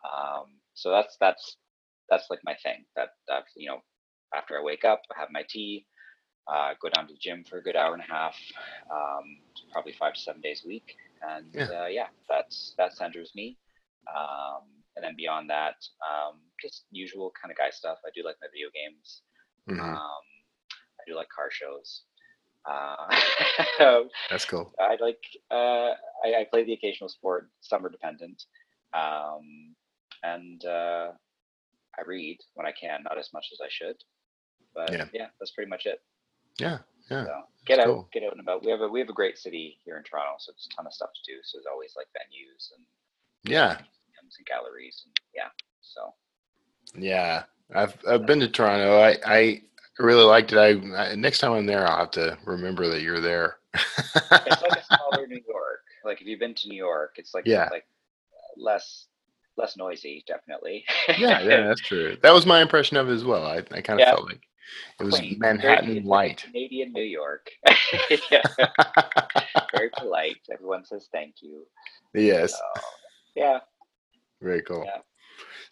Um, 0.07 0.47
so 0.75 0.91
that's 0.91 1.17
that's 1.21 1.57
that's 2.09 2.31
like 2.31 2.41
my 2.45 2.55
thing. 2.63 2.87
That 2.97 3.11
that 3.29 3.45
you 3.57 3.69
know, 3.69 3.83
after 4.35 4.57
I 4.57 4.63
wake 4.63 4.85
up, 4.85 5.03
I 5.15 5.21
have 5.21 5.31
my 5.33 5.45
tea, 5.49 5.85
uh, 6.47 6.75
go 6.81 6.89
down 6.89 7.09
to 7.09 7.13
the 7.13 7.19
gym 7.19 7.45
for 7.45 7.59
a 7.59 7.63
good 7.63 7.77
hour 7.77 7.93
and 7.93 8.03
a 8.03 8.13
half, 8.13 8.37
um, 8.91 9.39
probably 9.73 9.93
five 9.93 10.15
to 10.15 10.21
seven 10.21 10.41
days 10.41 10.63
a 10.65 10.69
week, 10.69 10.97
and 11.23 11.55
Yeah. 11.55 11.83
Uh, 11.83 11.87
yeah, 11.87 12.09
that's 12.29 12.75
that 12.79 12.95
centers 12.97 13.33
me. 13.35 13.59
Um, 14.15 14.63
and 14.97 15.05
then 15.05 15.15
beyond 15.17 15.49
that, 15.51 15.77
um, 16.09 16.41
just 16.61 16.87
usual 16.91 17.33
kind 17.41 17.51
of 17.53 17.57
guy 17.59 17.71
stuff. 17.71 17.99
I 18.05 18.11
do 18.15 18.23
like 18.25 18.37
my 18.41 18.49
video 18.53 18.69
games. 18.75 19.23
Mhm. 19.69 19.81
Um, 19.81 20.23
I 20.99 21.03
do 21.07 21.15
like 21.15 21.29
car 21.29 21.51
shows. 21.51 22.03
Uh, 22.67 23.09
That's 24.31 24.45
cool. 24.45 24.73
I 24.79 24.97
like 25.01 25.23
uh, 25.51 25.95
I, 26.25 26.41
I 26.41 26.47
play 26.51 26.65
the 26.65 26.75
occasional 26.75 27.09
sport, 27.09 27.51
summer 27.63 27.89
dependent, 27.89 28.45
um, 28.93 29.75
and 30.23 30.63
uh, 30.67 31.13
I 31.99 32.03
read 32.07 32.39
when 32.55 32.67
I 32.67 32.73
can, 32.73 33.03
not 33.03 33.17
as 33.19 33.33
much 33.33 33.47
as 33.53 33.61
I 33.65 33.69
should. 33.71 33.97
But 34.75 34.93
Yeah. 34.93 35.07
yeah, 35.13 35.27
that's 35.39 35.53
pretty 35.53 35.71
much 35.71 35.87
it. 35.87 36.03
Yeah, 36.59 36.79
yeah. 37.11 37.25
So 37.25 37.43
get 37.67 37.79
out, 37.81 37.87
cool. 37.87 38.09
get 38.13 38.23
out 38.25 38.33
and 38.33 38.41
about. 38.41 38.65
We 38.65 38.71
have 38.71 38.81
a 38.81 38.89
we 38.89 39.01
have 39.01 39.09
a 39.09 39.13
great 39.15 39.39
city 39.39 39.79
here 39.85 39.97
in 39.97 40.05
Toronto, 40.05 40.35
so 40.39 40.53
there's 40.53 40.69
a 40.71 40.75
ton 40.77 40.87
of 40.87 40.93
stuff 40.93 41.11
to 41.13 41.33
do. 41.33 41.39
So 41.43 41.59
there's 41.59 41.67
always 41.71 41.95
like 41.97 42.07
venues 42.09 42.71
and 42.77 42.85
Yeah, 43.45 43.69
museums 43.79 44.37
and 44.39 44.47
galleries 44.47 45.03
and 45.07 45.15
yeah. 45.35 45.49
So 45.81 46.15
yeah. 46.95 47.45
I've 47.75 47.97
I've 48.09 48.27
been 48.27 48.41
to 48.41 48.49
Toronto. 48.49 48.99
I 49.01 49.17
I 49.25 49.63
really 49.99 50.25
liked 50.25 50.53
it. 50.53 50.59
I, 50.59 50.71
I 51.11 51.15
next 51.15 51.39
time 51.39 51.53
I'm 51.53 51.67
there, 51.67 51.87
I'll 51.87 51.99
have 51.99 52.11
to 52.13 52.37
remember 52.45 52.89
that 52.89 53.03
you're 53.03 53.21
there. 53.21 53.59
it's 53.75 54.63
like 54.63 54.77
a 54.77 54.85
smaller 54.97 55.27
New 55.27 55.41
York. 55.49 55.81
Like 56.05 56.21
if 56.21 56.27
you've 56.27 56.41
been 56.41 56.55
to 56.55 56.69
New 56.69 56.77
York, 56.79 57.15
it's 57.17 57.33
like 57.35 57.47
Yeah. 57.47 57.69
like 57.71 57.87
less 58.57 59.07
less 59.57 59.77
noisy, 59.77 60.25
definitely. 60.27 60.85
yeah, 61.19 61.43
yeah, 61.43 61.67
that's 61.67 61.81
true. 61.81 62.17
That 62.23 62.33
was 62.33 62.47
my 62.47 62.61
impression 62.63 62.97
of 62.97 63.09
it 63.09 63.13
as 63.13 63.25
well. 63.25 63.45
I, 63.47 63.59
I 63.59 63.81
kind 63.83 63.91
of 63.91 63.99
Yeah. 64.01 64.15
felt 64.15 64.27
like 64.27 64.41
It 64.99 65.05
was 65.05 65.17
Quaint. 65.19 65.39
Manhattan 65.39 65.87
Very, 65.89 66.01
Light. 66.03 66.43
Canadian 66.45 66.93
New 66.93 67.03
York. 67.03 67.51
Very 69.75 69.91
polite. 69.97 70.37
Everyone 70.53 70.85
says 70.85 71.09
thank 71.13 71.37
you. 71.43 71.67
yes, 72.15 72.53
So, 72.53 72.83
yeah. 73.35 73.59
very 74.41 74.63
cool. 74.63 74.85
Yeah. 74.85 74.99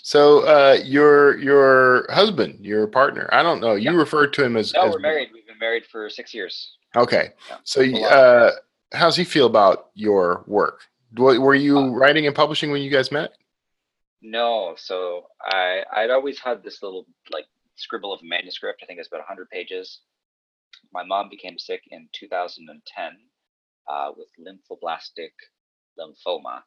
So, 0.03 0.41
uh, 0.47 0.79
your 0.85 1.37
your 1.39 2.07
husband, 2.11 2.65
your 2.65 2.87
partner, 2.87 3.29
I 3.33 3.43
don't 3.43 3.61
know. 3.61 3.75
You 3.75 3.93
Yeah. 3.93 3.99
referred 3.99 4.33
to 4.35 4.45
him 4.45 4.57
as. 4.57 4.73
No, 4.73 4.83
as 4.83 4.93
we're 4.95 5.01
married. 5.01 5.31
We've 5.33 5.47
been 5.47 5.59
married 5.59 5.85
for 5.87 6.09
six 6.09 6.33
years. 6.33 6.77
Okay, 6.97 7.31
Yeah. 7.51 7.57
so 7.65 7.83
uh, 8.07 8.53
how's 8.95 9.17
he 9.17 9.25
feel 9.25 9.47
about 9.47 9.91
your 9.95 10.45
work? 10.47 10.83
Were 11.17 11.55
you 11.55 11.79
Uh, 11.79 11.89
writing 11.91 12.27
and 12.27 12.35
publishing 12.35 12.71
when 12.71 12.81
you 12.83 12.91
guys 12.91 13.11
met? 13.13 13.33
No, 14.23 14.75
so 14.77 15.27
I 15.43 15.83
I'd 15.93 16.11
always 16.11 16.39
had 16.39 16.63
this 16.63 16.83
little 16.83 17.07
like 17.31 17.47
scribble 17.79 18.13
of 18.13 18.21
a 18.23 18.27
manuscript. 18.27 18.83
I 18.83 18.87
think 18.87 18.99
it's 18.99 19.09
about 19.09 19.21
100 19.21 19.51
pages. 19.51 20.01
My 20.93 21.05
mom 21.05 21.29
became 21.29 21.59
sick 21.59 21.83
in 21.91 22.09
2010 22.13 23.19
uh, 23.89 24.11
with 24.17 24.29
lymphoblastic 24.39 25.33
lymphoma 25.99 26.63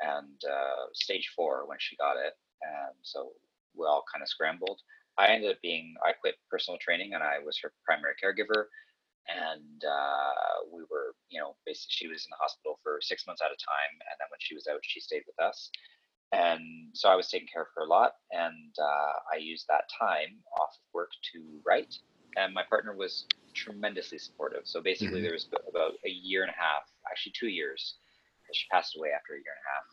and 0.00 0.40
uh, 0.50 0.86
stage 0.94 1.32
four 1.36 1.66
when 1.68 1.78
she 1.80 1.96
got 1.96 2.16
it, 2.16 2.34
and 2.62 2.96
so 3.02 3.32
we 3.76 3.86
all 3.86 4.04
kind 4.12 4.22
of 4.22 4.28
scrambled. 4.28 4.80
I 5.18 5.28
ended 5.28 5.52
up 5.52 5.62
being 5.62 5.94
I 6.04 6.12
quit 6.12 6.36
personal 6.50 6.78
training 6.78 7.14
and 7.14 7.22
I 7.22 7.38
was 7.44 7.58
her 7.62 7.72
primary 7.84 8.14
caregiver, 8.22 8.66
and 9.28 9.82
uh, 9.84 10.68
we 10.72 10.82
were 10.90 11.14
you 11.30 11.40
know 11.40 11.56
basically 11.66 11.94
she 11.94 12.08
was 12.08 12.26
in 12.26 12.30
the 12.30 12.42
hospital 12.42 12.78
for 12.82 12.98
six 13.00 13.26
months 13.26 13.42
at 13.42 13.52
a 13.52 13.58
time, 13.60 13.94
and 14.10 14.16
then 14.20 14.28
when 14.30 14.40
she 14.40 14.54
was 14.54 14.66
out, 14.68 14.80
she 14.82 15.00
stayed 15.00 15.24
with 15.26 15.40
us 15.40 15.70
and 16.32 16.90
so 16.94 17.08
I 17.08 17.14
was 17.14 17.28
taking 17.28 17.48
care 17.52 17.62
of 17.62 17.68
her 17.76 17.82
a 17.82 17.88
lot, 17.88 18.12
and 18.30 18.74
uh, 18.78 19.12
I 19.32 19.38
used 19.38 19.66
that 19.68 19.84
time 19.98 20.42
off 20.60 20.70
of 20.70 20.94
work 20.94 21.10
to 21.32 21.60
write. 21.64 21.94
And 22.36 22.52
my 22.52 22.64
partner 22.68 22.94
was 22.94 23.26
tremendously 23.54 24.18
supportive. 24.18 24.62
So 24.64 24.82
basically, 24.82 25.20
Mhm. 25.20 25.22
there 25.22 25.32
was 25.32 25.48
about 25.68 25.94
a 26.04 26.10
year 26.10 26.42
and 26.42 26.50
a 26.50 26.60
half, 26.60 26.82
actually 27.10 27.32
two 27.32 27.48
years. 27.48 27.96
She 28.52 28.66
passed 28.70 28.96
away 28.96 29.10
after 29.10 29.34
a 29.34 29.42
year 29.42 29.54
and 29.56 29.64
a 29.64 29.70
half, 29.72 29.86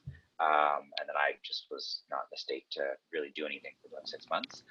um, 0.80 0.92
and 1.00 1.08
then 1.10 1.16
I 1.16 1.40
just 1.44 1.68
was 1.72 2.04
not 2.10 2.24
in 2.24 2.32
the 2.32 2.38
state 2.38 2.70
to 2.72 2.98
really 3.12 3.32
do 3.36 3.46
anything 3.46 3.74
for 3.82 3.88
about 3.88 4.08
six 4.08 4.28
months, 4.30 4.64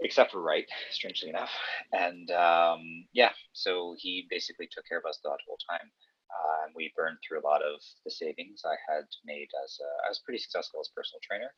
except 0.00 0.32
for 0.32 0.40
write, 0.40 0.68
strangely 0.90 1.28
enough. 1.30 1.52
And 1.92 2.30
um, 2.32 3.06
yeah, 3.12 3.32
so 3.52 3.94
he 3.98 4.26
basically 4.28 4.68
took 4.70 4.86
care 4.86 4.98
of 4.98 5.06
us 5.06 5.18
the 5.22 5.30
whole 5.46 5.58
time 5.70 5.90
uh, 6.30 6.64
and 6.66 6.72
we 6.76 6.92
burned 6.96 7.18
through 7.26 7.40
a 7.40 7.46
lot 7.46 7.62
of 7.62 7.80
the 8.04 8.10
savings 8.10 8.62
I 8.64 8.76
had 8.92 9.04
made 9.24 9.48
as 9.64 9.78
a, 9.80 9.88
I 10.06 10.08
was 10.08 10.20
pretty 10.24 10.38
successful 10.38 10.80
as 10.80 10.88
a 10.92 10.94
personal 10.94 11.20
trainer. 11.22 11.50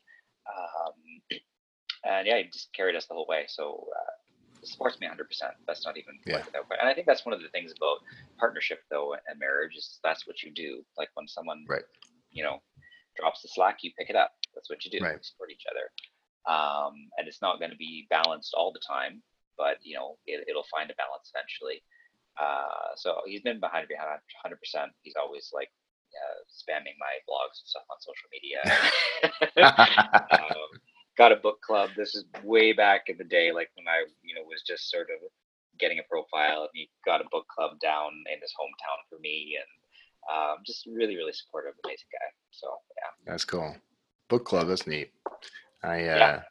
Um, 0.47 0.95
and 2.05 2.27
yeah, 2.27 2.37
he 2.37 2.49
just 2.49 2.73
carried 2.73 2.95
us 2.95 3.05
the 3.07 3.13
whole 3.13 3.27
way. 3.27 3.45
So 3.47 3.87
uh, 3.91 4.11
supports 4.63 4.99
me 4.99 5.07
100%. 5.07 5.17
That's 5.67 5.85
not 5.85 5.97
even 5.97 6.19
Yeah. 6.25 6.37
like 6.37 6.45
without 6.45 6.67
question. 6.67 6.81
And 6.81 6.89
I 6.89 6.93
think 6.93 7.07
that's 7.07 7.25
one 7.25 7.33
of 7.33 7.41
the 7.41 7.49
things 7.49 7.73
about 7.75 7.99
partnership 8.39 8.79
though 8.89 9.13
and 9.13 9.39
marriage 9.39 9.75
is 9.75 9.99
that's 10.03 10.25
what 10.27 10.41
you 10.43 10.51
do. 10.51 10.83
Like 10.97 11.09
when 11.15 11.27
someone, 11.27 11.65
Right. 11.67 11.83
you 12.31 12.43
know, 12.43 12.61
drops 13.17 13.41
the 13.41 13.49
slack, 13.49 13.79
you 13.83 13.91
pick 13.97 14.09
it 14.09 14.15
up. 14.15 14.31
That's 14.55 14.69
what 14.69 14.83
you 14.85 14.91
do. 14.91 15.03
Right. 15.03 15.17
You 15.17 15.23
support 15.23 15.51
each 15.51 15.65
other. 15.69 15.91
Um, 16.47 16.93
and 17.17 17.27
it's 17.27 17.41
not 17.41 17.59
going 17.59 17.71
to 17.71 17.77
be 17.77 18.07
balanced 18.09 18.53
all 18.55 18.71
the 18.71 18.81
time, 18.87 19.21
but 19.57 19.77
you 19.83 19.95
know, 19.95 20.17
it, 20.25 20.45
it'll 20.47 20.65
find 20.71 20.89
a 20.89 20.95
balance 20.95 21.31
eventually. 21.35 21.83
Uh, 22.39 22.95
so 22.95 23.21
he's 23.25 23.41
been 23.41 23.59
behind 23.59 23.87
me 23.89 23.95
100. 23.95 24.57
percent 24.59 24.91
He's 25.01 25.15
always 25.19 25.49
like 25.53 25.69
uh, 26.15 26.39
spamming 26.51 26.95
my 26.99 27.19
blogs 27.27 27.59
and 27.59 27.67
stuff 27.67 27.87
on 27.91 27.99
social 27.99 28.29
media. 28.31 28.61
um, 30.39 30.71
got 31.17 31.31
a 31.31 31.37
book 31.37 31.61
club. 31.61 31.89
This 31.95 32.15
is 32.15 32.25
way 32.43 32.73
back 32.73 33.03
in 33.07 33.17
the 33.17 33.23
day, 33.23 33.51
like 33.51 33.69
when 33.75 33.87
I, 33.87 34.05
you 34.23 34.35
know, 34.35 34.41
was 34.43 34.63
just 34.65 34.89
sort 34.89 35.07
of 35.11 35.19
getting 35.79 35.99
a 35.99 36.07
profile, 36.09 36.61
and 36.61 36.73
he 36.73 36.89
got 37.05 37.21
a 37.21 37.29
book 37.31 37.45
club 37.53 37.79
down 37.81 38.11
in 38.31 38.39
his 38.41 38.53
hometown 38.59 38.99
for 39.09 39.19
me, 39.19 39.57
and 39.59 39.71
um, 40.31 40.57
just 40.65 40.85
really, 40.85 41.15
really 41.15 41.33
supportive, 41.33 41.73
amazing 41.85 42.11
guy. 42.11 42.29
So 42.51 42.67
yeah, 42.97 43.31
That's 43.31 43.45
cool. 43.45 43.75
Book 44.29 44.45
club. 44.45 44.67
That's 44.67 44.87
neat. 44.87 45.11
I. 45.83 46.07
Uh, 46.07 46.17
Yeah. 46.17 46.41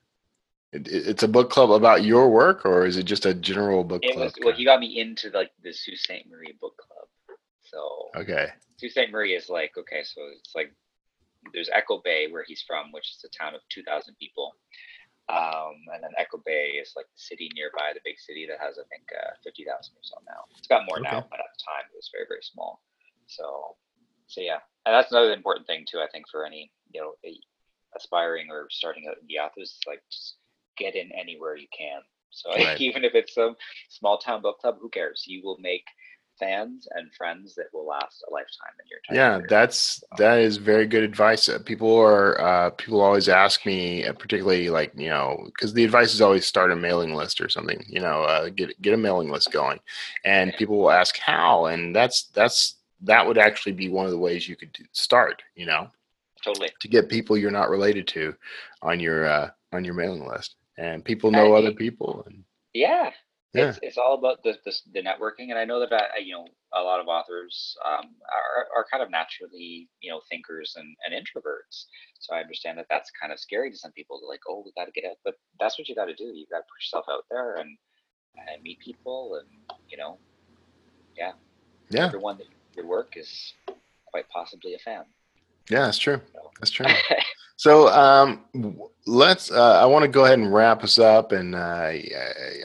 It, 0.72 0.86
it- 0.88 1.06
it's 1.08 1.22
a 1.22 1.28
book 1.28 1.50
club 1.50 1.70
about 1.70 2.04
your 2.04 2.28
work, 2.30 2.64
or 2.64 2.86
is 2.86 2.96
it 2.96 3.04
just 3.04 3.26
a 3.26 3.34
general 3.34 3.84
book 3.84 4.02
it 4.04 4.12
club? 4.14 4.24
was 4.26 4.34
well. 4.44 4.54
He 4.54 4.64
got 4.64 4.80
me 4.80 4.98
into 5.00 5.30
like 5.30 5.50
the 5.62 5.72
Sault 5.72 5.98
Ste. 5.98 6.26
Marie 6.30 6.54
book 6.60 6.76
club. 6.76 7.08
So 7.62 8.10
okay. 8.16 8.48
Sault 8.78 8.92
Ste. 8.92 9.10
Marie 9.10 9.34
is 9.34 9.48
like 9.48 9.72
okay, 9.78 10.02
so 10.04 10.20
it's 10.38 10.54
like 10.54 10.72
there's 11.52 11.70
Echo 11.72 12.00
Bay 12.04 12.28
where 12.30 12.44
he's 12.46 12.62
from, 12.66 12.92
which 12.92 13.10
is 13.16 13.24
a 13.24 13.30
town 13.32 13.54
of 13.54 13.62
2,000 13.70 14.14
people, 14.20 14.52
um, 15.32 15.72
and 15.94 16.02
then 16.04 16.10
Echo 16.18 16.36
Bay 16.44 16.76
is 16.76 16.92
like 16.94 17.06
the 17.06 17.16
city 17.22 17.48
nearby, 17.54 17.92
the 17.94 18.00
big 18.04 18.18
city 18.20 18.46
that 18.46 18.60
has 18.60 18.76
I 18.78 18.84
think 18.92 19.08
uh, 19.16 19.32
50,000 19.42 19.72
or 19.72 19.80
so 20.02 20.16
now. 20.28 20.44
It's 20.58 20.68
got 20.68 20.84
more 20.84 21.00
now, 21.00 21.24
but 21.30 21.40
at 21.40 21.48
the 21.56 21.62
time 21.64 21.88
it 21.88 21.96
was 21.96 22.10
very 22.12 22.26
very 22.28 22.42
small. 22.42 22.82
So 23.26 23.76
so 24.26 24.40
yeah, 24.42 24.60
and 24.86 24.92
that's 24.94 25.10
another 25.10 25.32
important 25.32 25.66
thing 25.66 25.84
too. 25.88 25.98
I 25.98 26.08
think 26.12 26.26
for 26.30 26.44
any 26.44 26.70
you 26.92 27.00
know 27.00 27.14
a, 27.24 27.32
aspiring 27.96 28.50
or 28.50 28.66
starting 28.70 29.06
out 29.08 29.16
indie 29.24 29.40
authors, 29.42 29.78
like 29.86 30.02
just 30.12 30.36
get 30.80 30.96
in 30.96 31.10
anywhere 31.12 31.56
you 31.56 31.68
can. 31.76 32.00
So 32.30 32.50
Right. 32.50 32.80
even 32.80 33.04
if 33.04 33.14
it's 33.14 33.34
some 33.34 33.54
small 33.88 34.18
town 34.18 34.42
book 34.42 34.58
club, 34.60 34.76
who 34.80 34.88
cares? 34.88 35.24
You 35.26 35.42
will 35.44 35.58
make 35.60 35.84
fans 36.38 36.88
and 36.92 37.12
friends 37.14 37.54
that 37.54 37.66
will 37.72 37.86
last 37.86 38.24
a 38.28 38.32
lifetime 38.32 38.74
in 38.80 38.86
your 38.90 39.00
time. 39.06 39.16
Yeah, 39.16 39.46
that's 39.48 40.02
that 40.16 40.38
is 40.38 40.56
very 40.56 40.86
good 40.86 41.02
advice. 41.02 41.48
Uh, 41.48 41.58
People 41.58 41.94
are 41.98 42.40
uh, 42.40 42.70
people 42.70 43.00
always 43.00 43.28
ask 43.28 43.66
me, 43.66 44.04
uh, 44.06 44.12
particularly 44.14 44.70
like 44.70 44.92
you 44.96 45.08
know, 45.10 45.42
because 45.46 45.74
the 45.74 45.84
advice 45.84 46.14
is 46.14 46.22
always 46.22 46.46
start 46.46 46.72
a 46.72 46.76
mailing 46.76 47.14
list 47.14 47.40
or 47.40 47.48
something. 47.48 47.84
You 47.88 48.00
know, 48.00 48.22
uh, 48.22 48.48
get 48.48 48.80
get 48.80 48.94
a 48.94 48.96
mailing 48.96 49.30
list 49.30 49.52
going, 49.52 49.80
and 50.24 50.54
people 50.56 50.78
will 50.78 50.90
ask 50.90 51.18
how, 51.18 51.66
and 51.66 51.94
that's 51.94 52.24
that's 52.34 52.76
that 53.02 53.26
would 53.26 53.38
actually 53.38 53.72
be 53.72 53.88
one 53.88 54.06
of 54.06 54.12
the 54.12 54.18
ways 54.18 54.48
you 54.48 54.56
could 54.56 54.76
start. 54.92 55.42
You 55.54 55.66
know, 55.66 55.90
totally. 56.44 56.70
to 56.80 56.88
get 56.88 57.08
people 57.08 57.36
you're 57.36 57.50
not 57.50 57.70
related 57.70 58.06
to 58.08 58.34
on 58.82 59.00
your 59.00 59.26
uh, 59.26 59.50
on 59.72 59.84
your 59.84 59.94
mailing 59.94 60.26
list, 60.26 60.56
and 60.78 61.04
people 61.04 61.30
know 61.30 61.54
And 61.56 61.66
other 61.66 61.74
people. 61.74 62.24
And 62.26 62.44
Yeah. 62.74 63.10
Yeah. 63.52 63.70
It's, 63.70 63.78
it's 63.82 63.98
all 63.98 64.14
about 64.14 64.44
the, 64.44 64.54
the 64.64 64.72
the 64.94 65.02
networking, 65.02 65.50
and 65.50 65.58
I 65.58 65.64
know 65.64 65.80
that 65.80 65.92
I, 65.92 66.18
you 66.22 66.34
know 66.34 66.46
a 66.72 66.82
lot 66.82 67.00
of 67.00 67.08
authors 67.08 67.76
um, 67.84 68.10
are 68.30 68.68
are 68.76 68.86
kind 68.88 69.02
of 69.02 69.10
naturally 69.10 69.88
you 70.00 70.08
know 70.08 70.20
thinkers 70.30 70.74
and, 70.76 70.96
and 71.04 71.12
introverts. 71.12 71.86
So 72.20 72.36
I 72.36 72.40
understand 72.40 72.78
that 72.78 72.86
that's 72.88 73.10
kind 73.20 73.32
of 73.32 73.40
scary 73.40 73.72
to 73.72 73.76
some 73.76 73.90
people. 73.90 74.20
They're 74.20 74.28
like, 74.28 74.46
oh, 74.48 74.62
we 74.64 74.70
got 74.76 74.84
to 74.84 74.92
get 74.92 75.04
out, 75.04 75.16
but 75.24 75.34
that's 75.58 75.76
what 75.78 75.88
you 75.88 75.96
got 75.96 76.04
to 76.04 76.14
do. 76.14 76.26
You 76.26 76.46
got 76.48 76.58
to 76.58 76.62
put 76.62 76.78
yourself 76.78 77.06
out 77.10 77.24
there 77.28 77.56
and 77.56 77.76
and 78.36 78.62
meet 78.62 78.78
people, 78.78 79.40
and 79.40 79.48
you 79.88 79.96
know, 79.96 80.16
yeah 81.18 81.32
yeah, 81.90 82.06
everyone 82.06 82.38
that 82.38 82.46
your 82.76 82.86
work 82.86 83.14
is 83.16 83.52
quite 84.06 84.28
possibly 84.28 84.74
a 84.74 84.78
fan. 84.78 85.04
Yeah, 85.68 85.86
that's 85.86 85.98
true. 85.98 86.20
That's 86.60 86.70
true. 86.70 86.86
So 87.60 87.88
um, 87.88 88.44
let's. 89.04 89.50
Uh, 89.50 89.82
I 89.82 89.84
want 89.84 90.02
to 90.04 90.08
go 90.08 90.24
ahead 90.24 90.38
and 90.38 90.50
wrap 90.50 90.82
us 90.82 90.98
up, 90.98 91.32
and 91.32 91.54
uh, 91.54 91.58
I, 91.58 92.08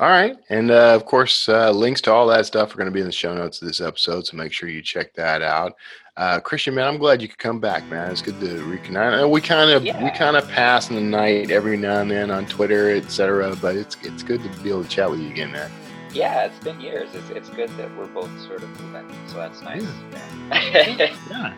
All 0.00 0.08
right, 0.08 0.36
and 0.50 0.72
uh, 0.72 0.92
of 0.94 1.06
course, 1.06 1.48
uh, 1.48 1.70
links 1.70 2.00
to 2.02 2.12
all 2.12 2.26
that 2.26 2.46
stuff 2.46 2.74
are 2.74 2.76
going 2.76 2.86
to 2.86 2.92
be 2.92 2.98
in 2.98 3.06
the 3.06 3.12
show 3.12 3.32
notes 3.32 3.62
of 3.62 3.68
this 3.68 3.80
episode, 3.80 4.26
so 4.26 4.36
make 4.36 4.52
sure 4.52 4.68
you 4.68 4.82
check 4.82 5.14
that 5.14 5.40
out. 5.40 5.74
Uh, 6.16 6.40
Christian, 6.40 6.74
man, 6.74 6.88
I'm 6.88 6.98
glad 6.98 7.22
you 7.22 7.28
could 7.28 7.38
come 7.38 7.60
back, 7.60 7.84
man. 7.86 8.10
It's 8.10 8.20
good 8.20 8.38
to 8.40 8.46
reconnect. 8.46 9.30
We 9.30 9.40
kind 9.40 9.70
of 9.70 9.82
we 9.82 10.10
kind 10.10 10.36
of 10.36 10.48
pass 10.48 10.90
in 10.90 10.96
the 10.96 11.00
night 11.00 11.52
every 11.52 11.76
now 11.76 12.00
and 12.00 12.10
then 12.10 12.32
on 12.32 12.46
Twitter, 12.46 12.90
etc. 12.96 13.54
But 13.54 13.76
it's 13.76 13.96
it's 14.02 14.24
good 14.24 14.42
to 14.42 14.62
be 14.62 14.70
able 14.70 14.82
to 14.82 14.88
chat 14.88 15.08
with 15.08 15.20
you 15.20 15.30
again, 15.30 15.52
man. 15.52 15.70
Yeah, 16.14 16.44
it's 16.44 16.62
been 16.62 16.80
years. 16.80 17.12
It's, 17.12 17.28
it's 17.30 17.50
good 17.50 17.68
that 17.70 17.94
we're 17.96 18.06
both 18.06 18.30
sort 18.46 18.62
of 18.62 18.80
moving, 18.80 19.04
so 19.26 19.36
that's 19.36 19.60
nice. 19.62 19.84
Yeah. 20.12 21.10
yeah. 21.28 21.54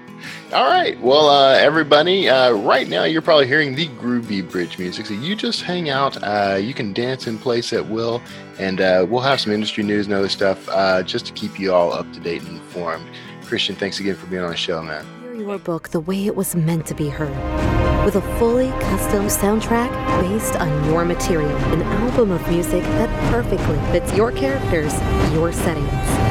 All 0.55 0.65
right. 0.65 0.99
Well, 0.99 1.29
uh, 1.29 1.59
everybody, 1.59 2.31
uh, 2.31 2.53
right 2.53 2.89
now 2.89 3.05
you're 3.05 3.21
probably 3.21 3.47
hearing 3.47 3.75
the 3.75 3.89
groovy 3.89 4.49
bridge 4.51 4.79
music. 4.79 5.05
So 5.05 5.15
you 5.15 5.37
just 5.37 5.61
hang 5.61 5.91
out. 5.91 6.17
Uh, 6.23 6.59
you 6.59 6.73
can 6.73 6.95
dance 6.95 7.27
in 7.27 7.39
place 7.39 7.75
at 7.75 7.87
will, 7.87 8.23
and 8.59 8.81
uh, 8.81 9.05
we'll 9.07 9.21
have 9.21 9.41
some 9.41 9.53
industry 9.53 9.85
news 9.85 10.07
and 10.07 10.15
other 10.15 10.31
stuff 10.31 10.67
uh, 10.71 11.03
just 11.03 11.27
to 11.27 11.33
keep 11.35 11.61
you 11.61 11.75
all 11.75 11.93
up 11.93 12.11
to 12.15 12.21
date 12.21 12.43
and 12.43 12.57
informed. 12.57 13.07
Christian, 13.45 13.77
thanks 13.77 14.01
again 14.01 14.15
for 14.15 14.27
being 14.27 14.43
on 14.43 14.51
the 14.51 14.57
show, 14.57 14.81
man. 14.81 15.07
Hear 15.21 15.35
your 15.35 15.59
book 15.59 15.91
the 15.91 16.01
way 16.01 16.27
it 16.27 16.35
was 16.35 16.57
meant 16.57 16.87
to 16.87 16.95
be 16.95 17.11
heard 17.11 17.96
with 18.07 18.15
a 18.15 18.39
fully 18.39 18.69
custom 18.83 19.27
soundtrack 19.27 19.91
based 20.21 20.55
on 20.55 20.85
your 20.85 21.05
material, 21.05 21.51
an 21.75 21.83
album 21.83 22.31
of 22.31 22.49
music 22.49 22.85
that 22.85 23.33
perfectly 23.33 23.77
fits 23.91 24.15
your 24.15 24.31
characters, 24.31 24.95
your 25.33 25.53
settings. 25.53 25.91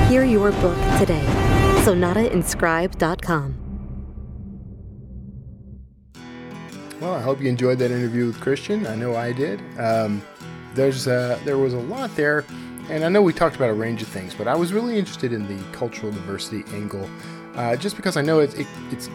Hear 0.10 0.24
your 0.24 0.52
book 0.54 0.78
today. 0.98 1.26
SonataInscribe.com. 1.84 3.56
Well, 7.02 7.14
I 7.14 7.22
hope 7.22 7.42
you 7.42 7.50
enjoyed 7.50 7.78
that 7.80 7.92
interview 7.92 8.28
with 8.28 8.40
Christian. 8.40 8.88
I 8.88 8.96
know 8.96 9.18
I 9.18 9.34
did. 9.34 9.62
Um, 9.78 10.24
there's 10.76 11.10
uh, 11.10 11.38
there 11.44 11.58
was 11.58 11.74
a 11.74 11.80
lot 11.80 12.16
there, 12.16 12.46
and 12.90 13.04
I 13.04 13.10
know 13.10 13.22
we 13.22 13.34
talked 13.34 13.58
about 13.58 13.70
a 13.70 13.74
range 13.74 14.02
of 14.02 14.08
things, 14.08 14.34
but 14.34 14.48
I 14.48 14.56
was 14.56 14.72
really 14.72 14.98
interested 14.98 15.34
in 15.34 15.46
the 15.46 15.62
cultural 15.74 16.14
diversity 16.14 16.64
angle, 16.74 17.10
uh, 17.56 17.76
just 17.76 17.96
because 17.96 18.18
I 18.18 18.22
know 18.22 18.40
it, 18.40 18.58
it, 18.60 18.68
it's 18.92 19.10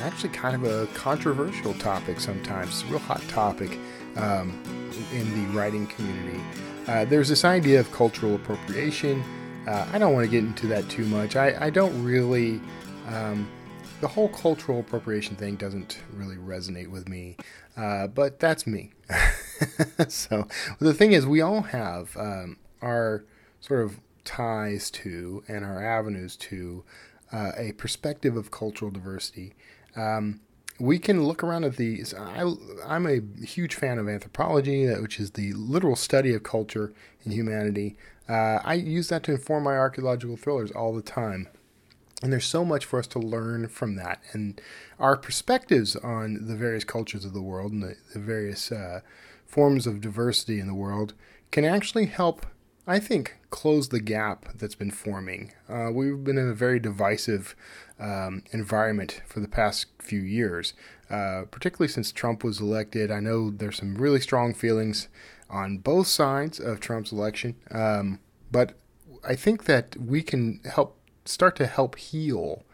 actually 0.00 0.30
kind 0.30 0.54
of 0.54 0.64
a 0.64 0.86
controversial 0.94 1.74
topic 1.74 2.20
sometimes. 2.20 2.82
A 2.82 2.86
real 2.86 2.98
hot 2.98 3.22
topic 3.28 3.78
um, 4.16 4.60
in 5.12 5.30
the 5.34 5.58
writing 5.58 5.86
community. 5.86 6.40
Uh, 6.86 7.04
there's 7.04 7.28
this 7.28 7.44
idea 7.44 7.80
of 7.80 7.90
cultural 7.92 8.34
appropriation. 8.34 9.22
Uh, 9.66 9.86
I 9.92 9.98
don't 9.98 10.12
want 10.12 10.24
to 10.24 10.30
get 10.30 10.44
into 10.44 10.66
that 10.68 10.88
too 10.90 11.06
much. 11.06 11.36
I, 11.36 11.66
I 11.66 11.70
don't 11.70 12.04
really. 12.04 12.60
Um, 13.08 13.48
the 14.00 14.08
whole 14.08 14.28
cultural 14.28 14.80
appropriation 14.80 15.36
thing 15.36 15.56
doesn't 15.56 15.98
really 16.12 16.36
resonate 16.36 16.88
with 16.88 17.08
me, 17.08 17.36
uh, 17.76 18.06
but 18.08 18.38
that's 18.38 18.66
me. 18.66 18.92
so 20.08 20.46
the 20.78 20.92
thing 20.92 21.12
is, 21.12 21.26
we 21.26 21.40
all 21.40 21.62
have 21.62 22.14
um, 22.18 22.58
our 22.82 23.24
sort 23.60 23.82
of 23.82 24.00
ties 24.24 24.90
to 24.90 25.42
and 25.48 25.64
our 25.64 25.82
avenues 25.82 26.36
to 26.36 26.84
uh, 27.34 27.52
a 27.56 27.72
perspective 27.72 28.36
of 28.36 28.50
cultural 28.50 28.90
diversity 28.90 29.54
um, 29.96 30.40
we 30.78 30.98
can 30.98 31.24
look 31.24 31.44
around 31.44 31.64
at 31.64 31.76
these. 31.76 32.14
I, 32.14 32.52
am 32.88 33.06
a 33.06 33.44
huge 33.44 33.74
fan 33.74 33.98
of 33.98 34.08
anthropology, 34.08 34.86
which 34.94 35.20
is 35.20 35.32
the 35.32 35.52
literal 35.52 35.96
study 35.96 36.34
of 36.34 36.42
culture 36.42 36.92
and 37.24 37.32
humanity. 37.32 37.96
Uh, 38.28 38.58
I 38.64 38.74
use 38.74 39.08
that 39.08 39.22
to 39.24 39.32
inform 39.32 39.64
my 39.64 39.76
archaeological 39.76 40.36
thrillers 40.36 40.72
all 40.72 40.92
the 40.94 41.02
time. 41.02 41.48
And 42.22 42.32
there's 42.32 42.46
so 42.46 42.64
much 42.64 42.84
for 42.86 42.98
us 42.98 43.06
to 43.08 43.18
learn 43.18 43.68
from 43.68 43.96
that. 43.96 44.20
And 44.32 44.60
our 44.98 45.16
perspectives 45.16 45.94
on 45.96 46.46
the 46.46 46.56
various 46.56 46.84
cultures 46.84 47.24
of 47.24 47.34
the 47.34 47.42
world 47.42 47.72
and 47.72 47.82
the, 47.82 47.96
the 48.12 48.18
various 48.18 48.72
uh, 48.72 49.00
forms 49.46 49.86
of 49.86 50.00
diversity 50.00 50.58
in 50.58 50.66
the 50.66 50.74
world 50.74 51.14
can 51.50 51.64
actually 51.64 52.06
help, 52.06 52.46
I 52.86 52.98
think, 52.98 53.38
close 53.48 53.88
the 53.88 54.00
gap 54.00 54.46
that's 54.56 54.74
been 54.74 54.90
forming. 54.90 55.52
Uh, 55.68 55.90
we've 55.90 56.22
been 56.22 56.36
in 56.36 56.50
a 56.50 56.54
very 56.54 56.78
divisive 56.78 57.56
um, 57.98 58.42
environment 58.52 59.22
for 59.26 59.40
the 59.40 59.48
past 59.48 59.86
few 59.98 60.20
years, 60.20 60.74
uh, 61.08 61.44
particularly 61.50 61.88
since 61.88 62.12
Trump 62.12 62.44
was 62.44 62.60
elected. 62.60 63.10
I 63.10 63.20
know 63.20 63.50
there's 63.50 63.78
some 63.78 63.94
really 63.94 64.20
strong 64.20 64.52
feelings 64.52 65.08
on 65.48 65.78
both 65.78 66.08
sides 66.08 66.60
of 66.60 66.78
Trump's 66.80 67.10
election, 67.10 67.54
um, 67.70 68.20
but 68.52 68.74
I 69.26 69.34
think 69.34 69.64
that 69.64 69.96
we 69.96 70.22
can 70.22 70.60
help 70.70 70.98
start 71.24 71.56
to 71.56 71.66
help 71.66 71.96
heal 71.96 72.64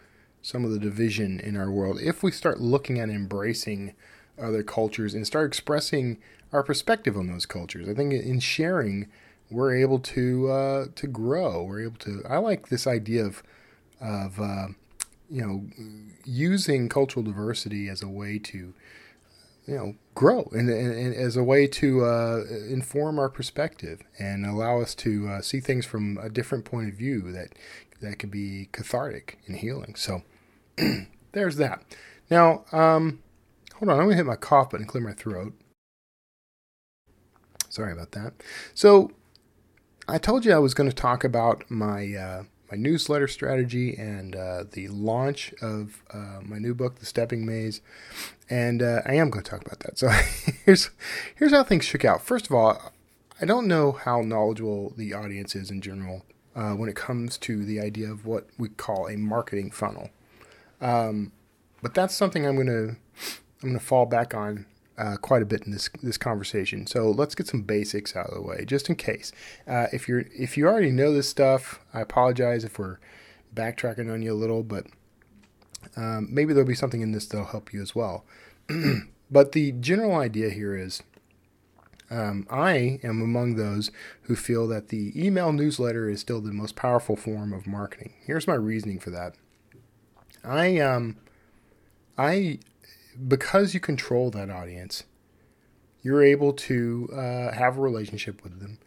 some 0.42 0.64
of 0.64 0.72
the 0.72 0.78
division 0.78 1.38
in 1.38 1.56
our 1.56 1.70
world 1.70 2.00
if 2.00 2.22
we 2.22 2.32
start 2.32 2.60
looking 2.60 2.98
at 2.98 3.10
embracing 3.10 3.94
other 4.40 4.64
cultures 4.64 5.14
and 5.14 5.24
start 5.24 5.46
expressing 5.46 6.18
our 6.52 6.64
perspective 6.64 7.16
on 7.16 7.28
those 7.28 7.46
cultures. 7.46 7.88
I 7.88 7.94
think 7.94 8.12
in 8.12 8.40
sharing, 8.40 9.06
we're 9.50 9.74
able 9.76 9.98
to 9.98 10.50
uh, 10.50 10.86
to 10.94 11.06
grow. 11.06 11.62
We're 11.62 11.84
able 11.84 11.98
to. 11.98 12.22
I 12.28 12.38
like 12.38 12.68
this 12.68 12.86
idea 12.86 13.24
of 13.24 13.42
of 14.00 14.40
uh, 14.40 14.68
you 15.30 15.46
know, 15.46 15.64
using 16.24 16.88
cultural 16.88 17.22
diversity 17.22 17.88
as 17.88 18.02
a 18.02 18.08
way 18.08 18.38
to, 18.38 18.74
you 19.66 19.74
know, 19.74 19.94
grow 20.14 20.50
and, 20.52 20.68
and, 20.68 20.92
and 20.92 21.14
as 21.14 21.36
a 21.36 21.44
way 21.44 21.68
to 21.68 22.04
uh, 22.04 22.42
inform 22.68 23.18
our 23.18 23.28
perspective 23.28 24.02
and 24.18 24.44
allow 24.44 24.80
us 24.80 24.94
to 24.96 25.28
uh, 25.28 25.40
see 25.40 25.60
things 25.60 25.86
from 25.86 26.18
a 26.20 26.28
different 26.28 26.64
point 26.64 26.88
of 26.88 26.94
view 26.96 27.30
that 27.32 27.54
that 28.02 28.18
can 28.18 28.30
be 28.30 28.68
cathartic 28.72 29.38
and 29.46 29.56
healing. 29.56 29.94
So 29.94 30.22
there's 31.32 31.56
that. 31.56 31.82
Now, 32.30 32.64
um, 32.72 33.20
hold 33.74 33.90
on, 33.90 34.00
I'm 34.00 34.06
gonna 34.06 34.16
hit 34.16 34.26
my 34.26 34.36
cough 34.36 34.70
button 34.70 34.82
and 34.82 34.88
clear 34.88 35.04
my 35.04 35.12
throat. 35.12 35.52
Sorry 37.68 37.92
about 37.92 38.12
that. 38.12 38.32
So 38.74 39.12
I 40.10 40.18
told 40.18 40.44
you 40.44 40.52
I 40.52 40.58
was 40.58 40.74
going 40.74 40.90
to 40.90 40.96
talk 40.96 41.22
about 41.22 41.70
my 41.70 42.14
uh, 42.14 42.42
my 42.70 42.76
newsletter 42.76 43.28
strategy 43.28 43.96
and 43.96 44.34
uh, 44.34 44.64
the 44.70 44.88
launch 44.88 45.52
of 45.62 46.02
uh, 46.12 46.40
my 46.42 46.58
new 46.58 46.74
book, 46.74 46.98
The 46.98 47.06
Stepping 47.06 47.46
Maze. 47.46 47.80
And 48.48 48.82
uh, 48.82 49.02
I 49.04 49.14
am 49.14 49.30
going 49.30 49.44
to 49.44 49.50
talk 49.50 49.64
about 49.64 49.80
that. 49.80 49.98
So 49.98 50.08
here's 50.64 50.90
here's 51.36 51.52
how 51.52 51.62
things 51.62 51.84
shook 51.84 52.04
out. 52.04 52.22
First 52.22 52.46
of 52.46 52.52
all, 52.54 52.92
I 53.40 53.44
don't 53.44 53.68
know 53.68 53.92
how 53.92 54.20
knowledgeable 54.22 54.92
the 54.96 55.14
audience 55.14 55.54
is 55.54 55.70
in 55.70 55.80
general 55.80 56.24
uh, 56.56 56.72
when 56.72 56.88
it 56.88 56.96
comes 56.96 57.38
to 57.38 57.64
the 57.64 57.80
idea 57.80 58.10
of 58.10 58.26
what 58.26 58.48
we 58.58 58.68
call 58.68 59.06
a 59.06 59.16
marketing 59.16 59.70
funnel. 59.70 60.10
Um, 60.80 61.32
but 61.82 61.94
that's 61.94 62.14
something 62.14 62.46
I'm 62.46 62.56
going 62.56 62.66
to 62.66 62.96
I'm 63.62 63.68
going 63.68 63.78
to 63.78 63.84
fall 63.84 64.06
back 64.06 64.34
on 64.34 64.66
uh, 65.00 65.16
quite 65.16 65.40
a 65.40 65.46
bit 65.46 65.62
in 65.64 65.72
this 65.72 65.88
this 66.02 66.18
conversation. 66.18 66.86
So 66.86 67.10
let's 67.10 67.34
get 67.34 67.46
some 67.46 67.62
basics 67.62 68.14
out 68.14 68.26
of 68.26 68.34
the 68.34 68.42
way, 68.42 68.64
just 68.66 68.90
in 68.90 68.96
case. 68.96 69.32
Uh, 69.66 69.86
if 69.92 70.06
you're 70.06 70.24
if 70.36 70.58
you 70.58 70.66
already 70.66 70.90
know 70.90 71.12
this 71.12 71.28
stuff, 71.28 71.80
I 71.94 72.02
apologize 72.02 72.64
if 72.64 72.78
we're 72.78 72.98
backtracking 73.54 74.12
on 74.12 74.20
you 74.20 74.32
a 74.32 74.34
little, 74.34 74.62
but 74.62 74.86
um, 75.96 76.28
maybe 76.30 76.52
there'll 76.52 76.68
be 76.68 76.74
something 76.74 77.00
in 77.00 77.12
this 77.12 77.26
that'll 77.26 77.46
help 77.46 77.72
you 77.72 77.80
as 77.80 77.94
well. 77.94 78.26
but 79.30 79.52
the 79.52 79.72
general 79.72 80.14
idea 80.16 80.50
here 80.50 80.76
is. 80.76 81.02
Um, 82.12 82.44
I 82.50 82.98
am 83.04 83.22
among 83.22 83.54
those 83.54 83.92
who 84.22 84.34
feel 84.34 84.66
that 84.66 84.88
the 84.88 85.12
email 85.14 85.52
newsletter 85.52 86.10
is 86.10 86.18
still 86.18 86.40
the 86.40 86.52
most 86.52 86.74
powerful 86.74 87.14
form 87.14 87.52
of 87.52 87.68
marketing. 87.68 88.14
Here's 88.26 88.48
my 88.48 88.56
reasoning 88.56 88.98
for 88.98 89.10
that. 89.10 89.36
I 90.42 90.78
um, 90.78 91.18
I 92.18 92.58
because 93.28 93.74
you 93.74 93.80
control 93.80 94.30
that 94.30 94.50
audience, 94.50 95.04
you're 96.02 96.22
able 96.22 96.52
to 96.52 97.08
uh, 97.12 97.52
have 97.52 97.76
a 97.76 97.80
relationship 97.80 98.42
with 98.42 98.60
them, 98.60 98.78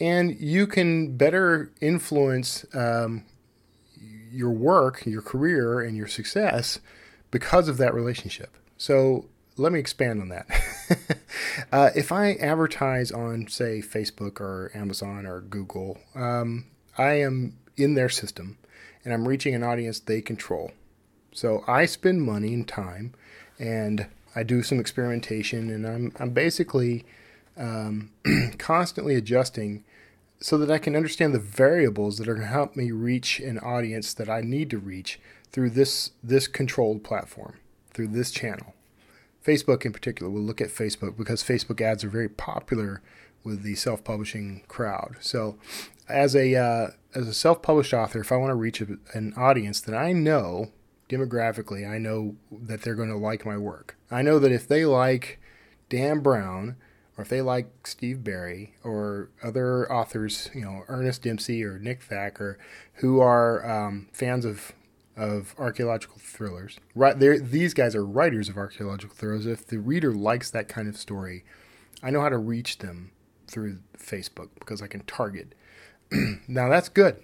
and 0.00 0.38
you 0.40 0.66
can 0.66 1.16
better 1.16 1.72
influence 1.80 2.64
um, 2.74 3.24
your 4.30 4.50
work, 4.50 5.04
your 5.06 5.22
career, 5.22 5.80
and 5.80 5.96
your 5.96 6.06
success 6.06 6.80
because 7.30 7.68
of 7.68 7.76
that 7.78 7.94
relationship. 7.94 8.56
So 8.76 9.26
let 9.56 9.72
me 9.72 9.80
expand 9.80 10.20
on 10.20 10.28
that. 10.28 10.46
uh, 11.72 11.90
if 11.94 12.12
I 12.12 12.34
advertise 12.34 13.10
on, 13.10 13.48
say, 13.48 13.80
Facebook 13.80 14.40
or 14.40 14.70
Amazon 14.74 15.26
or 15.26 15.40
Google, 15.40 15.98
um, 16.14 16.66
I 16.96 17.14
am 17.14 17.58
in 17.76 17.94
their 17.94 18.08
system 18.08 18.58
and 19.04 19.12
I'm 19.12 19.26
reaching 19.26 19.54
an 19.54 19.62
audience 19.62 20.00
they 20.00 20.20
control. 20.20 20.72
So 21.32 21.64
I 21.66 21.86
spend 21.86 22.22
money 22.22 22.52
and 22.54 22.66
time 22.66 23.14
and 23.58 24.06
I 24.34 24.42
do 24.42 24.62
some 24.62 24.78
experimentation, 24.78 25.70
and 25.70 25.86
I'm 25.86 26.12
I'm 26.18 26.30
basically 26.30 27.04
um, 27.56 28.10
constantly 28.58 29.14
adjusting 29.14 29.84
so 30.40 30.56
that 30.58 30.70
I 30.70 30.78
can 30.78 30.94
understand 30.94 31.34
the 31.34 31.40
variables 31.40 32.18
that 32.18 32.28
are 32.28 32.34
going 32.34 32.46
to 32.46 32.52
help 32.52 32.76
me 32.76 32.92
reach 32.92 33.40
an 33.40 33.58
audience 33.58 34.14
that 34.14 34.28
I 34.28 34.40
need 34.40 34.70
to 34.70 34.78
reach 34.78 35.18
through 35.50 35.70
this 35.70 36.12
this 36.22 36.46
controlled 36.46 37.02
platform, 37.02 37.54
through 37.92 38.08
this 38.08 38.30
channel. 38.30 38.74
Facebook 39.44 39.84
in 39.84 39.92
particular, 39.92 40.30
we'll 40.30 40.42
look 40.42 40.60
at 40.60 40.68
Facebook 40.68 41.16
because 41.16 41.42
Facebook 41.42 41.80
ads 41.80 42.04
are 42.04 42.10
very 42.10 42.28
popular 42.28 43.00
with 43.44 43.62
the 43.62 43.74
self-publishing 43.74 44.62
crowd. 44.68 45.16
So, 45.20 45.56
as 46.08 46.36
a 46.36 46.54
uh, 46.54 46.88
as 47.14 47.26
a 47.26 47.34
self-published 47.34 47.94
author, 47.94 48.20
if 48.20 48.30
I 48.30 48.36
want 48.36 48.50
to 48.50 48.56
reach 48.56 48.80
a, 48.80 48.98
an 49.14 49.32
audience 49.36 49.80
that 49.80 49.94
I 49.96 50.12
know 50.12 50.70
demographically, 51.08 51.88
I 51.88 51.98
know 51.98 52.36
that 52.50 52.82
they're 52.82 52.94
going 52.94 53.08
to 53.10 53.16
like 53.16 53.46
my 53.46 53.56
work. 53.56 53.96
I 54.10 54.22
know 54.22 54.38
that 54.38 54.52
if 54.52 54.68
they 54.68 54.84
like 54.84 55.40
Dan 55.88 56.20
Brown, 56.20 56.76
or 57.16 57.22
if 57.22 57.28
they 57.28 57.42
like 57.42 57.86
Steve 57.86 58.22
Berry 58.22 58.74
or 58.84 59.30
other 59.42 59.90
authors, 59.92 60.50
you 60.54 60.60
know, 60.60 60.84
Ernest 60.88 61.22
Dempsey 61.22 61.64
or 61.64 61.78
Nick 61.78 62.02
Thacker, 62.02 62.58
who 62.94 63.20
are 63.20 63.68
um, 63.68 64.08
fans 64.12 64.44
of 64.44 64.72
of 65.16 65.52
archaeological 65.58 66.16
thrillers, 66.20 66.78
right? 66.94 67.18
These 67.18 67.74
guys 67.74 67.96
are 67.96 68.06
writers 68.06 68.48
of 68.48 68.56
archaeological 68.56 69.16
thrillers. 69.16 69.46
If 69.46 69.66
the 69.66 69.80
reader 69.80 70.12
likes 70.12 70.48
that 70.52 70.68
kind 70.68 70.86
of 70.86 70.96
story, 70.96 71.44
I 72.04 72.10
know 72.10 72.20
how 72.20 72.28
to 72.28 72.38
reach 72.38 72.78
them 72.78 73.10
through 73.48 73.80
Facebook 73.98 74.50
because 74.60 74.80
I 74.80 74.86
can 74.86 75.00
target 75.00 75.56
now 76.48 76.68
that's 76.68 76.88
good, 76.88 77.22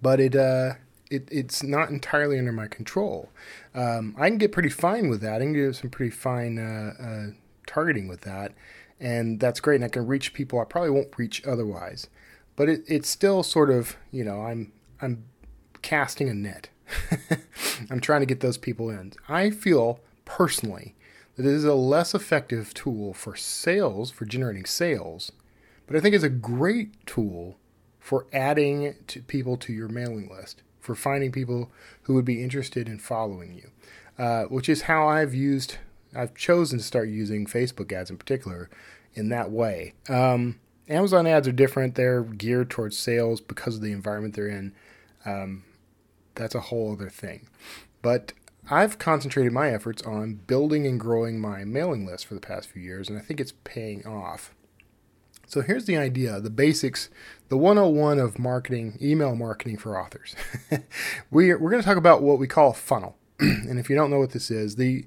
but 0.00 0.20
it 0.20 0.36
uh, 0.36 0.74
it 1.12 1.28
it's 1.30 1.62
not 1.62 1.90
entirely 1.90 2.38
under 2.38 2.52
my 2.52 2.66
control. 2.66 3.30
Um, 3.74 4.14
I 4.18 4.28
can 4.28 4.38
get 4.38 4.52
pretty 4.52 4.70
fine 4.70 5.08
with 5.08 5.20
that. 5.20 5.36
I 5.36 5.44
can 5.44 5.52
get 5.52 5.76
some 5.76 5.90
pretty 5.90 6.10
fine 6.10 6.58
uh, 6.58 6.94
uh, 7.00 7.26
targeting 7.66 8.08
with 8.08 8.22
that, 8.22 8.52
and 8.98 9.38
that's 9.38 9.60
great. 9.60 9.76
And 9.76 9.84
I 9.84 9.88
can 9.88 10.06
reach 10.06 10.32
people 10.32 10.58
I 10.58 10.64
probably 10.64 10.90
won't 10.90 11.18
reach 11.18 11.44
otherwise. 11.46 12.08
But 12.56 12.68
it, 12.68 12.84
it's 12.86 13.08
still 13.08 13.42
sort 13.42 13.70
of 13.70 13.96
you 14.10 14.24
know 14.24 14.42
I'm 14.42 14.72
I'm 15.00 15.24
casting 15.82 16.28
a 16.28 16.34
net. 16.34 16.70
I'm 17.90 18.00
trying 18.00 18.20
to 18.20 18.26
get 18.26 18.40
those 18.40 18.58
people 18.58 18.90
in. 18.90 19.12
I 19.28 19.50
feel 19.50 20.00
personally 20.24 20.94
that 21.36 21.46
it 21.46 21.52
is 21.52 21.64
a 21.64 21.74
less 21.74 22.14
effective 22.14 22.74
tool 22.74 23.14
for 23.14 23.36
sales, 23.36 24.10
for 24.10 24.24
generating 24.24 24.64
sales, 24.64 25.32
but 25.86 25.96
I 25.96 26.00
think 26.00 26.14
it's 26.14 26.24
a 26.24 26.28
great 26.30 27.06
tool 27.06 27.56
for 27.98 28.26
adding 28.32 28.94
to 29.06 29.22
people 29.22 29.56
to 29.56 29.72
your 29.72 29.88
mailing 29.88 30.28
list, 30.28 30.62
for 30.82 30.94
finding 30.94 31.32
people 31.32 31.70
who 32.02 32.14
would 32.14 32.24
be 32.24 32.42
interested 32.42 32.88
in 32.88 32.98
following 32.98 33.54
you, 33.54 33.70
uh, 34.22 34.44
which 34.44 34.68
is 34.68 34.82
how 34.82 35.08
I've 35.08 35.32
used, 35.32 35.78
I've 36.14 36.34
chosen 36.34 36.78
to 36.78 36.84
start 36.84 37.08
using 37.08 37.46
Facebook 37.46 37.92
ads 37.92 38.10
in 38.10 38.18
particular 38.18 38.68
in 39.14 39.28
that 39.30 39.50
way. 39.50 39.94
Um, 40.08 40.58
Amazon 40.88 41.26
ads 41.26 41.46
are 41.48 41.52
different. 41.52 41.94
They're 41.94 42.22
geared 42.22 42.68
towards 42.68 42.98
sales 42.98 43.40
because 43.40 43.76
of 43.76 43.82
the 43.82 43.92
environment 43.92 44.34
they're 44.34 44.48
in. 44.48 44.74
Um, 45.24 45.64
that's 46.34 46.56
a 46.56 46.60
whole 46.60 46.92
other 46.92 47.08
thing. 47.08 47.48
But 48.02 48.32
I've 48.68 48.98
concentrated 48.98 49.52
my 49.52 49.70
efforts 49.70 50.02
on 50.02 50.40
building 50.46 50.86
and 50.86 50.98
growing 50.98 51.40
my 51.40 51.64
mailing 51.64 52.04
list 52.04 52.26
for 52.26 52.34
the 52.34 52.40
past 52.40 52.68
few 52.68 52.82
years, 52.82 53.08
and 53.08 53.18
I 53.18 53.22
think 53.22 53.40
it's 53.40 53.54
paying 53.64 54.04
off. 54.06 54.54
So 55.46 55.60
here's 55.60 55.84
the 55.84 55.98
idea 55.98 56.40
the 56.40 56.50
basics, 56.50 57.10
the 57.52 57.58
101 57.58 58.18
of 58.18 58.38
marketing, 58.38 58.96
email 59.02 59.36
marketing 59.36 59.76
for 59.76 60.00
authors. 60.00 60.34
we, 61.30 61.52
we're 61.52 61.68
going 61.68 61.82
to 61.82 61.86
talk 61.86 61.98
about 61.98 62.22
what 62.22 62.38
we 62.38 62.46
call 62.46 62.70
a 62.70 62.74
funnel. 62.74 63.18
and 63.40 63.78
if 63.78 63.90
you 63.90 63.94
don't 63.94 64.10
know 64.10 64.18
what 64.18 64.30
this 64.30 64.50
is, 64.50 64.76
the 64.76 65.04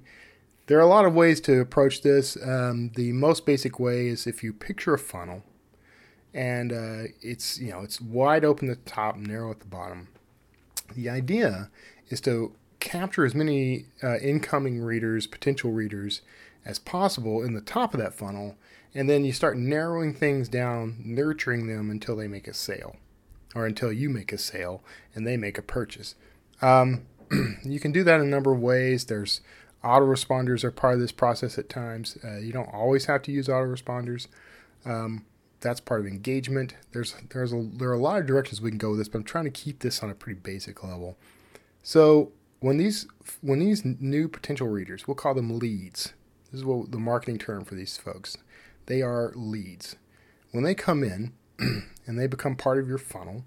there 0.68 0.78
are 0.78 0.82
a 0.82 0.86
lot 0.86 1.06
of 1.06 1.16
ways 1.16 1.42
to 1.42 1.60
approach 1.60 2.04
this. 2.04 2.38
Um, 2.40 2.92
the 2.96 3.14
most 3.14 3.48
basic 3.48 3.80
way 3.80 4.10
is 4.10 4.28
if 4.28 4.44
you 4.44 4.54
picture 4.54 4.94
a 4.94 5.00
funnel, 5.00 5.42
and 6.36 6.72
uh, 6.72 7.12
it's 7.20 7.58
you 7.58 7.72
know 7.72 7.80
it's 7.80 8.00
wide 8.00 8.46
open 8.46 8.70
at 8.70 8.86
the 8.86 8.92
top, 8.92 9.18
narrow 9.18 9.50
at 9.50 9.62
the 9.62 9.66
bottom. 9.66 10.10
The 10.96 11.10
idea 11.10 11.72
is 12.10 12.22
to 12.22 12.54
capture 12.80 13.26
as 13.26 13.34
many 13.34 13.88
uh, 14.04 14.20
incoming 14.20 14.84
readers, 14.84 15.26
potential 15.26 15.72
readers, 15.72 16.22
as 16.64 16.78
possible 16.78 17.42
in 17.42 17.56
the 17.56 17.62
top 17.62 17.96
of 17.96 18.00
that 18.00 18.14
funnel, 18.14 18.56
and 18.96 19.10
then 19.10 19.26
you 19.26 19.34
start 19.34 19.58
narrowing 19.58 20.14
things 20.14 20.48
down, 20.48 20.96
nurturing 21.04 21.68
them 21.68 21.92
until 21.92 22.16
they 22.16 22.28
make 22.28 22.48
a 22.48 22.54
sale, 22.54 22.96
or 23.54 23.66
until 23.66 23.92
you 23.92 24.10
make 24.10 24.32
a 24.32 24.38
sale 24.38 24.82
and 25.14 25.28
they 25.28 25.36
make 25.36 25.58
a 25.58 25.62
purchase. 25.62 26.16
Um, 26.62 27.06
you 27.64 27.80
can 27.80 27.92
do 27.92 28.04
that 28.06 28.22
in 28.22 28.28
a 28.28 28.30
number 28.30 28.54
of 28.54 28.60
ways. 28.60 29.06
There's 29.06 29.42
autoresponders 29.84 30.64
are 30.64 30.72
part 30.72 30.96
of 30.96 31.02
this 31.02 31.12
process 31.12 31.58
at 31.58 31.70
times. 31.70 32.18
Uh, 32.24 32.38
you 32.38 32.54
don't 32.54 32.74
always 32.74 33.06
have 33.06 33.22
to 33.24 33.32
use 33.32 33.48
autoresponders. 33.48 34.28
Um, 34.86 35.26
that's 35.60 35.82
part 35.82 36.00
of 36.00 36.08
engagement. 36.08 36.76
There's 36.92 37.16
there's 37.32 37.52
a, 37.52 37.68
there 37.74 37.90
are 37.90 37.94
a 37.94 38.00
lot 38.00 38.20
of 38.20 38.26
directions 38.26 38.62
we 38.62 38.70
can 38.70 38.78
go 38.78 38.92
with 38.92 39.00
this, 39.00 39.10
but 39.10 39.20
I'm 39.20 39.24
trying 39.24 39.46
to 39.46 39.52
keep 39.52 39.80
this 39.80 40.02
on 40.02 40.10
a 40.10 40.16
pretty 40.16 40.40
basic 40.40 40.84
level. 40.84 41.18
So 41.84 42.32
when 42.60 42.78
these 42.78 43.08
when 43.42 43.60
these 43.60 43.84
new 43.84 44.28
potential 44.28 44.68
readers, 44.68 45.08
we'll 45.08 45.16
call 45.16 45.34
them 45.34 45.60
leads. 45.60 46.14
This 46.52 46.60
is 46.60 46.66
what 46.66 46.92
the 46.92 47.00
marketing 47.00 47.40
term 47.40 47.66
for 47.66 47.76
these 47.76 47.98
folks. 47.98 48.38
They 48.86 49.02
are 49.02 49.32
leads. 49.36 49.96
When 50.52 50.64
they 50.64 50.76
come 50.76 51.04
in 51.04 51.34
and 51.60 52.20
they 52.20 52.28
become 52.28 52.56
part 52.56 52.80
of 52.80 52.88
your 52.88 52.98
funnel, 52.98 53.44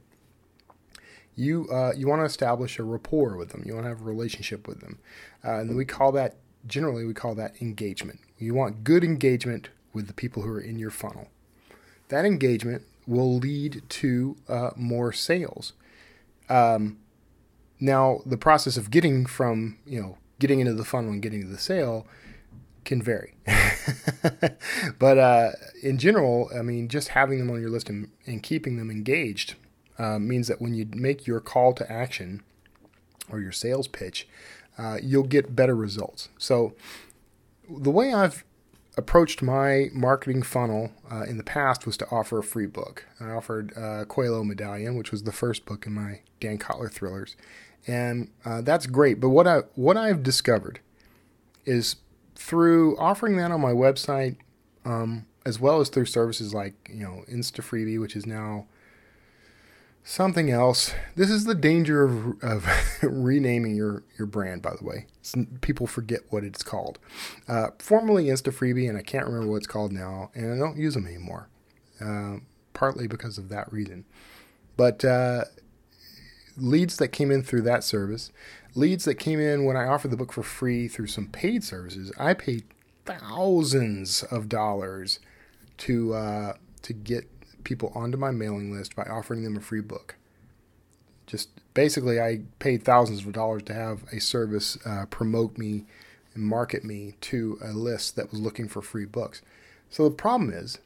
you 1.35 1.69
uh, 1.73 1.93
you 1.97 2.09
want 2.09 2.21
to 2.21 2.25
establish 2.25 2.79
a 2.79 2.83
rapport 2.83 3.37
with 3.37 3.51
them. 3.51 3.63
You 3.65 3.75
want 3.75 3.85
to 3.85 3.91
have 3.91 4.01
a 4.01 4.05
relationship 4.05 4.67
with 4.67 4.81
them, 4.81 4.99
uh, 5.45 5.61
and 5.61 5.77
we 5.77 5.85
call 5.85 6.11
that 6.13 6.37
generally 6.67 7.05
we 7.05 7.15
call 7.15 7.35
that 7.37 7.61
engagement. 7.63 8.21
You 8.39 8.55
want 8.55 8.83
good 8.85 9.05
engagement 9.05 9.69
with 9.93 10.09
the 10.09 10.13
people 10.13 10.43
who 10.43 10.51
are 10.51 10.61
in 10.61 10.79
your 10.79 10.91
funnel. 10.91 11.29
That 12.09 12.25
engagement 12.25 12.83
will 13.07 13.37
lead 13.39 13.83
to 13.89 14.37
uh, 14.49 14.71
more 14.77 15.13
sales. 15.13 15.73
Um, 16.49 16.99
now, 17.81 18.21
the 18.27 18.37
process 18.37 18.77
of 18.77 18.91
getting 18.91 19.27
from, 19.27 19.79
you 19.87 20.01
know, 20.01 20.19
getting 20.39 20.61
into 20.61 20.75
the 20.75 20.85
funnel 20.85 21.11
and 21.11 21.23
getting 21.23 21.43
to 21.43 21.49
the 21.49 21.59
sale 21.59 22.07
can 22.89 23.03
vary. 23.03 23.35
but 24.99 25.19
uh, 25.19 25.51
in 25.83 25.99
general, 25.99 26.51
I 26.59 26.63
mean, 26.63 26.89
just 26.89 27.09
having 27.09 27.39
them 27.39 27.51
on 27.51 27.61
your 27.61 27.71
list 27.71 27.89
and, 27.89 28.11
and 28.27 28.43
keeping 28.43 28.79
them 28.79 28.91
engaged 28.91 29.55
uh, 29.99 30.19
means 30.19 30.49
that 30.49 30.61
when 30.61 30.75
you 30.75 30.89
make 30.95 31.27
your 31.27 31.39
call 31.39 31.75
to 31.75 31.93
action 31.93 32.43
or 33.31 33.41
your 33.41 33.53
sales 33.53 33.87
pitch, 33.87 34.27
uh, 34.79 34.97
you'll 35.03 35.25
get 35.25 35.55
better 35.55 35.77
results. 35.77 36.31
So, 36.39 36.73
the 37.69 37.91
way 37.91 38.15
I've 38.15 38.45
approached 38.97 39.43
my 39.43 39.89
marketing 39.93 40.43
funnel 40.43 40.91
uh, 41.13 41.25
in 41.25 41.37
the 41.37 41.45
past 41.45 41.85
was 41.85 41.99
to 41.99 42.07
offer 42.11 42.39
a 42.39 42.43
free 42.43 42.67
book. 42.67 43.05
I 43.21 43.31
offered 43.31 43.77
uh, 43.77 44.07
Coelho 44.07 44.43
Medallion, 44.45 44.97
which 44.97 45.13
was 45.13 45.25
the 45.25 45.33
first 45.33 45.67
book 45.67 45.87
in 45.87 45.93
my 45.93 46.21
Dan 46.41 46.57
Kotler 46.57 46.91
thrillers, 46.91 47.37
and 47.87 48.31
uh, 48.47 48.63
that's 48.63 48.87
great. 48.87 49.21
But 49.21 49.29
what 49.29 49.47
I 49.47 49.59
what 49.75 49.99
I've 49.99 50.23
discovered 50.23 50.81
is 51.67 51.97
through 52.39 52.97
offering 52.99 53.37
that 53.37 53.51
on 53.51 53.61
my 53.61 53.73
website, 53.73 54.37
um, 54.85 55.27
as 55.45 55.59
well 55.59 55.81
as 55.81 55.89
through 55.89 56.07
services 56.07 56.55
like 56.55 56.75
you 56.89 57.03
know 57.03 57.25
InstaFreebie, 57.31 58.01
which 58.01 58.15
is 58.15 58.25
now 58.25 58.67
something 60.05 60.49
else. 60.49 60.95
This 61.17 61.31
is 61.31 61.45
the 61.45 61.55
danger 61.55 62.05
of, 62.05 62.43
of 62.43 62.67
renaming 63.03 63.75
your, 63.75 64.05
your 64.17 64.27
brand, 64.27 64.63
by 64.63 64.75
the 64.79 64.85
way. 64.85 65.07
people 65.61 65.87
forget 65.87 66.21
what 66.31 66.45
it's 66.45 66.63
called. 66.63 66.99
Uh, 67.47 67.69
formerly 67.79 68.27
InstaFreebie, 68.27 68.89
and 68.89 68.97
I 68.97 69.03
can't 69.03 69.27
remember 69.27 69.49
what 69.49 69.59
it's 69.59 69.67
called 69.67 69.93
now, 69.93 70.31
and 70.35 70.55
I 70.55 70.57
don't 70.57 70.79
use 70.79 70.95
them 70.95 71.07
anymore, 71.07 71.49
uh, 72.01 72.37
partly 72.73 73.07
because 73.07 73.37
of 73.37 73.51
that 73.51 73.71
reason. 73.71 74.07
But 74.79 75.05
uh, 75.05 75.45
leads 76.57 76.97
that 76.99 77.09
came 77.09 77.31
in 77.31 77.43
through 77.43 77.63
that 77.63 77.85
service, 77.85 78.33
leads 78.75 79.05
that 79.05 79.17
came 79.17 79.41
in 79.41 79.65
when 79.65 79.77
I 79.77 79.87
offered 79.87 80.11
the 80.11 80.17
book 80.17 80.33
for 80.33 80.43
free 80.43 80.89
through 80.89 81.09
some 81.09 81.29
paid 81.29 81.65
services, 81.65 82.13
I 82.19 82.35
paid 82.35 82.65
thousands 83.05 84.23
of 84.25 84.49
dollars 84.49 85.21
to 85.79 86.15
uh, 86.15 86.53
to 86.83 86.93
get 86.93 87.29
people 87.65 87.93
onto 87.95 88.17
my 88.17 88.31
mailing 88.31 88.73
list 88.73 88.97
by 88.97 89.05
offering 89.05 89.45
them 89.45 89.57
a 89.57 89.61
free 89.61 89.81
book. 89.81 90.17
Just 91.27 91.51
basically, 91.75 92.21
I 92.21 92.41
paid 92.59 92.83
thousands 92.85 93.25
of 93.25 93.33
dollars 93.33 93.63
to 93.65 93.75
have 93.75 94.05
a 94.13 94.21
service 94.21 94.79
uh, 94.87 95.07
promote 95.07 95.59
me 95.59 95.85
and 96.35 96.43
market 96.45 96.85
me 96.85 97.15
to 97.23 97.59
a 97.63 97.73
list 97.73 98.17
that 98.17 98.31
was 98.31 98.41
looking 98.41 98.69
for 98.69 98.81
free 98.81 99.05
books. 99.05 99.43
So 99.91 100.09
the 100.09 100.15
problem 100.15 100.51
is 100.51 100.79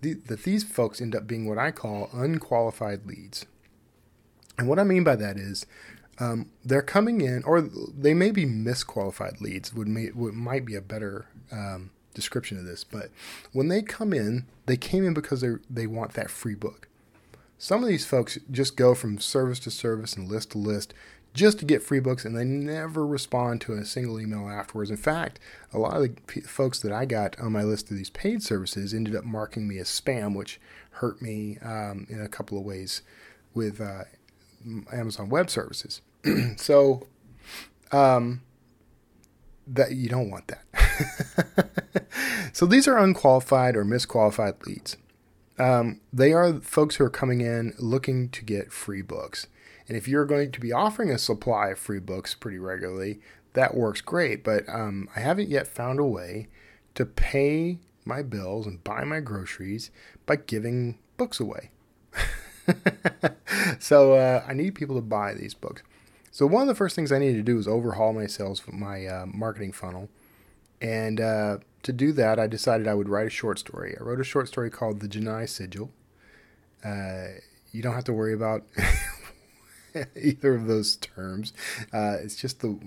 the, 0.00 0.14
that 0.14 0.44
these 0.44 0.64
folks 0.64 1.00
end 1.00 1.14
up 1.14 1.26
being 1.26 1.46
what 1.46 1.58
I 1.58 1.70
call 1.70 2.10
unqualified 2.12 3.06
leads. 3.06 3.46
And 4.58 4.68
what 4.68 4.78
I 4.78 4.84
mean 4.84 5.04
by 5.04 5.16
that 5.16 5.36
is 5.36 5.66
um, 6.18 6.50
they're 6.64 6.82
coming 6.82 7.20
in, 7.20 7.42
or 7.44 7.60
they 7.60 8.14
may 8.14 8.30
be 8.30 8.44
misqualified 8.44 9.40
leads, 9.40 9.74
would, 9.74 9.88
may, 9.88 10.10
would 10.10 10.34
might 10.34 10.64
be 10.64 10.74
a 10.74 10.80
better 10.80 11.26
um, 11.50 11.90
description 12.14 12.58
of 12.58 12.64
this, 12.64 12.84
but 12.84 13.10
when 13.52 13.68
they 13.68 13.82
come 13.82 14.12
in, 14.12 14.46
they 14.66 14.76
came 14.76 15.04
in 15.04 15.14
because 15.14 15.40
they 15.40 15.54
they 15.68 15.86
want 15.86 16.14
that 16.14 16.30
free 16.30 16.54
book. 16.54 16.88
Some 17.58 17.82
of 17.82 17.88
these 17.88 18.06
folks 18.06 18.38
just 18.50 18.76
go 18.76 18.94
from 18.94 19.18
service 19.18 19.58
to 19.60 19.70
service 19.70 20.16
and 20.16 20.28
list 20.28 20.50
to 20.52 20.58
list 20.58 20.94
just 21.34 21.58
to 21.58 21.64
get 21.64 21.82
free 21.82 21.98
books, 21.98 22.24
and 22.24 22.36
they 22.36 22.44
never 22.44 23.04
respond 23.04 23.60
to 23.60 23.72
a 23.72 23.84
single 23.84 24.20
email 24.20 24.48
afterwards. 24.48 24.90
In 24.90 24.96
fact, 24.96 25.40
a 25.72 25.78
lot 25.78 25.96
of 25.96 26.02
the 26.02 26.10
p- 26.26 26.40
folks 26.42 26.78
that 26.80 26.92
I 26.92 27.04
got 27.04 27.38
on 27.40 27.52
my 27.52 27.64
list 27.64 27.90
of 27.90 27.96
these 27.96 28.10
paid 28.10 28.42
services 28.42 28.94
ended 28.94 29.16
up 29.16 29.24
marking 29.24 29.66
me 29.66 29.78
as 29.78 29.88
spam, 29.88 30.36
which 30.36 30.60
hurt 30.90 31.20
me 31.20 31.58
um, 31.60 32.06
in 32.08 32.20
a 32.20 32.28
couple 32.28 32.56
of 32.56 32.64
ways 32.64 33.02
with 33.52 33.80
uh, 33.80 34.04
Amazon 34.92 35.28
Web 35.28 35.50
Services. 35.50 36.00
so, 36.56 37.06
um, 37.92 38.42
that 39.66 39.92
you 39.92 40.08
don't 40.08 40.30
want 40.30 40.48
that. 40.48 42.08
so 42.52 42.66
these 42.66 42.86
are 42.86 42.98
unqualified 42.98 43.76
or 43.76 43.84
misqualified 43.84 44.64
leads. 44.66 44.96
Um, 45.58 46.00
they 46.12 46.32
are 46.32 46.60
folks 46.60 46.96
who 46.96 47.04
are 47.04 47.10
coming 47.10 47.40
in 47.40 47.74
looking 47.78 48.28
to 48.30 48.44
get 48.44 48.72
free 48.72 49.02
books. 49.02 49.46
And 49.86 49.96
if 49.96 50.08
you're 50.08 50.24
going 50.24 50.50
to 50.52 50.60
be 50.60 50.72
offering 50.72 51.10
a 51.10 51.18
supply 51.18 51.68
of 51.70 51.78
free 51.78 52.00
books 52.00 52.34
pretty 52.34 52.58
regularly, 52.58 53.20
that 53.52 53.74
works 53.74 54.00
great. 54.00 54.42
But 54.42 54.68
um, 54.68 55.08
I 55.14 55.20
haven't 55.20 55.48
yet 55.48 55.68
found 55.68 56.00
a 56.00 56.04
way 56.04 56.48
to 56.94 57.06
pay 57.06 57.78
my 58.04 58.22
bills 58.22 58.66
and 58.66 58.82
buy 58.84 59.04
my 59.04 59.20
groceries 59.20 59.90
by 60.26 60.36
giving 60.36 60.98
books 61.16 61.40
away. 61.40 61.70
so 63.78 64.14
uh, 64.14 64.44
I 64.46 64.54
need 64.54 64.74
people 64.74 64.96
to 64.96 65.02
buy 65.02 65.34
these 65.34 65.54
books. 65.54 65.82
So 66.30 66.46
one 66.46 66.62
of 66.62 66.68
the 66.68 66.74
first 66.74 66.96
things 66.96 67.12
I 67.12 67.18
needed 67.18 67.36
to 67.36 67.42
do 67.42 67.56
was 67.56 67.68
overhaul 67.68 68.12
my 68.12 68.26
sales, 68.26 68.62
my 68.66 69.06
uh, 69.06 69.26
marketing 69.26 69.72
funnel, 69.72 70.08
and 70.80 71.20
uh, 71.20 71.58
to 71.84 71.92
do 71.92 72.12
that, 72.12 72.38
I 72.38 72.46
decided 72.46 72.88
I 72.88 72.94
would 72.94 73.08
write 73.08 73.26
a 73.26 73.30
short 73.30 73.58
story. 73.58 73.96
I 73.98 74.02
wrote 74.02 74.20
a 74.20 74.24
short 74.24 74.48
story 74.48 74.70
called 74.70 75.00
"The 75.00 75.08
Janai 75.08 75.48
Sigil." 75.48 75.90
Uh, 76.84 77.38
you 77.72 77.82
don't 77.82 77.94
have 77.94 78.04
to 78.04 78.12
worry 78.12 78.34
about 78.34 78.64
either 80.20 80.54
of 80.54 80.66
those 80.66 80.96
terms. 80.96 81.52
Uh, 81.92 82.16
it's 82.20 82.36
just 82.36 82.60
the 82.60 82.78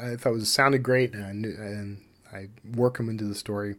I 0.00 0.16
thought 0.16 0.34
it 0.34 0.46
sounded 0.46 0.82
great, 0.82 1.14
and 1.14 1.24
I, 1.24 1.32
knew, 1.32 1.54
and 1.56 2.02
I 2.32 2.48
work 2.76 2.96
them 2.96 3.08
into 3.08 3.24
the 3.24 3.34
story. 3.34 3.76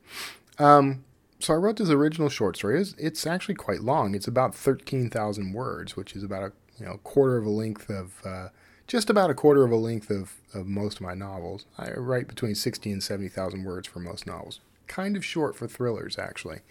Um, 0.58 1.04
so 1.40 1.54
I 1.54 1.58
wrote 1.58 1.78
this 1.78 1.90
original 1.90 2.30
short 2.30 2.58
story. 2.58 2.82
It's, 2.82 2.96
it's 2.98 3.26
actually 3.26 3.56
quite 3.56 3.82
long. 3.82 4.16
It's 4.16 4.28
about 4.28 4.54
thirteen 4.56 5.10
thousand 5.10 5.54
words, 5.54 5.96
which 5.96 6.16
is 6.16 6.24
about 6.24 6.44
a 6.44 6.52
you 6.78 6.86
know 6.86 7.00
quarter 7.04 7.38
of 7.38 7.46
a 7.46 7.50
length 7.50 7.90
of 7.90 8.22
uh, 8.26 8.50
just 8.88 9.10
about 9.10 9.30
a 9.30 9.36
quarter 9.36 9.64
of 9.64 9.72
a 9.72 9.76
length 9.76 10.10
of, 10.10 10.34
of 10.54 10.68
most 10.68 10.96
of 10.96 11.02
my 11.02 11.14
novels. 11.14 11.66
I 11.78 11.92
write 11.92 12.28
between 12.28 12.56
sixty 12.56 12.92
and 12.92 13.02
seventy 13.02 13.30
thousand 13.30 13.64
words 13.64 13.88
for 13.88 14.00
most 14.00 14.28
novels. 14.28 14.60
Kind 14.88 15.16
of 15.16 15.24
short 15.24 15.56
for 15.56 15.68
thrillers, 15.68 16.18
actually, 16.18 16.62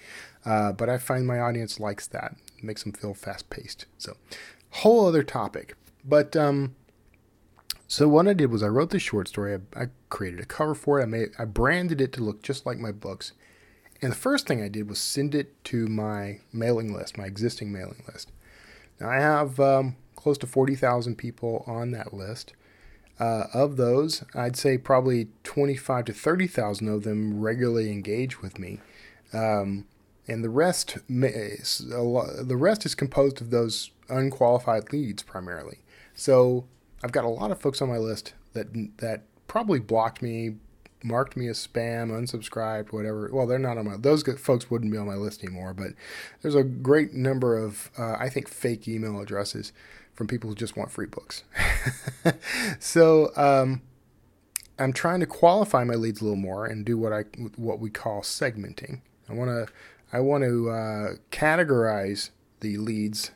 uh, 0.44 0.72
but 0.72 0.88
I 0.88 0.98
find 0.98 1.26
my 1.26 1.38
audience 1.38 1.78
likes 1.78 2.06
that. 2.08 2.34
It 2.58 2.64
makes 2.64 2.82
them 2.82 2.92
feel 2.92 3.14
fast 3.14 3.48
paced. 3.48 3.86
So, 3.96 4.16
whole 4.70 5.06
other 5.06 5.22
topic. 5.22 5.76
But 6.04 6.34
um, 6.34 6.74
so 7.86 8.08
what 8.08 8.26
I 8.28 8.34
did 8.34 8.50
was 8.50 8.62
I 8.62 8.68
wrote 8.68 8.90
this 8.90 9.02
short 9.02 9.28
story. 9.28 9.54
I, 9.54 9.82
I 9.82 9.86
created 10.10 10.40
a 10.40 10.44
cover 10.46 10.74
for 10.74 10.98
it. 11.00 11.04
I 11.04 11.06
made 11.06 11.28
I 11.38 11.44
branded 11.44 12.00
it 12.00 12.12
to 12.14 12.24
look 12.24 12.42
just 12.42 12.66
like 12.66 12.78
my 12.78 12.92
books. 12.92 13.32
And 14.00 14.12
the 14.12 14.16
first 14.16 14.46
thing 14.46 14.62
I 14.62 14.68
did 14.68 14.88
was 14.88 14.98
send 14.98 15.34
it 15.34 15.62
to 15.64 15.86
my 15.88 16.40
mailing 16.52 16.94
list, 16.94 17.18
my 17.18 17.26
existing 17.26 17.72
mailing 17.72 18.02
list. 18.06 18.30
Now 19.00 19.10
I 19.10 19.16
have 19.16 19.58
um, 19.58 19.96
close 20.16 20.38
to 20.38 20.46
forty 20.46 20.74
thousand 20.74 21.16
people 21.16 21.64
on 21.66 21.90
that 21.92 22.12
list. 22.14 22.52
Uh, 23.20 23.48
of 23.52 23.76
those, 23.76 24.22
I'd 24.32 24.56
say 24.56 24.78
probably 24.78 25.28
twenty-five 25.42 26.04
to 26.04 26.12
thirty 26.12 26.46
thousand 26.46 26.88
of 26.88 27.02
them 27.02 27.40
regularly 27.40 27.90
engage 27.90 28.40
with 28.40 28.60
me. 28.60 28.80
Um, 29.32 29.86
and 30.28 30.44
the 30.44 30.50
rest, 30.50 30.98
the 31.08 32.56
rest 32.56 32.86
is 32.86 32.94
composed 32.94 33.40
of 33.40 33.50
those 33.50 33.90
unqualified 34.08 34.92
leads 34.92 35.22
primarily. 35.24 35.78
So 36.14 36.66
I've 37.02 37.12
got 37.12 37.24
a 37.24 37.28
lot 37.28 37.50
of 37.50 37.60
folks 37.60 37.82
on 37.82 37.88
my 37.88 37.98
list 37.98 38.34
that 38.52 38.68
that 38.98 39.22
probably 39.48 39.80
blocked 39.80 40.22
me, 40.22 40.56
marked 41.02 41.36
me 41.36 41.48
as 41.48 41.64
spam, 41.64 42.10
unsubscribed, 42.10 42.92
whatever. 42.92 43.30
Well, 43.32 43.46
they're 43.46 43.58
not 43.58 43.78
on 43.78 43.86
my 43.86 43.96
those 43.96 44.22
folks 44.38 44.70
wouldn't 44.70 44.92
be 44.92 44.98
on 44.98 45.06
my 45.06 45.14
list 45.14 45.44
anymore. 45.44 45.74
But 45.74 45.92
there's 46.42 46.54
a 46.54 46.64
great 46.64 47.14
number 47.14 47.56
of 47.56 47.90
uh, 47.98 48.16
I 48.18 48.28
think 48.28 48.48
fake 48.48 48.88
email 48.88 49.20
addresses 49.20 49.72
from 50.14 50.26
people 50.26 50.50
who 50.50 50.56
just 50.56 50.76
want 50.76 50.90
free 50.90 51.06
books. 51.06 51.44
so 52.78 53.30
um, 53.36 53.82
I'm 54.78 54.92
trying 54.92 55.20
to 55.20 55.26
qualify 55.26 55.84
my 55.84 55.94
leads 55.94 56.20
a 56.20 56.24
little 56.24 56.36
more 56.36 56.66
and 56.66 56.84
do 56.84 56.98
what 56.98 57.12
I 57.12 57.24
what 57.56 57.78
we 57.80 57.90
call 57.90 58.22
segmenting. 58.22 59.00
I 59.28 59.34
want 59.34 59.50
to 59.50 59.72
I 60.12 60.20
want 60.20 60.44
to 60.44 60.70
uh, 60.70 61.08
categorize 61.30 62.30
the 62.60 62.76
leads 62.76 63.30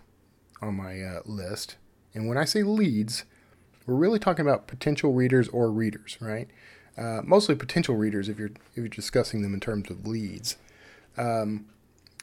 on 0.60 0.74
my 0.74 1.00
uh, 1.02 1.20
list 1.24 1.76
and 2.14 2.28
when 2.28 2.38
I 2.38 2.44
say 2.44 2.62
leads, 2.62 3.24
we're 3.86 3.94
really 3.94 4.18
talking 4.18 4.46
about 4.46 4.66
potential 4.66 5.12
readers 5.12 5.48
or 5.48 5.70
readers, 5.70 6.18
right? 6.20 6.48
Uh, 6.96 7.22
mostly 7.24 7.54
potential 7.54 7.96
readers 7.96 8.28
if 8.28 8.38
you're 8.38 8.50
if 8.72 8.76
you're 8.76 8.88
discussing 8.88 9.42
them 9.42 9.54
in 9.54 9.60
terms 9.60 9.90
of 9.90 10.06
leads. 10.06 10.56
Um, 11.16 11.66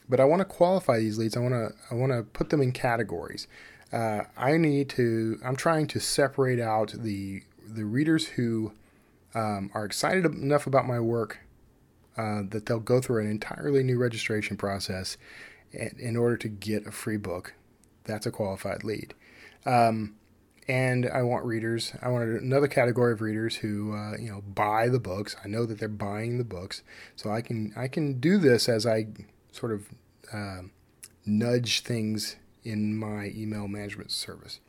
but 0.08 0.20
I 0.20 0.24
want 0.24 0.40
to 0.40 0.44
qualify 0.44 0.98
these 0.98 1.18
leads. 1.18 1.36
I 1.36 1.40
want 1.40 1.54
to 1.54 1.74
I 1.90 1.94
want 1.94 2.12
to 2.12 2.22
put 2.22 2.50
them 2.50 2.60
in 2.60 2.72
categories. 2.72 3.46
Uh, 3.92 4.22
I 4.36 4.56
need 4.56 4.88
to. 4.90 5.40
I'm 5.44 5.56
trying 5.56 5.86
to 5.88 6.00
separate 6.00 6.60
out 6.60 6.94
the 6.96 7.42
the 7.66 7.84
readers 7.84 8.26
who 8.28 8.72
um, 9.34 9.70
are 9.74 9.84
excited 9.84 10.24
enough 10.24 10.66
about 10.66 10.86
my 10.86 11.00
work 11.00 11.40
uh, 12.16 12.42
that 12.50 12.66
they'll 12.66 12.80
go 12.80 13.00
through 13.00 13.24
an 13.24 13.30
entirely 13.30 13.82
new 13.82 13.98
registration 13.98 14.56
process 14.56 15.16
in, 15.72 15.96
in 15.98 16.16
order 16.16 16.36
to 16.36 16.48
get 16.48 16.86
a 16.86 16.90
free 16.90 17.16
book. 17.16 17.54
That's 18.04 18.26
a 18.26 18.30
qualified 18.30 18.84
lead. 18.84 19.14
Um, 19.64 20.16
and 20.70 21.10
I 21.12 21.24
want 21.24 21.44
readers. 21.44 21.92
I 22.00 22.10
want 22.10 22.28
another 22.28 22.68
category 22.68 23.12
of 23.12 23.20
readers 23.20 23.56
who 23.56 23.92
uh, 23.92 24.16
you 24.16 24.30
know 24.30 24.40
buy 24.42 24.88
the 24.88 25.00
books. 25.00 25.34
I 25.44 25.48
know 25.48 25.66
that 25.66 25.80
they're 25.80 25.88
buying 25.88 26.38
the 26.38 26.44
books, 26.44 26.84
so 27.16 27.28
I 27.28 27.40
can 27.40 27.74
I 27.76 27.88
can 27.88 28.20
do 28.20 28.38
this 28.38 28.68
as 28.68 28.86
I 28.86 29.08
sort 29.50 29.72
of 29.72 29.88
uh, 30.32 30.62
nudge 31.26 31.80
things 31.80 32.36
in 32.62 32.96
my 32.96 33.32
email 33.34 33.66
management 33.66 34.12
service. 34.12 34.60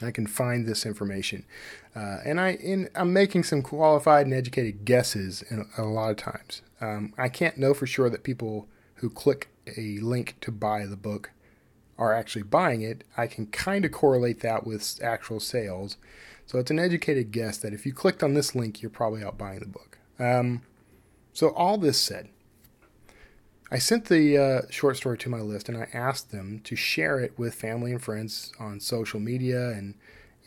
I 0.00 0.12
can 0.12 0.28
find 0.28 0.64
this 0.64 0.86
information, 0.86 1.44
uh, 1.96 2.18
and 2.24 2.40
I 2.40 2.52
in, 2.52 2.88
I'm 2.94 3.12
making 3.12 3.42
some 3.42 3.62
qualified 3.62 4.26
and 4.26 4.34
educated 4.34 4.84
guesses 4.84 5.42
in, 5.50 5.68
a 5.76 5.82
lot 5.82 6.12
of 6.12 6.18
times. 6.18 6.62
Um, 6.80 7.14
I 7.18 7.28
can't 7.28 7.58
know 7.58 7.74
for 7.74 7.86
sure 7.86 8.08
that 8.10 8.22
people 8.22 8.68
who 8.96 9.10
click 9.10 9.48
a 9.76 9.98
link 9.98 10.36
to 10.42 10.52
buy 10.52 10.86
the 10.86 10.96
book 10.96 11.32
are 11.98 12.12
actually 12.12 12.42
buying 12.42 12.82
it, 12.82 13.04
I 13.16 13.26
can 13.26 13.46
kind 13.46 13.84
of 13.84 13.92
correlate 13.92 14.40
that 14.40 14.66
with 14.66 15.00
actual 15.02 15.40
sales. 15.40 15.96
So 16.46 16.58
it's 16.58 16.70
an 16.70 16.78
educated 16.78 17.30
guess 17.30 17.58
that 17.58 17.72
if 17.72 17.86
you 17.86 17.92
clicked 17.92 18.22
on 18.22 18.34
this 18.34 18.54
link, 18.54 18.82
you're 18.82 18.90
probably 18.90 19.22
out 19.22 19.38
buying 19.38 19.60
the 19.60 19.66
book. 19.66 19.98
Um, 20.18 20.62
so, 21.32 21.48
all 21.50 21.78
this 21.78 21.98
said, 22.00 22.28
I 23.70 23.78
sent 23.78 24.04
the 24.04 24.38
uh, 24.38 24.62
short 24.70 24.96
story 24.96 25.18
to 25.18 25.28
my 25.28 25.40
list 25.40 25.68
and 25.68 25.76
I 25.76 25.88
asked 25.92 26.30
them 26.30 26.60
to 26.64 26.76
share 26.76 27.18
it 27.18 27.36
with 27.36 27.54
family 27.54 27.90
and 27.90 28.02
friends 28.02 28.52
on 28.60 28.78
social 28.78 29.18
media 29.18 29.70
and, 29.70 29.94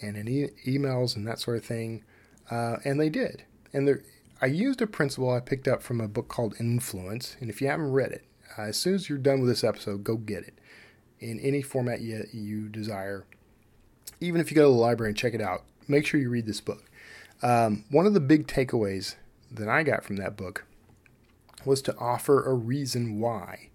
and 0.01 0.15
in 0.15 0.27
e- 0.27 0.49
emails 0.65 1.15
and 1.15 1.27
that 1.27 1.39
sort 1.39 1.57
of 1.57 1.65
thing. 1.65 2.03
Uh, 2.49 2.77
and 2.85 2.99
they 2.99 3.09
did. 3.09 3.43
And 3.73 4.01
I 4.41 4.45
used 4.45 4.81
a 4.81 4.87
principle 4.87 5.29
I 5.29 5.41
picked 5.41 5.67
up 5.67 5.83
from 5.83 5.99
a 5.99 6.07
book 6.07 6.29
called 6.29 6.55
Influence. 6.59 7.35
And 7.41 7.49
if 7.49 7.59
you 7.59 7.67
haven't 7.67 7.91
read 7.91 8.11
it, 8.11 8.23
uh, 8.57 8.63
as 8.63 8.77
soon 8.77 8.95
as 8.95 9.09
you're 9.09 9.17
done 9.17 9.41
with 9.41 9.49
this 9.49 9.63
episode, 9.65 10.05
go 10.05 10.15
get 10.15 10.43
it 10.43 10.56
in 11.20 11.39
any 11.39 11.61
format 11.61 12.01
you, 12.01 12.26
you 12.32 12.70
desire. 12.70 13.26
Even 14.20 14.41
if 14.41 14.51
you 14.51 14.55
go 14.55 14.63
to 14.63 14.74
the 14.74 14.80
library 14.80 15.11
and 15.11 15.18
check 15.18 15.34
it 15.34 15.41
out, 15.41 15.63
make 15.88 16.05
sure 16.05 16.20
you 16.20 16.30
read 16.30 16.45
this 16.45 16.61
book. 16.61 16.84
Um, 17.41 17.86
one 17.89 18.05
of 18.05 18.13
the 18.13 18.20
big 18.20 18.47
takeaways 18.47 19.15
that 19.51 19.70
I 19.70 19.84
got 19.84 20.03
from 20.03 20.18
that 20.18 20.36
book 20.36 20.65
was 21.65 21.82
to 21.84 21.95
offer 21.97 22.43
a 22.43 22.53
reason 22.53 23.20
why. 23.20 23.70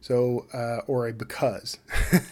So, 0.00 0.46
uh, 0.52 0.80
or 0.86 1.08
a 1.08 1.12
because. 1.12 1.78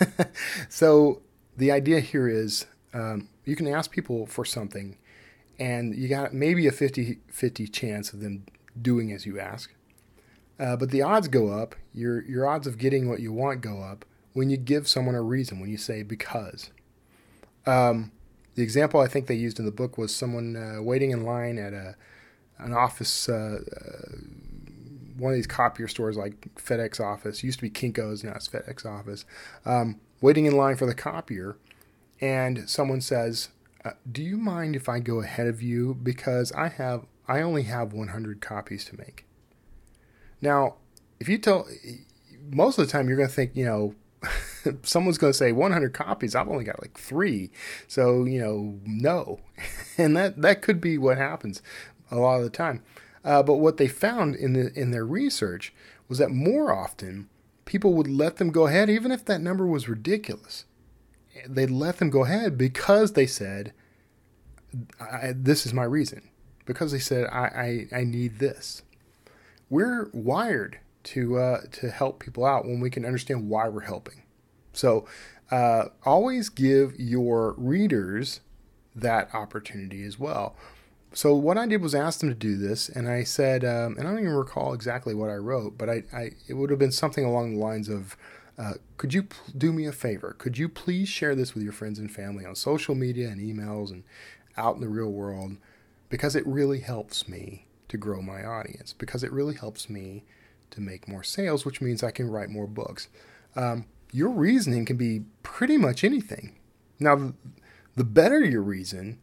so, 0.68 1.22
the 1.56 1.72
idea 1.72 2.00
here 2.00 2.28
is 2.28 2.66
um, 2.94 3.28
you 3.44 3.56
can 3.56 3.66
ask 3.66 3.90
people 3.90 4.26
for 4.26 4.44
something, 4.44 4.96
and 5.58 5.94
you 5.94 6.06
got 6.06 6.32
maybe 6.32 6.66
a 6.66 6.72
50 6.72 7.18
50 7.28 7.66
chance 7.68 8.12
of 8.12 8.20
them 8.20 8.46
doing 8.80 9.12
as 9.12 9.26
you 9.26 9.40
ask. 9.40 9.72
Uh, 10.60 10.76
but 10.76 10.90
the 10.90 11.02
odds 11.02 11.28
go 11.28 11.48
up, 11.48 11.74
your, 11.92 12.22
your 12.22 12.46
odds 12.46 12.66
of 12.66 12.78
getting 12.78 13.08
what 13.08 13.20
you 13.20 13.32
want 13.32 13.60
go 13.60 13.82
up 13.82 14.04
when 14.36 14.50
you 14.50 14.58
give 14.58 14.86
someone 14.86 15.14
a 15.14 15.22
reason, 15.22 15.60
when 15.60 15.70
you 15.70 15.78
say 15.78 16.02
because. 16.02 16.70
Um, 17.64 18.12
the 18.54 18.62
example 18.62 19.00
I 19.00 19.08
think 19.08 19.28
they 19.28 19.34
used 19.34 19.58
in 19.58 19.64
the 19.64 19.72
book 19.72 19.96
was 19.96 20.14
someone 20.14 20.56
uh, 20.56 20.82
waiting 20.82 21.10
in 21.10 21.24
line 21.24 21.56
at 21.56 21.72
a 21.72 21.96
an 22.58 22.74
office, 22.74 23.30
uh, 23.30 23.60
uh, 23.60 24.16
one 25.16 25.32
of 25.32 25.36
these 25.36 25.46
copier 25.46 25.88
stores 25.88 26.18
like 26.18 26.54
FedEx 26.56 27.00
office. 27.00 27.42
Used 27.42 27.60
to 27.60 27.62
be 27.62 27.70
Kinko's, 27.70 28.22
now 28.22 28.34
it's 28.34 28.46
FedEx 28.46 28.84
office. 28.84 29.24
Um, 29.64 30.00
waiting 30.20 30.44
in 30.44 30.54
line 30.54 30.76
for 30.76 30.84
the 30.84 30.94
copier, 30.94 31.56
and 32.20 32.68
someone 32.68 33.00
says, 33.00 33.48
uh, 33.86 33.92
"Do 34.10 34.22
you 34.22 34.36
mind 34.36 34.76
if 34.76 34.86
I 34.86 34.98
go 35.00 35.22
ahead 35.22 35.46
of 35.46 35.62
you 35.62 35.94
because 35.94 36.52
I 36.52 36.68
have 36.68 37.06
I 37.26 37.40
only 37.40 37.62
have 37.62 37.94
100 37.94 38.42
copies 38.42 38.84
to 38.86 38.98
make." 38.98 39.24
Now, 40.42 40.74
if 41.18 41.26
you 41.26 41.38
tell 41.38 41.66
most 42.50 42.78
of 42.78 42.84
the 42.84 42.92
time 42.92 43.08
you're 43.08 43.16
going 43.16 43.30
to 43.30 43.34
think, 43.34 43.52
you 43.54 43.64
know, 43.64 43.94
someone's 44.82 45.18
going 45.18 45.32
to 45.32 45.38
say 45.38 45.52
100 45.52 45.92
copies. 45.92 46.34
I've 46.34 46.48
only 46.48 46.64
got 46.64 46.80
like 46.80 46.98
three. 46.98 47.50
So, 47.86 48.24
you 48.24 48.40
know, 48.40 48.78
no. 48.84 49.40
and 49.98 50.16
that, 50.16 50.40
that 50.42 50.62
could 50.62 50.80
be 50.80 50.98
what 50.98 51.18
happens 51.18 51.62
a 52.10 52.16
lot 52.16 52.38
of 52.38 52.44
the 52.44 52.50
time. 52.50 52.82
Uh, 53.24 53.42
but 53.42 53.54
what 53.54 53.76
they 53.76 53.88
found 53.88 54.36
in, 54.36 54.52
the, 54.52 54.72
in 54.78 54.92
their 54.92 55.04
research 55.04 55.72
was 56.08 56.18
that 56.18 56.30
more 56.30 56.72
often 56.72 57.28
people 57.64 57.94
would 57.94 58.06
let 58.08 58.36
them 58.36 58.50
go 58.50 58.66
ahead, 58.66 58.88
even 58.88 59.10
if 59.10 59.24
that 59.24 59.40
number 59.40 59.66
was 59.66 59.88
ridiculous. 59.88 60.64
They'd 61.46 61.70
let 61.70 61.98
them 61.98 62.10
go 62.10 62.24
ahead 62.24 62.56
because 62.56 63.12
they 63.12 63.26
said, 63.26 63.72
This 65.34 65.66
is 65.66 65.74
my 65.74 65.84
reason. 65.84 66.28
Because 66.64 66.92
they 66.92 66.98
said, 66.98 67.26
I, 67.26 67.86
I, 67.92 67.98
I 67.98 68.04
need 68.04 68.38
this. 68.38 68.82
We're 69.68 70.08
wired 70.12 70.78
to 71.06 71.38
uh, 71.38 71.60
to 71.72 71.90
help 71.90 72.18
people 72.18 72.44
out 72.44 72.64
when 72.64 72.80
we 72.80 72.90
can 72.90 73.04
understand 73.04 73.48
why 73.48 73.68
we're 73.68 73.80
helping. 73.80 74.22
So 74.72 75.06
uh, 75.50 75.86
always 76.04 76.48
give 76.48 76.94
your 76.98 77.54
readers 77.56 78.40
that 78.94 79.34
opportunity 79.34 80.04
as 80.04 80.18
well. 80.18 80.56
So 81.12 81.34
what 81.34 81.56
I 81.56 81.66
did 81.66 81.80
was 81.80 81.94
ask 81.94 82.20
them 82.20 82.28
to 82.28 82.34
do 82.34 82.56
this, 82.58 82.90
and 82.90 83.08
I 83.08 83.24
said, 83.24 83.64
um, 83.64 83.96
and 83.96 84.06
I 84.06 84.10
don't 84.10 84.20
even 84.20 84.32
recall 84.32 84.74
exactly 84.74 85.14
what 85.14 85.30
I 85.30 85.36
wrote, 85.36 85.78
but 85.78 85.88
I, 85.88 86.02
I 86.12 86.30
it 86.48 86.54
would 86.54 86.70
have 86.70 86.78
been 86.78 86.92
something 86.92 87.24
along 87.24 87.54
the 87.54 87.60
lines 87.60 87.88
of, 87.88 88.16
uh, 88.58 88.74
could 88.98 89.14
you 89.14 89.28
do 89.56 89.72
me 89.72 89.86
a 89.86 89.92
favor? 89.92 90.34
Could 90.36 90.58
you 90.58 90.68
please 90.68 91.08
share 91.08 91.34
this 91.34 91.54
with 91.54 91.62
your 91.62 91.72
friends 91.72 91.98
and 91.98 92.10
family 92.10 92.44
on 92.44 92.54
social 92.54 92.94
media 92.94 93.28
and 93.28 93.40
emails 93.40 93.90
and 93.90 94.02
out 94.56 94.74
in 94.74 94.82
the 94.82 94.88
real 94.88 95.10
world? 95.10 95.56
Because 96.10 96.36
it 96.36 96.46
really 96.46 96.80
helps 96.80 97.28
me 97.28 97.66
to 97.88 97.96
grow 97.96 98.20
my 98.20 98.44
audience, 98.44 98.92
because 98.92 99.24
it 99.24 99.32
really 99.32 99.54
helps 99.54 99.88
me 99.88 100.24
to 100.76 100.80
make 100.80 101.08
more 101.08 101.24
sales, 101.24 101.64
which 101.64 101.80
means 101.80 102.02
I 102.02 102.12
can 102.12 102.30
write 102.30 102.48
more 102.50 102.66
books. 102.66 103.08
Um, 103.56 103.86
your 104.12 104.28
reasoning 104.28 104.84
can 104.84 104.96
be 104.96 105.22
pretty 105.42 105.76
much 105.76 106.04
anything. 106.04 106.56
Now, 107.00 107.34
the 107.96 108.04
better 108.04 108.40
your 108.40 108.62
reason, 108.62 109.18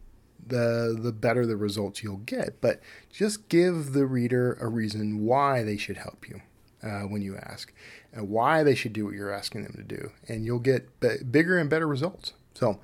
the 0.46 0.96
the 1.00 1.12
better 1.12 1.46
the 1.46 1.56
results 1.56 2.02
you'll 2.02 2.18
get. 2.18 2.60
But 2.60 2.80
just 3.12 3.48
give 3.48 3.92
the 3.92 4.06
reader 4.06 4.54
a 4.60 4.68
reason 4.68 5.24
why 5.24 5.62
they 5.62 5.76
should 5.76 5.96
help 5.96 6.28
you 6.28 6.42
uh, 6.82 7.02
when 7.02 7.22
you 7.22 7.36
ask, 7.36 7.72
and 8.12 8.28
why 8.28 8.62
they 8.62 8.74
should 8.74 8.92
do 8.92 9.06
what 9.06 9.14
you're 9.14 9.32
asking 9.32 9.62
them 9.62 9.74
to 9.76 9.82
do, 9.82 10.10
and 10.28 10.44
you'll 10.44 10.58
get 10.58 11.00
b- 11.00 11.24
bigger 11.30 11.58
and 11.58 11.70
better 11.70 11.88
results. 11.88 12.34
So, 12.54 12.80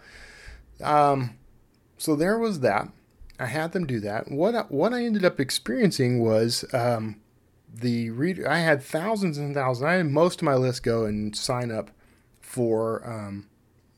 um, 0.82 1.36
so 1.98 2.16
there 2.16 2.38
was 2.38 2.60
that. 2.60 2.88
I 3.38 3.46
had 3.46 3.72
them 3.72 3.86
do 3.86 4.00
that. 4.00 4.30
What 4.30 4.54
I, 4.54 4.62
what 4.62 4.92
I 4.92 5.04
ended 5.04 5.24
up 5.24 5.40
experiencing 5.40 6.20
was 6.20 6.64
um, 6.74 7.20
the 7.72 8.10
reader. 8.10 8.48
I 8.48 8.58
had 8.58 8.82
thousands 8.82 9.38
and 9.38 9.54
thousands. 9.54 9.84
I 9.84 9.94
had 9.94 10.06
most 10.06 10.40
of 10.40 10.44
my 10.44 10.54
list 10.54 10.82
go 10.82 11.04
and 11.04 11.34
sign 11.36 11.70
up 11.70 11.90
for 12.40 13.06
um, 13.08 13.48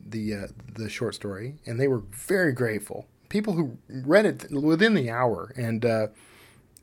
the 0.00 0.34
uh, 0.34 0.46
the 0.74 0.88
short 0.88 1.14
story, 1.14 1.56
and 1.66 1.80
they 1.80 1.88
were 1.88 2.02
very 2.10 2.52
grateful. 2.52 3.06
People 3.28 3.54
who 3.54 3.78
read 3.88 4.26
it 4.26 4.50
within 4.50 4.94
the 4.94 5.10
hour, 5.10 5.52
and 5.56 5.84
uh, 5.84 6.08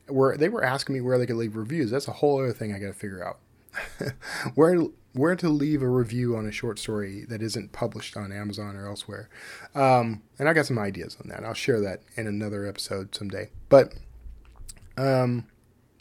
were 0.08 0.36
they 0.36 0.48
were 0.48 0.64
asking 0.64 0.94
me 0.94 1.00
where 1.00 1.18
they 1.18 1.26
could 1.26 1.36
leave 1.36 1.56
reviews. 1.56 1.90
That's 1.90 2.08
a 2.08 2.12
whole 2.12 2.40
other 2.40 2.52
thing 2.52 2.74
I 2.74 2.78
got 2.78 2.88
to 2.88 2.92
figure 2.92 3.24
out. 3.24 3.38
where 4.54 4.82
where 5.12 5.34
to 5.36 5.48
leave 5.48 5.82
a 5.82 5.88
review 5.88 6.36
on 6.36 6.46
a 6.46 6.52
short 6.52 6.78
story 6.78 7.24
that 7.28 7.42
isn't 7.42 7.72
published 7.72 8.16
on 8.16 8.32
Amazon 8.32 8.76
or 8.76 8.86
elsewhere. 8.86 9.28
Um, 9.74 10.22
and 10.38 10.48
I 10.48 10.52
got 10.52 10.66
some 10.66 10.78
ideas 10.78 11.16
on 11.22 11.28
that. 11.30 11.44
I'll 11.44 11.54
share 11.54 11.80
that 11.80 12.02
in 12.16 12.26
another 12.26 12.64
episode 12.66 13.14
someday. 13.14 13.50
But 13.68 13.94
um, 14.96 15.46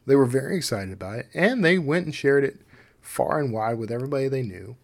they 0.09 0.15
were 0.15 0.25
very 0.25 0.57
excited 0.57 0.93
about 0.93 1.19
it, 1.19 1.27
and 1.33 1.63
they 1.63 1.77
went 1.77 2.05
and 2.05 2.15
shared 2.15 2.43
it 2.43 2.59
far 3.01 3.39
and 3.39 3.53
wide 3.53 3.77
with 3.77 3.91
everybody 3.91 4.27
they 4.27 4.41
knew. 4.41 4.75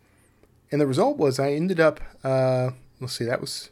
And 0.71 0.79
the 0.79 0.87
result 0.87 1.17
was 1.17 1.39
I 1.39 1.51
ended 1.51 1.79
up, 1.79 1.99
uh, 2.23 2.71
let's 2.99 3.13
see, 3.13 3.25
that 3.25 3.41
was 3.41 3.69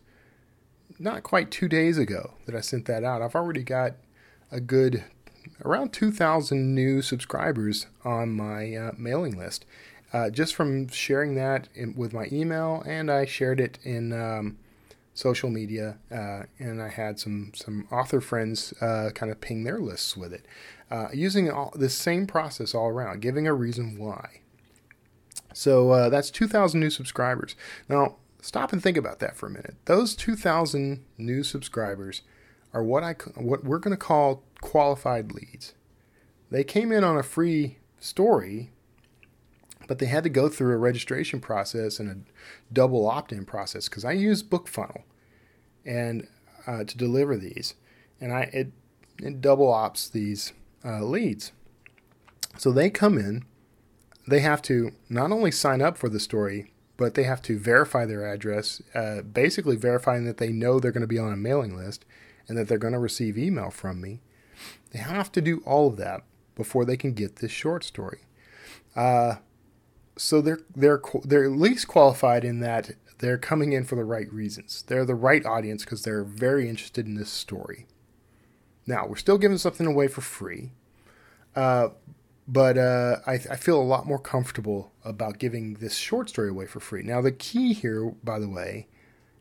not 1.00 1.24
quite 1.24 1.52
two 1.52 1.68
days 1.68 1.98
ago 1.98 2.34
that 2.46 2.56
I 2.56 2.62
sent 2.62 2.86
that 2.86 3.04
out. 3.04 3.22
I've 3.22 3.36
already 3.36 3.64
got 3.64 3.94
a 4.52 4.60
good 4.60 5.04
around 5.66 5.92
2,000 5.92 6.74
new 6.74 7.02
subscribers 7.02 7.88
on 8.06 8.32
my 8.32 8.76
uh, 8.76 8.92
mailing 8.98 9.38
list 9.38 9.66
uh, 10.14 10.30
just 10.30 10.56
from 10.56 10.88
sharing 10.88 11.36
that 11.36 11.68
in, 11.74 11.96
with 11.96 12.14
my 12.14 12.28
email, 12.32 12.84
and 12.86 13.12
I 13.12 13.26
shared 13.26 13.60
it 13.60 13.80
in 13.84 14.14
um, 14.14 14.58
social 15.14 15.50
media, 15.50 15.98
uh, 16.12 16.44
and 16.60 16.82
I 16.82 16.90
had 16.90 17.20
some 17.20 17.52
some 17.56 17.88
author 17.92 18.22
friends 18.22 18.74
uh, 18.82 19.12
kind 19.14 19.32
of 19.32 19.42
ping 19.42 19.64
their 19.64 19.80
lists 19.80 20.18
with 20.18 20.34
it, 20.34 20.46
uh, 20.90 21.08
using 21.14 21.50
all, 21.50 21.72
the 21.76 21.90
same 21.90 22.28
process 22.28 22.74
all 22.74 22.88
around, 22.88 23.22
giving 23.22 23.48
a 23.48 23.54
reason 23.54 23.98
why. 23.98 24.42
So 25.54 25.92
uh, 25.92 26.10
that's 26.10 26.32
2,000 26.32 26.80
new 26.80 26.90
subscribers. 26.90 27.56
Now, 27.88 28.16
stop 28.42 28.74
and 28.74 28.82
think 28.82 28.98
about 28.98 29.20
that 29.20 29.36
for 29.36 29.46
a 29.46 29.52
minute. 29.52 29.76
Those 29.86 30.16
2,000 30.16 31.06
new 31.18 31.44
subscribers 31.44 32.24
are 32.74 32.84
what 32.84 33.04
I 33.04 33.14
what 33.36 33.64
we're 33.64 33.80
going 33.80 33.96
to 33.96 33.98
call 33.98 34.44
qualified 34.62 35.32
leads. 35.32 35.74
They 36.50 36.64
came 36.64 36.92
in 36.92 37.04
on 37.04 37.18
a 37.18 37.24
free 37.24 37.78
story, 38.00 38.72
but 39.88 40.00
they 40.00 40.06
had 40.06 40.24
to 40.24 40.30
go 40.30 40.50
through 40.50 40.74
a 40.74 40.78
registration 40.78 41.40
process 41.40 42.00
and 42.00 42.10
a 42.10 42.74
double 42.74 43.08
opt-in 43.08 43.46
process 43.46 43.90
because 43.90 44.06
I 44.06 44.14
use 44.14 44.44
BookFunnel 44.44 45.04
and 45.86 46.28
uh, 46.66 46.84
to 46.84 46.98
deliver 46.98 47.38
these, 47.38 47.76
and 48.20 48.34
I 48.34 48.50
it 48.54 48.72
it 49.22 49.42
double 49.42 49.72
ops 49.72 50.10
these 50.10 50.54
uh, 50.84 51.04
leads. 51.04 51.52
So 52.58 52.72
they 52.72 52.90
come 52.90 53.18
in, 53.18 53.46
they 54.28 54.40
have 54.40 54.62
to 54.64 54.92
not 55.10 55.32
only 55.32 55.52
sign 55.52 55.82
up 55.82 55.98
for 55.98 56.10
the 56.10 56.20
story, 56.20 56.72
but 56.98 57.16
they 57.16 57.24
have 57.24 57.42
to 57.44 57.58
verify 57.58 58.06
their 58.06 58.26
address, 58.32 58.82
uh, 58.94 59.22
basically 59.22 59.76
verifying 59.76 60.26
that 60.26 60.38
they 60.38 60.52
know 60.52 60.80
they're 60.80 60.92
going 60.92 61.02
to 61.02 61.08
be 61.08 61.20
on 61.20 61.34
a 61.34 61.38
mailing 61.38 61.76
list 61.76 62.06
and 62.48 62.58
that 62.58 62.68
they're 62.68 62.78
going 62.78 62.94
to 62.94 63.00
receive 63.00 63.38
email 63.38 63.72
from 63.72 64.00
me. 64.00 64.22
They 64.92 65.00
have 65.00 65.32
to 65.34 65.42
do 65.42 65.64
all 65.66 65.88
of 65.88 65.98
that 65.98 66.22
before 66.56 66.86
they 66.86 66.98
can 66.98 67.14
get 67.14 67.38
this 67.38 67.52
short 67.52 67.84
story. 67.84 68.20
Uh, 68.96 69.36
so 70.18 70.42
they're 70.42 70.62
they're 70.76 71.02
they're 71.24 71.46
at 71.46 71.52
least 71.52 71.88
qualified 71.88 72.44
in 72.44 72.60
that 72.60 72.92
they're 73.20 73.38
coming 73.38 73.74
in 73.74 73.86
for 73.86 73.96
the 73.96 74.04
right 74.04 74.32
reasons. 74.32 74.84
They're 74.88 75.06
the 75.06 75.16
right 75.16 75.46
audience 75.46 75.84
because 75.84 76.04
they're 76.04 76.24
very 76.24 76.70
interested 76.70 77.06
in 77.06 77.16
this 77.16 77.30
story. 77.30 77.88
Now 78.86 79.08
we're 79.08 79.16
still 79.16 79.38
giving 79.38 79.58
something 79.58 79.88
away 79.88 80.08
for 80.08 80.22
free, 80.22 80.72
uh, 81.56 81.90
but 82.48 82.78
uh, 82.78 83.18
I, 83.26 83.34
I, 83.34 83.56
feel 83.56 83.80
a 83.80 83.84
lot 83.84 84.06
more 84.06 84.20
comfortable 84.20 84.92
about 85.06 85.40
giving 85.40 85.76
this 85.76 85.96
short 85.96 86.30
story 86.30 86.50
away 86.50 86.66
for 86.66 86.82
free. 86.82 87.04
Now, 87.04 87.22
the 87.22 87.32
key 87.32 87.74
here, 87.74 88.14
by 88.24 88.40
the 88.40 88.50
way, 88.50 88.88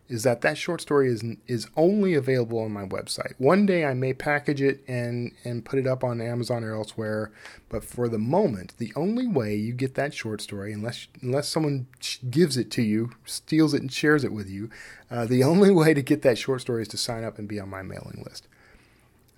is 0.09 0.25
that 0.25 0.41
that 0.43 0.59
short 0.59 0.81
story 0.81 1.09
is 1.09 1.25
is 1.47 1.69
only 1.77 2.15
available 2.15 2.59
on 2.59 2.73
my 2.73 2.85
website. 2.85 3.33
One 3.39 3.67
day 3.67 3.85
I 3.85 3.95
may 3.95 4.13
package 4.13 4.61
it 4.61 4.83
and 4.87 5.33
and 5.45 5.65
put 5.65 5.79
it 5.79 5.87
up 5.87 6.05
on 6.05 6.21
Amazon 6.21 6.65
or 6.65 6.75
elsewhere, 6.75 7.33
but 7.69 7.85
for 7.85 8.09
the 8.09 8.19
moment, 8.19 8.75
the 8.79 8.93
only 8.97 9.27
way 9.27 9.55
you 9.55 9.73
get 9.73 9.95
that 9.95 10.13
short 10.13 10.41
story, 10.41 10.73
unless 10.73 11.09
unless 11.23 11.49
someone 11.49 11.87
gives 12.31 12.57
it 12.57 12.71
to 12.73 12.83
you, 12.83 13.13
steals 13.25 13.75
it 13.75 13.81
and 13.81 13.93
shares 13.93 14.25
it 14.25 14.33
with 14.33 14.51
you, 14.51 14.69
uh, 15.11 15.25
the 15.25 15.43
only 15.53 15.71
way 15.71 15.95
to 15.95 16.03
get 16.03 16.23
that 16.23 16.39
short 16.39 16.61
story 16.61 16.83
is 16.83 16.89
to 16.89 16.99
sign 16.99 17.25
up 17.25 17.39
and 17.39 17.49
be 17.49 17.61
on 17.61 17.71
my 17.71 17.83
mailing 17.83 18.23
list. 18.27 18.49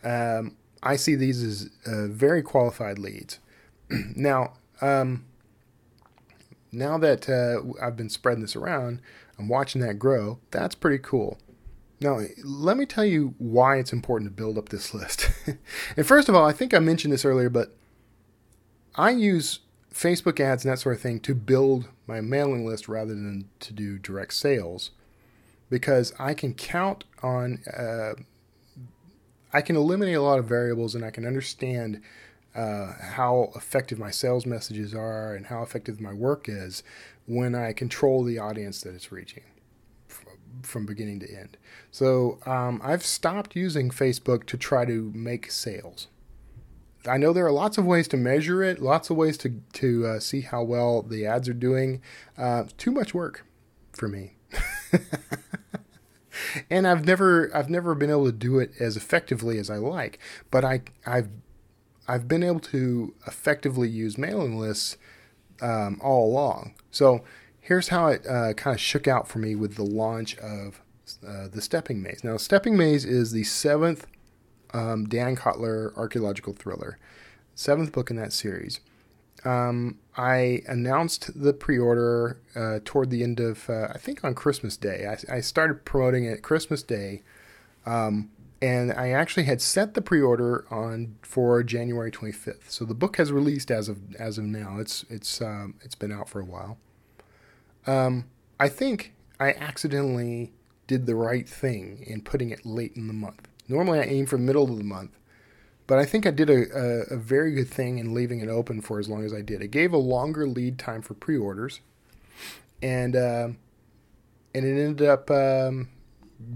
Um, 0.03 0.57
I 0.83 0.97
see 0.97 1.15
these 1.15 1.43
as 1.43 1.71
uh, 1.87 2.09
very 2.09 2.43
qualified 2.43 2.99
leads. 2.99 3.39
now, 3.91 4.55
um, 4.83 5.25
now 6.73 6.99
that 6.99 7.29
uh, 7.29 7.85
I've 7.85 7.97
been 7.97 8.11
spreading 8.11 8.43
this 8.43 8.57
around, 8.57 9.01
I'm 9.39 9.49
watching 9.49 9.81
that 9.83 9.99
grow. 9.99 10.39
That's 10.51 10.75
pretty 10.75 10.99
cool. 10.99 11.39
Now, 12.01 12.21
let 12.45 12.77
me 12.77 12.87
tell 12.87 13.05
you 13.05 13.35
why 13.39 13.77
it's 13.77 13.93
important 13.93 14.31
to 14.31 14.35
build 14.35 14.59
up 14.59 14.69
this 14.69 14.93
list. 14.93 15.31
and 15.97 16.07
first 16.07 16.29
of 16.29 16.35
all, 16.35 16.45
I 16.45 16.53
think 16.53 16.75
I 16.75 16.79
mentioned 16.79 17.13
this 17.13 17.25
earlier, 17.25 17.49
but 17.49 17.75
I 18.95 19.11
use 19.11 19.61
Facebook 19.93 20.41
ads 20.41 20.65
and 20.65 20.73
that 20.73 20.81
sort 20.81 20.97
of 20.97 21.01
thing 21.01 21.21
to 21.21 21.35
build 21.35 21.89
my 22.07 22.21
mailing 22.21 22.67
list 22.67 22.89
rather 22.89 23.15
than 23.15 23.49
to 23.61 23.73
do 23.73 23.99
direct 23.99 24.35
sales 24.35 24.91
because 25.71 26.13
I 26.19 26.35
can 26.35 26.55
count 26.55 27.05
on, 27.23 27.63
uh, 27.77 28.15
I 29.53 29.63
can 29.63 29.77
eliminate 29.77 30.17
a 30.17 30.23
lot 30.23 30.39
of 30.39 30.47
variables 30.47 30.95
and 30.95 31.05
I 31.05 31.11
can 31.11 31.25
understand 31.25 32.03
uh, 32.55 32.93
how 33.01 33.51
effective 33.57 33.99
my 33.99 34.11
sales 34.11 34.47
messages 34.47 34.95
are 34.95 35.35
and 35.35 35.47
how 35.47 35.63
effective 35.63 36.01
my 36.01 36.13
work 36.13 36.49
is 36.49 36.83
when 37.27 37.55
I 37.55 37.73
control 37.73 38.23
the 38.23 38.39
audience 38.39 38.83
that 38.83 38.95
it's 38.95 39.11
reaching 39.11 39.43
from 40.63 40.87
beginning 40.87 41.21
to 41.21 41.31
end. 41.31 41.57
So 41.91 42.39
um, 42.47 42.81
I've 42.83 43.05
stopped 43.05 43.57
using 43.57 43.91
Facebook 43.91 44.45
to 44.47 44.57
try 44.57 44.85
to 44.85 45.13
make 45.15 45.51
sales. 45.51 46.09
I 47.07 47.19
know 47.19 47.33
there 47.33 47.47
are 47.47 47.53
lots 47.53 47.77
of 47.77 47.85
ways 47.85 48.09
to 48.09 48.17
measure 48.17 48.63
it, 48.63 48.81
lots 48.81 49.11
of 49.11 49.17
ways 49.17 49.37
to 49.39 49.61
to 49.75 50.07
uh, 50.07 50.21
see 50.21 50.41
how 50.41 50.63
well 50.63 51.03
the 51.03 51.27
ads 51.27 51.49
are 51.49 51.55
doing. 51.55 52.01
Uh, 52.39 52.65
too 52.79 52.91
much 52.91 53.13
work 53.13 53.45
for 53.93 54.09
me, 54.09 54.37
and 56.71 56.87
I've 56.87 57.05
never 57.05 57.55
I've 57.55 57.69
never 57.69 57.95
been 57.95 58.09
able 58.09 58.25
to 58.25 58.33
do 58.33 58.59
it 58.59 58.73
as 58.81 58.97
effectively 58.97 59.59
as 59.59 59.69
I 59.69 59.77
like. 59.77 60.19
But 60.51 60.65
I 60.65 60.81
I've 61.05 61.29
I've 62.09 62.27
been 62.27 62.43
able 62.43 62.61
to 62.61 63.15
effectively 63.27 63.89
use 63.89 64.17
mailing 64.17 64.59
lists 64.59 64.97
um, 65.61 66.01
all 66.03 66.27
along. 66.27 66.75
So 66.91 67.25
here's 67.61 67.89
how 67.89 68.09
it 68.09 68.27
uh, 68.27 68.53
kind 68.55 68.75
of 68.75 68.81
shook 68.81 69.09
out 69.09 69.29
for 69.29 69.39
me 69.39 69.55
with 69.55 69.77
the 69.77 69.85
launch 69.85 70.37
of 70.39 70.81
uh, 71.27 71.49
the 71.49 71.61
Stepping 71.61 72.03
Maze. 72.03 72.23
Now, 72.25 72.37
Stepping 72.37 72.77
Maze 72.77 73.05
is 73.05 73.33
the 73.33 73.45
seventh 73.45 74.07
um, 74.73 75.07
Dan 75.07 75.37
Kotler 75.37 75.97
archaeological 75.97 76.53
thriller, 76.53 76.99
seventh 77.55 77.93
book 77.93 78.11
in 78.11 78.17
that 78.17 78.33
series. 78.33 78.81
Um, 79.45 79.99
I 80.17 80.63
announced 80.67 81.31
the 81.41 81.53
pre-order 81.53 82.39
uh, 82.57 82.81
toward 82.85 83.11
the 83.11 83.23
end 83.23 83.41
of, 83.41 83.69
uh, 83.69 83.89
I 83.95 83.99
think, 83.99 84.25
on 84.25 84.35
Christmas 84.35 84.77
Day. 84.77 85.07
I, 85.07 85.37
I 85.37 85.41
started 85.41 85.85
promoting 85.85 86.25
it 86.25 86.43
Christmas 86.43 86.83
Day. 86.83 87.23
Um, 87.85 88.31
and 88.65 88.93
I 88.93 89.11
actually 89.11 89.43
had 89.43 89.61
set 89.61 89.93
the 89.93 90.01
pre-order 90.01 90.65
on 90.71 91.17
for 91.21 91.63
January 91.63 92.11
25th. 92.11 92.71
So 92.71 92.87
the 92.87 92.95
book 92.95 93.19
has 93.19 93.31
released 93.31 93.71
as 93.71 93.91
of 93.91 94.15
as 94.15 94.39
of 94.39 94.45
now. 94.45 94.79
It's 94.79 95.05
it's 95.11 95.43
um, 95.43 95.75
it's 95.83 95.95
been 95.95 96.11
out 96.11 96.31
for 96.31 96.41
a 96.41 96.47
while. 96.47 96.79
Um, 97.87 98.25
I 98.59 98.71
think 98.71 99.13
I 99.39 99.51
accidentally 99.53 100.55
did 100.87 101.05
the 101.05 101.15
right 101.15 101.47
thing 101.47 102.05
in 102.07 102.23
putting 102.23 102.49
it 102.49 102.65
late 102.65 102.97
in 102.97 103.07
the 103.07 103.13
month. 103.13 103.49
Normally 103.69 103.99
I 103.99 104.05
aim 104.05 104.25
for 104.25 104.39
middle 104.39 104.71
of 104.71 104.79
the 104.79 104.85
month, 104.85 105.19
but 105.87 105.99
I 105.99 106.07
think 106.07 106.27
I 106.27 106.31
did 106.31 106.49
a, 106.49 106.65
a, 106.75 107.15
a 107.15 107.17
very 107.19 107.53
good 107.53 107.69
thing 107.69 107.99
in 107.99 108.15
leaving 108.15 108.41
it 108.41 108.49
open 108.49 108.81
for 108.81 108.99
as 108.99 109.11
long 109.11 109.27
as 109.27 109.35
I 109.35 109.43
did. 109.43 109.61
It 109.61 109.73
gave 109.73 109.93
a 109.93 109.99
longer 109.99 110.49
lead 110.49 110.79
time 110.79 111.03
for 111.03 111.13
pre-orders, 111.13 111.81
and 112.81 113.15
uh, 113.15 113.49
and 114.55 114.65
it 114.65 114.83
ended 114.83 115.07
up 115.07 115.31
um, 115.31 115.91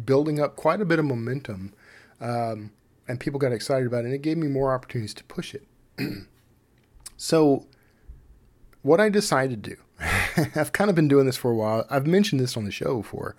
building 0.07 0.41
up 0.41 0.57
quite 0.57 0.81
a 0.81 0.87
bit 0.87 0.99
of 0.99 1.05
momentum 1.05 1.75
um, 2.21 2.73
and 3.07 3.21
people 3.21 3.39
got 3.39 3.53
excited 3.53 3.87
about 3.87 4.05
it, 4.05 4.07
and 4.07 4.15
it 4.15 4.23
gave 4.23 4.37
me 4.37 4.49
more 4.49 4.75
opportunities 4.75 5.15
to 5.15 5.25
push 5.25 5.55
it. 5.55 5.67
so, 7.17 7.67
what 8.83 9.01
I 9.01 9.09
decided 9.09 9.63
to 9.65 9.71
do 9.71 9.77
I've 10.55 10.73
kind 10.73 10.91
of 10.91 10.97
been 10.97 11.09
doing 11.09 11.27
this 11.27 11.37
for 11.37 11.51
a 11.51 11.55
while. 11.55 11.87
I've 11.91 12.07
mentioned 12.07 12.41
this 12.41 12.57
on 12.57 12.65
the 12.65 12.71
show 12.71 12.99
before. 12.99 13.37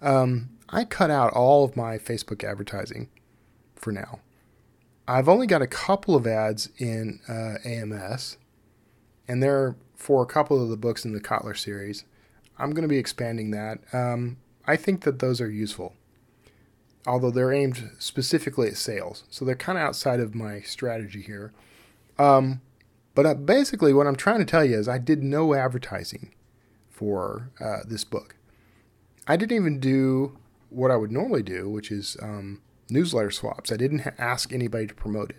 Um, 0.00 0.50
I 0.68 0.84
cut 0.84 1.10
out 1.10 1.32
all 1.32 1.64
of 1.64 1.76
my 1.76 1.98
Facebook 1.98 2.44
advertising 2.44 3.08
for 3.74 3.92
now. 3.92 4.20
I've 5.06 5.28
only 5.28 5.46
got 5.46 5.62
a 5.62 5.66
couple 5.66 6.14
of 6.14 6.26
ads 6.26 6.68
in 6.78 7.20
uh, 7.28 7.56
AMS, 7.66 8.38
and 9.26 9.42
they're 9.42 9.76
for 9.96 10.22
a 10.22 10.26
couple 10.26 10.62
of 10.62 10.68
the 10.68 10.76
books 10.76 11.04
in 11.04 11.12
the 11.12 11.20
Kotler 11.20 11.56
series. 11.56 12.04
I'm 12.58 12.70
going 12.70 12.82
to 12.82 12.88
be 12.88 12.98
expanding 12.98 13.50
that. 13.52 13.78
Um, 13.92 14.38
I 14.66 14.76
think 14.76 15.02
that 15.02 15.18
those 15.18 15.40
are 15.40 15.50
useful, 15.50 15.94
although 17.06 17.30
they're 17.30 17.52
aimed 17.52 17.90
specifically 17.98 18.68
at 18.68 18.76
sales. 18.76 19.24
So 19.30 19.44
they're 19.44 19.54
kind 19.54 19.78
of 19.78 19.84
outside 19.84 20.20
of 20.20 20.34
my 20.34 20.60
strategy 20.60 21.22
here. 21.22 21.52
Um, 22.18 22.60
but 23.14 23.26
uh, 23.26 23.34
basically, 23.34 23.92
what 23.92 24.06
I'm 24.06 24.16
trying 24.16 24.38
to 24.38 24.44
tell 24.44 24.64
you 24.64 24.78
is 24.78 24.88
I 24.88 24.98
did 24.98 25.22
no 25.22 25.54
advertising 25.54 26.32
for 26.90 27.50
uh, 27.60 27.80
this 27.86 28.04
book. 28.04 28.36
I 29.26 29.36
didn't 29.36 29.56
even 29.56 29.80
do 29.80 30.38
what 30.70 30.90
I 30.90 30.96
would 30.96 31.12
normally 31.12 31.42
do, 31.42 31.68
which 31.68 31.90
is 31.90 32.16
um, 32.22 32.62
newsletter 32.88 33.30
swaps. 33.30 33.70
I 33.70 33.76
didn't 33.76 34.00
ha- 34.00 34.10
ask 34.18 34.52
anybody 34.52 34.86
to 34.86 34.94
promote 34.94 35.30
it. 35.30 35.36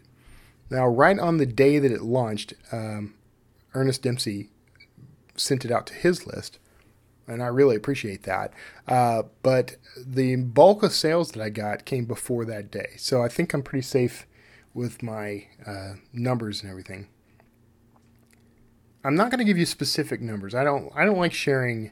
Now, 0.69 0.87
right 0.87 1.17
on 1.17 1.37
the 1.37 1.45
day 1.45 1.79
that 1.79 1.91
it 1.91 2.01
launched, 2.01 2.53
um, 2.71 3.15
Ernest 3.73 4.01
Dempsey 4.01 4.49
sent 5.35 5.65
it 5.65 5.71
out 5.71 5.87
to 5.87 5.93
his 5.93 6.27
list, 6.27 6.59
and 7.27 7.41
I 7.41 7.47
really 7.47 7.75
appreciate 7.75 8.23
that. 8.23 8.53
Uh, 8.87 9.23
but 9.41 9.75
the 9.97 10.35
bulk 10.35 10.83
of 10.83 10.93
sales 10.93 11.31
that 11.31 11.41
I 11.41 11.49
got 11.49 11.85
came 11.85 12.05
before 12.05 12.45
that 12.45 12.71
day, 12.71 12.93
so 12.97 13.23
I 13.23 13.27
think 13.27 13.53
I'm 13.53 13.63
pretty 13.63 13.83
safe 13.83 14.27
with 14.73 15.03
my 15.03 15.47
uh, 15.65 15.93
numbers 16.11 16.61
and 16.61 16.69
everything. 16.69 17.07
I'm 19.03 19.15
not 19.15 19.29
going 19.29 19.39
to 19.39 19.45
give 19.45 19.57
you 19.57 19.65
specific 19.65 20.21
numbers. 20.21 20.55
I 20.55 20.63
don't. 20.63 20.91
I 20.95 21.03
don't 21.05 21.17
like 21.17 21.33
sharing 21.33 21.91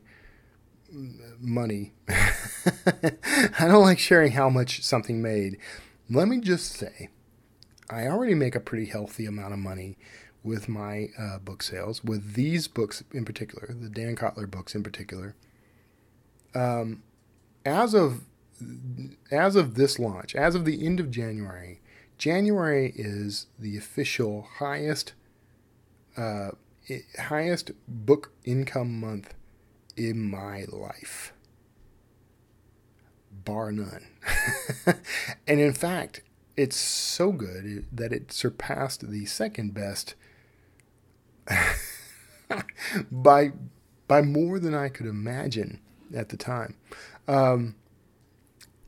money. 1.40 1.94
I 2.10 3.68
don't 3.68 3.84
like 3.84 4.00
sharing 4.00 4.34
how 4.34 4.50
much 4.50 4.84
something 4.84 5.22
made. 5.22 5.58
Let 6.10 6.28
me 6.28 6.40
just 6.40 6.72
say, 6.72 7.10
I 7.90 8.08
already 8.08 8.34
make 8.34 8.56
a 8.56 8.60
pretty 8.60 8.86
healthy 8.86 9.26
amount 9.26 9.54
of 9.54 9.60
money 9.60 9.98
with 10.44 10.68
my 10.68 11.10
uh, 11.20 11.38
book 11.40 11.62
sales, 11.62 12.04
with 12.04 12.34
these 12.34 12.68
books 12.68 13.04
in 13.12 13.26
particular, 13.26 13.76
the 13.80 13.90
Dan 13.90 14.16
Kotler 14.16 14.50
books 14.50 14.74
in 14.74 14.84
particular. 14.84 15.36
Um, 16.56 17.04
as 17.66 17.94
of 17.94 18.22
as 19.32 19.56
of 19.56 19.76
this 19.76 19.98
launch, 19.98 20.36
as 20.36 20.56
of 20.56 20.66
the 20.66 20.86
end 20.86 21.00
of 21.00 21.10
January, 21.10 21.82
January 22.18 22.94
is 22.96 23.48
the 23.58 23.78
official 23.78 24.48
highest 24.60 25.14
uh, 26.18 26.52
highest 27.20 27.72
book 27.88 28.32
income 28.44 29.00
month 29.00 29.34
in 29.96 30.30
my 30.30 30.66
life, 30.68 31.34
bar 33.32 33.72
none. 33.72 34.08
and 35.48 35.60
in 35.60 35.74
fact, 35.74 36.22
it's 36.58 36.76
so 36.76 37.32
good 37.32 37.86
that 37.92 38.12
it 38.12 38.32
surpassed 38.32 39.10
the 39.10 39.26
second 39.26 39.74
best 39.74 40.16
by 43.12 43.52
by 44.08 44.22
more 44.22 44.60
than 44.60 44.74
I 44.74 44.90
could 44.90 45.06
imagine 45.06 45.80
at 46.14 46.30
the 46.30 46.38
time. 46.38 46.76
Um, 47.28 47.76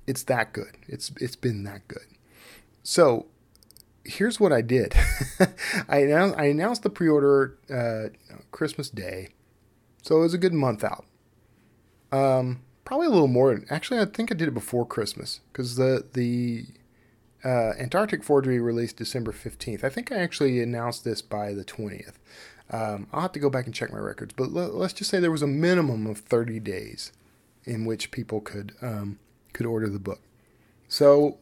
it's 0.05 0.23
that 0.23 0.53
good. 0.53 0.77
It's 0.87 1.11
it's 1.19 1.35
been 1.35 1.63
that 1.63 1.87
good. 1.87 2.07
So 2.83 3.27
here's 4.03 4.39
what 4.39 4.51
I 4.51 4.61
did. 4.61 4.93
I 5.87 5.99
announced 5.99 6.37
I 6.37 6.45
announced 6.45 6.83
the 6.83 6.89
pre-order 6.89 7.57
uh, 7.73 8.09
Christmas 8.51 8.89
Day, 8.89 9.29
so 10.01 10.17
it 10.17 10.21
was 10.21 10.33
a 10.33 10.37
good 10.37 10.53
month 10.53 10.83
out. 10.83 11.05
Um, 12.11 12.61
probably 12.85 13.07
a 13.07 13.11
little 13.11 13.27
more. 13.27 13.59
Actually, 13.69 14.01
I 14.01 14.05
think 14.05 14.31
I 14.31 14.35
did 14.35 14.47
it 14.47 14.53
before 14.53 14.85
Christmas 14.85 15.39
because 15.51 15.75
the 15.75 16.05
the 16.13 16.65
uh, 17.43 17.73
Antarctic 17.79 18.23
Forgery 18.23 18.59
released 18.59 18.97
December 18.97 19.31
fifteenth. 19.31 19.83
I 19.83 19.89
think 19.89 20.11
I 20.11 20.17
actually 20.17 20.61
announced 20.61 21.03
this 21.03 21.21
by 21.21 21.53
the 21.53 21.63
twentieth. 21.63 22.19
Um, 22.71 23.07
I'll 23.11 23.21
have 23.21 23.31
to 23.33 23.39
go 23.39 23.49
back 23.49 23.65
and 23.65 23.75
check 23.75 23.91
my 23.91 23.99
records, 23.99 24.33
but 24.35 24.51
let, 24.51 24.71
us 24.71 24.93
just 24.93 25.09
say 25.09 25.19
there 25.19 25.31
was 25.31 25.41
a 25.41 25.47
minimum 25.47 26.07
of 26.07 26.19
thirty 26.19 26.59
days 26.59 27.11
in 27.65 27.85
which 27.85 28.11
people 28.11 28.41
could 28.41 28.73
um, 28.81 29.19
could 29.53 29.65
order 29.65 29.89
the 29.89 29.99
book. 29.99 30.21
So 30.87 31.37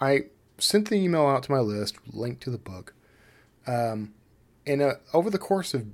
I 0.00 0.26
sent 0.58 0.88
the 0.88 0.96
email 0.96 1.26
out 1.26 1.44
to 1.44 1.52
my 1.52 1.60
list, 1.60 1.96
linked 2.12 2.42
to 2.42 2.50
the 2.50 2.58
book. 2.58 2.94
Um, 3.66 4.14
and 4.66 4.82
uh, 4.82 4.94
over 5.12 5.30
the 5.30 5.38
course 5.38 5.74
of 5.74 5.86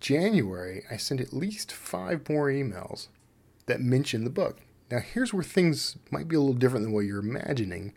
January, 0.00 0.84
I 0.90 0.96
sent 0.96 1.20
at 1.20 1.32
least 1.32 1.72
five 1.72 2.28
more 2.28 2.48
emails 2.48 3.08
that 3.66 3.80
mentioned 3.80 4.26
the 4.26 4.30
book. 4.30 4.58
Now, 4.90 4.98
here's 4.98 5.32
where 5.32 5.42
things 5.42 5.96
might 6.10 6.28
be 6.28 6.36
a 6.36 6.40
little 6.40 6.54
different 6.54 6.84
than 6.84 6.92
what 6.92 7.06
you're 7.06 7.20
imagining. 7.20 7.94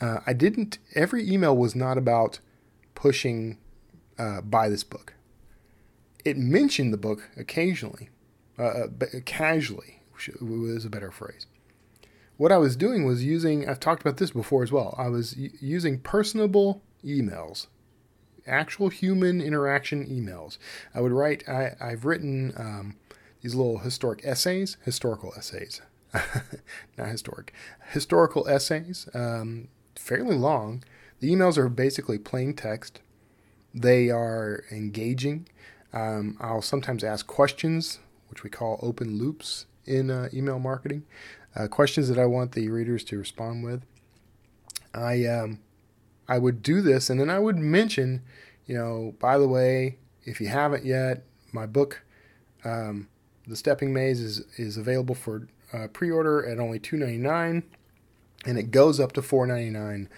Uh, 0.00 0.18
I 0.26 0.32
didn't, 0.32 0.78
every 0.94 1.28
email 1.28 1.56
was 1.56 1.74
not 1.74 1.96
about 1.96 2.40
pushing 2.94 3.58
uh, 4.18 4.40
buy 4.40 4.68
this 4.68 4.84
book. 4.84 5.14
It 6.28 6.36
mentioned 6.36 6.92
the 6.92 6.98
book 6.98 7.28
occasionally, 7.36 8.10
uh, 8.58 8.62
uh 8.62 8.86
casually, 9.24 10.02
was 10.40 10.84
a 10.84 10.90
better 10.90 11.10
phrase 11.10 11.46
what 12.38 12.52
I 12.52 12.56
was 12.56 12.76
doing 12.76 13.04
was 13.04 13.22
using, 13.22 13.68
I've 13.68 13.80
talked 13.80 14.00
about 14.00 14.16
this 14.16 14.30
before 14.30 14.62
as 14.62 14.72
well. 14.72 14.94
I 14.96 15.08
was 15.08 15.36
using 15.36 15.98
personable 15.98 16.82
emails, 17.04 17.66
actual 18.46 18.88
human 18.88 19.40
interaction 19.40 20.06
emails. 20.06 20.56
I 20.94 21.00
would 21.00 21.12
write, 21.12 21.46
I, 21.48 21.74
have 21.80 22.04
written 22.04 22.54
um, 22.56 22.96
these 23.42 23.56
little 23.56 23.78
historic 23.78 24.20
essays, 24.24 24.76
historical 24.84 25.34
essays, 25.36 25.82
not 26.96 27.08
historic, 27.08 27.52
historical 27.90 28.48
essays, 28.48 29.08
um, 29.14 29.66
fairly 29.96 30.36
long. 30.36 30.84
The 31.18 31.32
emails 31.32 31.58
are 31.58 31.68
basically 31.68 32.18
plain 32.18 32.54
text. 32.54 33.00
They 33.74 34.10
are 34.10 34.62
engaging. 34.70 35.48
Um, 35.92 36.36
I'll 36.40 36.62
sometimes 36.62 37.02
ask 37.02 37.26
questions, 37.26 37.98
which 38.28 38.42
we 38.42 38.50
call 38.50 38.78
open 38.82 39.18
loops 39.18 39.66
in 39.86 40.10
uh, 40.10 40.28
email 40.34 40.58
marketing 40.58 41.04
uh, 41.56 41.66
questions 41.66 42.08
that 42.08 42.18
I 42.18 42.26
want 42.26 42.52
the 42.52 42.68
readers 42.68 43.04
to 43.04 43.18
respond 43.18 43.64
with. 43.64 43.82
I 44.94 45.24
um, 45.26 45.60
I 46.28 46.38
would 46.38 46.62
do 46.62 46.82
this, 46.82 47.08
and 47.08 47.18
then 47.18 47.30
I 47.30 47.38
would 47.38 47.56
mention, 47.56 48.22
you 48.66 48.74
know, 48.74 49.14
by 49.18 49.38
the 49.38 49.48
way, 49.48 49.96
if 50.24 50.40
you 50.40 50.48
haven't 50.48 50.84
yet, 50.84 51.24
my 51.52 51.64
book, 51.64 52.02
um, 52.64 53.08
The 53.46 53.56
Stepping 53.56 53.94
Maze, 53.94 54.20
is 54.20 54.44
is 54.56 54.76
available 54.76 55.14
for 55.14 55.48
uh, 55.72 55.88
pre-order 55.88 56.46
at 56.46 56.58
only 56.58 56.78
two 56.78 56.96
ninety 56.98 57.18
nine, 57.18 57.62
and 58.44 58.58
it 58.58 58.70
goes 58.70 59.00
up 59.00 59.12
to 59.12 59.22
four 59.22 59.46
ninety 59.46 59.70
nine 59.70 60.08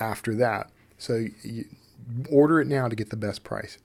after 0.00 0.34
that. 0.34 0.70
So 0.98 1.26
you 1.42 1.66
order 2.30 2.60
it 2.60 2.66
now 2.66 2.88
to 2.88 2.96
get 2.96 3.10
the 3.10 3.16
best 3.16 3.44
price. 3.44 3.78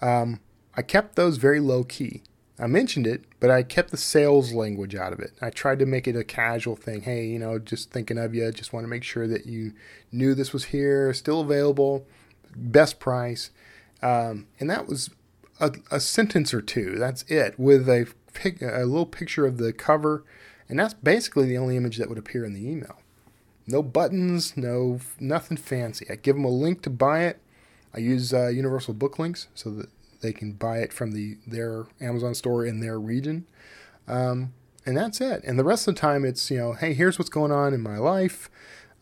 Um, 0.00 0.40
I 0.78 0.82
kept 0.82 1.16
those 1.16 1.38
very 1.38 1.58
low 1.58 1.82
key. 1.82 2.22
I 2.56 2.68
mentioned 2.68 3.04
it, 3.04 3.24
but 3.40 3.50
I 3.50 3.64
kept 3.64 3.90
the 3.90 3.96
sales 3.96 4.52
language 4.52 4.94
out 4.94 5.12
of 5.12 5.18
it. 5.18 5.32
I 5.42 5.50
tried 5.50 5.80
to 5.80 5.86
make 5.86 6.06
it 6.06 6.14
a 6.14 6.22
casual 6.22 6.76
thing. 6.76 7.00
Hey, 7.00 7.26
you 7.26 7.40
know, 7.40 7.58
just 7.58 7.90
thinking 7.90 8.16
of 8.16 8.32
you. 8.32 8.48
Just 8.52 8.72
want 8.72 8.84
to 8.84 8.88
make 8.88 9.02
sure 9.02 9.26
that 9.26 9.44
you 9.44 9.72
knew 10.12 10.36
this 10.36 10.52
was 10.52 10.66
here, 10.66 11.12
still 11.14 11.40
available, 11.40 12.06
best 12.54 13.00
price. 13.00 13.50
Um, 14.02 14.46
and 14.60 14.70
that 14.70 14.86
was 14.86 15.10
a, 15.58 15.72
a, 15.90 15.98
sentence 15.98 16.54
or 16.54 16.62
two. 16.62 16.94
That's 16.96 17.22
it, 17.22 17.58
with 17.58 17.88
a, 17.88 18.06
pic, 18.32 18.62
a 18.62 18.84
little 18.84 19.04
picture 19.04 19.46
of 19.46 19.58
the 19.58 19.72
cover. 19.72 20.22
And 20.68 20.78
that's 20.78 20.94
basically 20.94 21.48
the 21.48 21.58
only 21.58 21.76
image 21.76 21.96
that 21.96 22.08
would 22.08 22.18
appear 22.18 22.44
in 22.44 22.54
the 22.54 22.64
email. 22.64 23.00
No 23.66 23.82
buttons, 23.82 24.56
no 24.56 25.00
nothing 25.18 25.56
fancy. 25.56 26.06
I 26.08 26.14
give 26.14 26.36
them 26.36 26.44
a 26.44 26.50
link 26.50 26.82
to 26.82 26.90
buy 26.90 27.24
it. 27.24 27.40
I 27.92 27.98
use 27.98 28.32
uh, 28.32 28.46
Universal 28.46 28.94
Book 28.94 29.18
Links 29.18 29.48
so 29.56 29.70
that 29.70 29.88
they 30.20 30.32
can 30.32 30.52
buy 30.52 30.78
it 30.78 30.92
from 30.92 31.12
the 31.12 31.38
their 31.46 31.86
Amazon 32.00 32.34
store 32.34 32.64
in 32.64 32.80
their 32.80 32.98
region. 32.98 33.46
Um, 34.06 34.52
and 34.86 34.96
that's 34.96 35.20
it. 35.20 35.44
And 35.44 35.58
the 35.58 35.64
rest 35.64 35.86
of 35.86 35.94
the 35.94 36.00
time, 36.00 36.24
it's, 36.24 36.50
you 36.50 36.56
know, 36.56 36.72
hey, 36.72 36.94
here's 36.94 37.18
what's 37.18 37.28
going 37.28 37.52
on 37.52 37.74
in 37.74 37.82
my 37.82 37.98
life. 37.98 38.48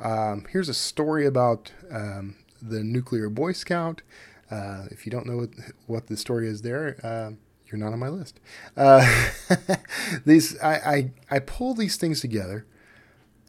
Um, 0.01 0.45
here's 0.51 0.69
a 0.69 0.75
story 0.75 1.25
about 1.27 1.73
um, 1.91 2.37
the 2.61 2.83
nuclear 2.83 3.29
Boy 3.31 3.53
Scout. 3.53 4.03
Uh, 4.51 4.87
if 4.91 5.07
you 5.07 5.13
don't 5.13 5.27
know 5.27 5.37
what, 5.37 5.51
what 5.87 6.07
the 6.09 6.17
story 6.17 6.49
is 6.49 6.63
there, 6.63 6.99
uh, 7.05 7.31
you're 7.69 7.79
not 7.79 7.93
on 7.93 7.99
my 8.01 8.09
list. 8.09 8.41
Uh, 8.77 9.29
these 10.27 10.59
I, 10.61 10.75
I, 10.75 11.11
I 11.31 11.39
pull 11.39 11.75
these 11.75 11.97
things 11.97 12.21
together, 12.21 12.67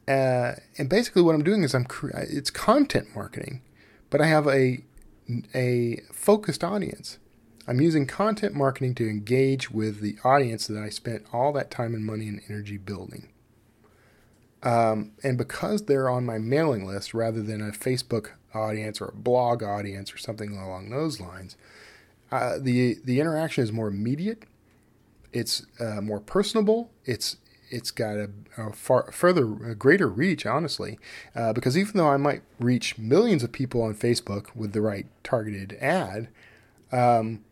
uh, 0.07 0.53
and 0.78 0.89
basically 0.89 1.22
what 1.22 1.36
I'm 1.36 1.43
doing 1.43 1.63
is 1.63 1.76
I'm 1.76 1.86
cre- 1.86 2.11
it's 2.15 2.49
content 2.49 3.15
marketing, 3.15 3.61
but 4.09 4.22
I 4.22 4.28
have 4.28 4.47
a 4.47 4.84
a 5.53 6.01
focused 6.11 6.63
audience. 6.63 7.20
I'm 7.68 7.82
using 7.82 8.07
content 8.07 8.55
marketing 8.55 8.95
to 8.95 9.09
engage 9.09 9.70
with 9.70 9.99
the 9.99 10.18
audience 10.24 10.68
that 10.68 10.82
I 10.82 10.89
spent 10.89 11.26
all 11.34 11.51
that 11.53 11.70
time 11.70 11.93
and 11.93 12.05
money 12.05 12.28
and 12.28 12.41
energy 12.47 12.78
building. 12.78 13.28
Um, 14.63 15.11
and 15.24 15.38
because 15.38 15.84
they're 15.84 16.09
on 16.09 16.26
my 16.26 16.38
mailing 16.38 16.86
list 16.86 17.13
rather 17.13 17.41
than 17.41 17.61
a 17.61 17.72
Facebook 17.72 18.32
audience 18.53 19.01
or 19.01 19.09
a 19.09 19.15
blog 19.15 19.61
audience 19.61 20.13
or 20.13 20.18
something 20.18 20.57
along 20.57 20.89
those 20.89 21.20
lines, 21.20 21.57
uh, 22.32 22.57
the 22.59 22.97
the 23.03 23.20
interaction 23.20 23.63
is 23.63 23.72
more 23.72 23.88
immediate. 23.88 24.43
It's 25.32 25.65
uh, 25.80 26.01
more 26.01 26.20
personable. 26.20 26.89
It's 27.05 27.38
it's 27.70 27.91
got 27.91 28.18
a, 28.18 28.30
a 28.57 28.74
far 28.74 29.11
further 29.11 29.43
a 29.70 29.76
greater 29.76 30.07
reach, 30.07 30.45
honestly, 30.45 30.99
uh, 31.36 31.53
because 31.53 31.78
even 31.78 31.97
though 31.97 32.09
I 32.09 32.18
might 32.18 32.41
reach 32.59 32.97
millions 32.97 33.43
of 33.43 33.51
people 33.51 33.82
on 33.82 33.93
Facebook 33.93 34.55
with 34.55 34.74
the 34.74 34.82
right 34.82 35.05
targeted 35.24 35.78
ad, 35.80 36.30
um, 36.91 37.43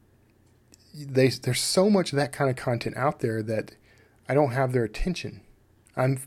they, 0.95 1.29
there's 1.29 1.61
so 1.61 1.89
much 1.89 2.11
of 2.11 2.17
that 2.17 2.31
kind 2.31 2.49
of 2.49 2.55
content 2.55 2.95
out 2.97 3.19
there 3.19 3.43
that 3.43 3.75
I 4.27 4.33
don't 4.33 4.51
have 4.51 4.71
their 4.71 4.83
attention. 4.83 5.41
I'm 5.95 6.19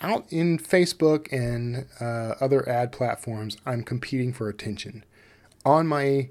out 0.00 0.26
in 0.30 0.58
Facebook 0.58 1.32
and 1.32 1.86
uh, 2.00 2.34
other 2.40 2.68
ad 2.68 2.92
platforms. 2.92 3.56
I'm 3.64 3.82
competing 3.82 4.32
for 4.32 4.48
attention. 4.48 5.04
On 5.64 5.86
my 5.86 6.30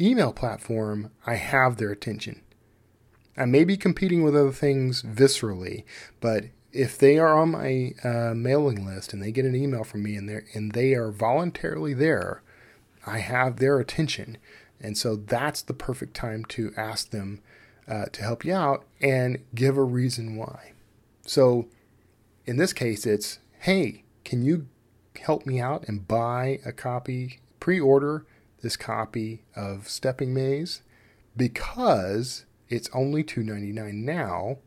email 0.00 0.32
platform, 0.32 1.10
I 1.26 1.34
have 1.34 1.76
their 1.76 1.90
attention. 1.90 2.42
I 3.36 3.44
may 3.46 3.64
be 3.64 3.76
competing 3.76 4.22
with 4.22 4.36
other 4.36 4.52
things 4.52 5.02
viscerally, 5.02 5.84
but 6.20 6.46
if 6.72 6.98
they 6.98 7.18
are 7.18 7.36
on 7.36 7.50
my 7.50 7.94
uh, 8.04 8.34
mailing 8.34 8.86
list 8.86 9.12
and 9.12 9.22
they 9.22 9.32
get 9.32 9.44
an 9.44 9.56
email 9.56 9.82
from 9.82 10.02
me 10.02 10.14
and 10.14 10.28
they 10.28 10.40
and 10.54 10.72
they 10.72 10.94
are 10.94 11.10
voluntarily 11.10 11.94
there, 11.94 12.42
I 13.06 13.18
have 13.18 13.56
their 13.56 13.78
attention, 13.78 14.38
and 14.80 14.96
so 14.96 15.16
that's 15.16 15.62
the 15.62 15.74
perfect 15.74 16.14
time 16.14 16.44
to 16.46 16.72
ask 16.76 17.10
them 17.10 17.40
uh, 17.88 18.06
to 18.06 18.22
help 18.22 18.44
you 18.44 18.54
out 18.54 18.84
and 19.00 19.38
give 19.54 19.76
a 19.76 19.84
reason 19.84 20.36
why. 20.36 20.72
So, 21.26 21.68
in 22.46 22.56
this 22.56 22.72
case, 22.72 23.04
it's 23.04 23.40
hey, 23.60 24.04
can 24.24 24.42
you 24.42 24.68
help 25.20 25.44
me 25.44 25.60
out 25.60 25.86
and 25.86 26.08
buy 26.08 26.60
a 26.64 26.72
copy, 26.72 27.40
pre-order 27.58 28.24
this 28.62 28.76
copy 28.76 29.42
of 29.54 29.88
Stepping 29.88 30.32
Maze 30.32 30.82
because 31.36 32.44
it's 32.68 32.90
only 32.94 33.24
$2.99 33.24 33.94
now, 33.94 34.58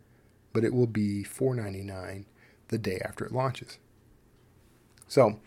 but 0.51 0.63
it 0.63 0.73
will 0.73 0.87
be 0.87 1.23
$4.99 1.23 2.25
the 2.69 2.77
day 2.77 2.99
after 3.03 3.25
it 3.25 3.31
launches. 3.31 3.77
So, 5.07 5.39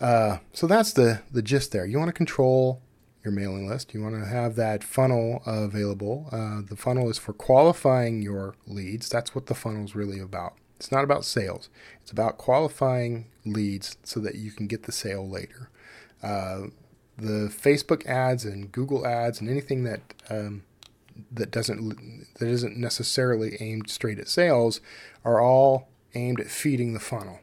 uh, 0.00 0.38
so 0.52 0.66
that's 0.66 0.92
the 0.92 1.22
the 1.32 1.42
gist 1.42 1.72
there. 1.72 1.86
You 1.86 1.98
want 1.98 2.08
to 2.08 2.12
control 2.12 2.82
your 3.24 3.32
mailing 3.32 3.66
list. 3.66 3.94
You 3.94 4.02
want 4.02 4.16
to 4.16 4.26
have 4.26 4.54
that 4.56 4.84
funnel 4.84 5.42
available. 5.46 6.28
Uh, 6.30 6.60
the 6.68 6.76
funnel 6.76 7.08
is 7.08 7.18
for 7.18 7.32
qualifying 7.32 8.22
your 8.22 8.54
leads. 8.66 9.08
That's 9.08 9.34
what 9.34 9.46
the 9.46 9.54
funnel 9.54 9.84
is 9.84 9.94
really 9.94 10.20
about. 10.20 10.54
It's 10.76 10.92
not 10.92 11.04
about 11.04 11.24
sales. 11.24 11.70
It's 12.02 12.10
about 12.10 12.36
qualifying 12.36 13.26
leads 13.46 13.96
so 14.04 14.20
that 14.20 14.34
you 14.34 14.52
can 14.52 14.66
get 14.66 14.82
the 14.82 14.92
sale 14.92 15.26
later. 15.26 15.70
Uh, 16.22 16.68
the 17.16 17.48
Facebook 17.48 18.04
ads 18.06 18.44
and 18.44 18.70
Google 18.70 19.06
ads 19.06 19.40
and 19.40 19.48
anything 19.48 19.84
that 19.84 20.00
um, 20.28 20.64
that 21.32 21.50
doesn't 21.50 22.26
that 22.38 22.48
isn't 22.48 22.76
necessarily 22.76 23.56
aimed 23.60 23.88
straight 23.88 24.18
at 24.18 24.28
sales 24.28 24.80
are 25.24 25.40
all 25.40 25.88
aimed 26.14 26.40
at 26.40 26.48
feeding 26.48 26.92
the 26.92 27.00
funnel. 27.00 27.38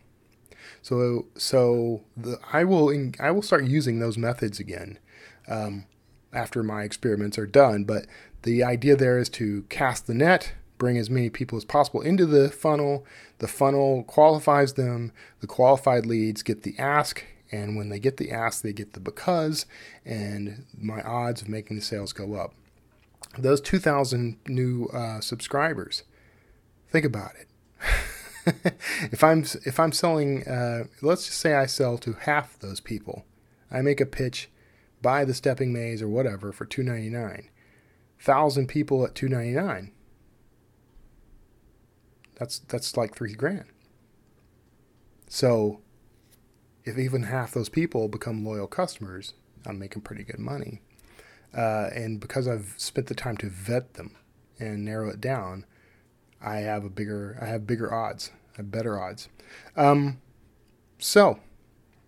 So 0.81 1.27
so 1.35 2.01
the, 2.17 2.37
I 2.51 2.65
will 2.65 2.93
I 3.19 3.31
will 3.31 3.41
start 3.41 3.65
using 3.65 3.99
those 3.99 4.17
methods 4.17 4.59
again 4.59 4.99
um, 5.47 5.85
after 6.33 6.63
my 6.63 6.83
experiments 6.83 7.37
are 7.37 7.45
done. 7.45 7.83
But 7.83 8.05
the 8.43 8.63
idea 8.63 8.95
there 8.95 9.17
is 9.17 9.29
to 9.29 9.63
cast 9.63 10.07
the 10.07 10.13
net, 10.13 10.53
bring 10.77 10.97
as 10.97 11.09
many 11.09 11.29
people 11.29 11.57
as 11.57 11.65
possible 11.65 12.01
into 12.01 12.25
the 12.25 12.49
funnel. 12.49 13.05
The 13.39 13.47
funnel 13.47 14.03
qualifies 14.03 14.73
them. 14.73 15.11
The 15.39 15.47
qualified 15.47 16.05
leads 16.05 16.43
get 16.43 16.63
the 16.63 16.77
ask, 16.77 17.23
and 17.51 17.75
when 17.75 17.89
they 17.89 17.99
get 17.99 18.17
the 18.17 18.31
ask, 18.31 18.61
they 18.61 18.73
get 18.73 18.93
the 18.93 18.99
because, 18.99 19.65
and 20.05 20.65
my 20.77 21.01
odds 21.01 21.41
of 21.41 21.49
making 21.49 21.77
the 21.77 21.83
sales 21.83 22.13
go 22.13 22.35
up 22.35 22.53
those 23.37 23.61
2,000 23.61 24.37
new 24.47 24.87
uh, 24.87 25.21
subscribers. 25.21 26.03
Think 26.89 27.05
about 27.05 27.31
it. 27.39 27.47
if 29.11 29.23
I'm 29.23 29.45
if 29.65 29.79
I'm 29.79 29.91
selling, 29.91 30.47
uh, 30.47 30.85
let's 31.01 31.27
just 31.27 31.39
say 31.39 31.53
I 31.53 31.65
sell 31.65 31.97
to 31.99 32.13
half 32.13 32.59
those 32.59 32.79
people, 32.79 33.25
I 33.71 33.81
make 33.81 34.01
a 34.01 34.05
pitch, 34.05 34.49
buy 35.01 35.25
the 35.25 35.33
stepping 35.33 35.73
maze 35.73 36.01
or 36.01 36.07
whatever 36.07 36.51
for 36.51 36.65
2.99. 36.65 37.45
Thousand 38.19 38.67
people 38.67 39.03
at 39.05 39.15
2.99. 39.15 39.91
That's 42.35 42.59
that's 42.59 42.97
like 42.97 43.15
three 43.15 43.33
grand. 43.33 43.65
So, 45.27 45.81
if 46.83 46.97
even 46.97 47.23
half 47.23 47.53
those 47.53 47.69
people 47.69 48.07
become 48.07 48.43
loyal 48.43 48.67
customers, 48.67 49.35
I'm 49.65 49.77
making 49.77 50.01
pretty 50.01 50.23
good 50.23 50.39
money. 50.39 50.81
Uh, 51.55 51.89
and 51.93 52.19
because 52.19 52.47
I've 52.47 52.73
spent 52.77 53.07
the 53.07 53.15
time 53.15 53.37
to 53.37 53.49
vet 53.49 53.93
them 53.93 54.15
and 54.59 54.83
narrow 54.83 55.09
it 55.09 55.21
down, 55.21 55.65
I 56.41 56.57
have 56.57 56.83
a 56.83 56.89
bigger 56.89 57.37
I 57.41 57.45
have 57.45 57.67
bigger 57.67 57.93
odds, 57.93 58.31
I 58.53 58.57
have 58.57 58.71
better 58.71 58.99
odds. 58.99 59.29
Um, 59.75 60.19
so 60.97 61.39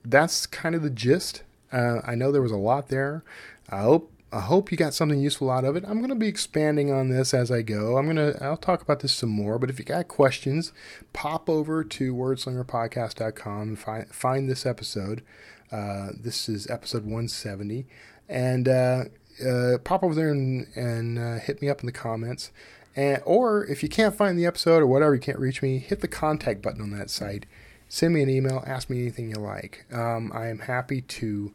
that's 0.03 0.45
kind 0.45 0.75
of 0.75 0.81
the 0.81 0.89
gist. 0.89 1.43
Uh, 1.73 2.01
I 2.05 2.15
know 2.15 2.31
there 2.31 2.41
was 2.41 2.51
a 2.51 2.57
lot 2.57 2.89
there. 2.89 3.23
I 3.69 3.81
hope 3.81 4.11
I 4.31 4.39
hope 4.41 4.71
you 4.71 4.77
got 4.77 4.95
something 4.95 5.19
useful 5.19 5.51
out 5.51 5.63
of 5.63 5.75
it. 5.75 5.83
I'm 5.87 5.99
going 5.99 6.09
to 6.09 6.15
be 6.15 6.27
expanding 6.27 6.91
on 6.91 7.09
this 7.09 7.35
as 7.35 7.51
I 7.51 7.61
go. 7.61 7.97
I'm 7.97 8.05
going 8.05 8.15
to 8.15 8.43
I'll 8.43 8.57
talk 8.57 8.81
about 8.81 9.01
this 9.01 9.13
some 9.13 9.29
more. 9.29 9.59
But 9.59 9.69
if 9.69 9.77
you 9.77 9.85
got 9.85 10.07
questions, 10.07 10.73
pop 11.13 11.49
over 11.49 11.83
to 11.83 12.15
wordslingerpodcast.com 12.15 13.61
and 13.61 13.79
find 13.79 14.07
find 14.09 14.49
this 14.49 14.65
episode. 14.65 15.23
Uh, 15.71 16.09
this 16.19 16.47
is 16.47 16.69
episode 16.69 17.03
170, 17.03 17.85
and 18.29 18.67
uh, 18.67 19.05
uh, 19.43 19.77
pop 19.83 20.03
over 20.03 20.13
there 20.13 20.29
and, 20.29 20.67
and 20.75 21.17
uh, 21.17 21.39
hit 21.39 21.61
me 21.61 21.69
up 21.69 21.79
in 21.81 21.87
the 21.87 21.91
comments. 21.91 22.51
And, 22.95 23.21
or 23.25 23.65
if 23.65 23.81
you 23.81 23.89
can't 23.89 24.15
find 24.15 24.37
the 24.37 24.45
episode 24.45 24.81
or 24.81 24.87
whatever, 24.87 25.15
you 25.15 25.21
can't 25.21 25.39
reach 25.39 25.63
me, 25.63 25.79
hit 25.79 26.01
the 26.01 26.07
contact 26.07 26.61
button 26.61 26.81
on 26.81 26.91
that 26.91 27.09
site. 27.09 27.47
Send 27.89 28.13
me 28.13 28.21
an 28.23 28.29
email. 28.29 28.63
Ask 28.65 28.89
me 28.89 29.01
anything 29.01 29.29
you 29.29 29.35
like. 29.35 29.85
Um, 29.91 30.31
I 30.33 30.47
am 30.47 30.59
happy 30.59 31.01
to. 31.01 31.53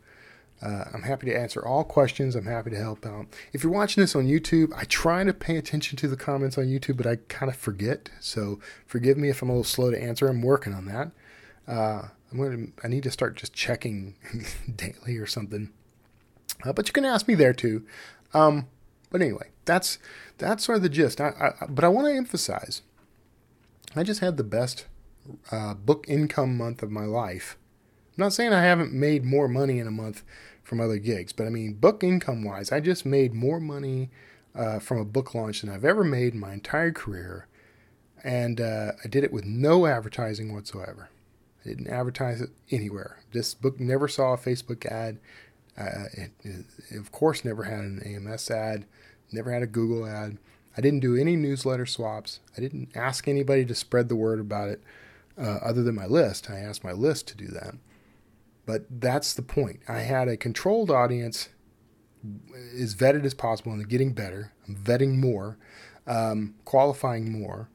Uh, 0.61 0.84
I'm 0.92 1.02
happy 1.02 1.26
to 1.26 1.36
answer 1.36 1.64
all 1.64 1.84
questions. 1.84 2.34
I'm 2.34 2.46
happy 2.46 2.70
to 2.70 2.76
help 2.76 3.06
out. 3.06 3.26
If 3.52 3.62
you're 3.62 3.72
watching 3.72 4.02
this 4.02 4.16
on 4.16 4.26
YouTube, 4.26 4.72
I 4.76 4.84
try 4.84 5.22
to 5.22 5.32
pay 5.32 5.56
attention 5.56 5.96
to 5.98 6.09
the 6.09 6.16
comments 6.16 6.59
on 6.59 6.64
YouTube, 6.64 6.96
but 6.96 7.06
I 7.06 7.16
kind 7.28 7.50
of 7.50 7.56
forget. 7.56 8.11
So 8.20 8.59
forgive 8.84 9.16
me 9.16 9.28
if 9.28 9.40
I'm 9.40 9.50
a 9.50 9.52
little 9.52 9.64
slow 9.64 9.90
to 9.90 10.02
answer. 10.02 10.26
I'm 10.26 10.42
working 10.42 10.74
on 10.74 10.86
that. 10.86 11.12
Uh, 11.68 12.09
I'm 12.30 12.38
going 12.38 12.66
to. 12.66 12.72
I 12.84 12.88
need 12.88 13.04
to 13.04 13.11
start 13.11 13.36
just 13.36 13.52
checking 13.52 14.14
daily 14.76 15.16
or 15.16 15.26
something. 15.26 15.70
Uh, 16.64 16.72
but 16.72 16.88
you 16.88 16.92
can 16.92 17.04
ask 17.04 17.28
me 17.28 17.34
there 17.34 17.52
too. 17.52 17.84
Um, 18.34 18.66
but 19.11 19.22
anyway, 19.22 19.50
that's 19.64 19.98
that's 20.38 20.64
sort 20.64 20.76
of 20.76 20.82
the 20.82 20.88
gist. 20.88 21.20
I, 21.20 21.54
I, 21.61 21.66
but 21.66 21.84
I 21.84 21.88
want 21.88 22.09
to 22.09 22.14
emphasize, 22.14 22.82
I 23.94 24.02
just 24.02 24.20
had 24.20 24.36
the 24.36 24.44
best 24.44 24.86
uh, 25.50 25.74
book 25.74 26.04
income 26.09 26.56
month 26.56 26.82
of 26.82 26.90
my 26.90 27.04
life. 27.04 27.57
Not 28.18 28.32
saying 28.32 28.52
I 28.52 28.62
haven't 28.62 28.92
made 28.92 29.24
more 29.24 29.46
money 29.46 29.78
in 29.78 29.86
a 29.86 29.92
month 29.92 30.24
from 30.64 30.80
other 30.80 30.98
gigs, 30.98 31.32
but 31.32 31.46
I 31.46 31.50
mean 31.50 31.74
book 31.74 32.02
income 32.02 32.42
wise, 32.42 32.72
I 32.72 32.80
just 32.80 33.06
made 33.06 33.32
more 33.32 33.60
money 33.60 34.10
uh, 34.56 34.80
from 34.80 34.98
a 34.98 35.04
book 35.04 35.34
launch 35.34 35.60
than 35.60 35.70
I've 35.70 35.84
ever 35.84 36.02
made 36.02 36.34
in 36.34 36.40
my 36.40 36.52
entire 36.52 36.90
career, 36.90 37.46
and 38.24 38.60
uh, 38.60 38.92
I 39.02 39.08
did 39.08 39.22
it 39.22 39.32
with 39.32 39.44
no 39.44 39.86
advertising 39.86 40.52
whatsoever. 40.52 41.10
I 41.64 41.68
didn't 41.68 41.86
advertise 41.86 42.40
it 42.40 42.50
anywhere. 42.72 43.20
This 43.32 43.54
book 43.54 43.78
never 43.78 44.08
saw 44.08 44.32
a 44.32 44.38
Facebook 44.38 44.84
ad. 44.84 45.18
Uh, 45.76 46.06
it, 46.12 46.32
it, 46.42 46.64
of 46.96 47.12
course, 47.12 47.44
never 47.44 47.64
had 47.64 47.80
an 47.80 48.02
AMS 48.04 48.50
ad, 48.50 48.84
never 49.30 49.52
had 49.52 49.62
a 49.62 49.66
Google 49.66 50.04
ad. 50.06 50.38
I 50.76 50.80
didn't 50.80 51.00
do 51.00 51.16
any 51.16 51.36
newsletter 51.36 51.86
swaps. 51.86 52.40
I 52.56 52.60
didn't 52.60 52.90
ask 52.96 53.28
anybody 53.28 53.64
to 53.64 53.74
spread 53.76 54.08
the 54.08 54.16
word 54.16 54.40
about 54.40 54.70
it 54.70 54.82
uh, 55.40 55.58
other 55.62 55.84
than 55.84 55.94
my 55.94 56.06
list. 56.06 56.50
I 56.50 56.58
asked 56.58 56.82
my 56.82 56.92
list 56.92 57.28
to 57.28 57.36
do 57.36 57.46
that. 57.48 57.74
But 58.68 59.00
that's 59.00 59.32
the 59.32 59.40
point. 59.40 59.80
I 59.88 60.00
had 60.00 60.28
a 60.28 60.36
controlled 60.36 60.90
audience, 60.90 61.48
as 62.78 62.94
vetted 62.94 63.24
as 63.24 63.32
possible, 63.32 63.72
and 63.72 63.88
getting 63.88 64.12
better. 64.12 64.52
I'm 64.68 64.76
vetting 64.76 65.16
more, 65.16 65.56
um, 66.06 66.54
qualifying 66.66 67.32
more. 67.32 67.70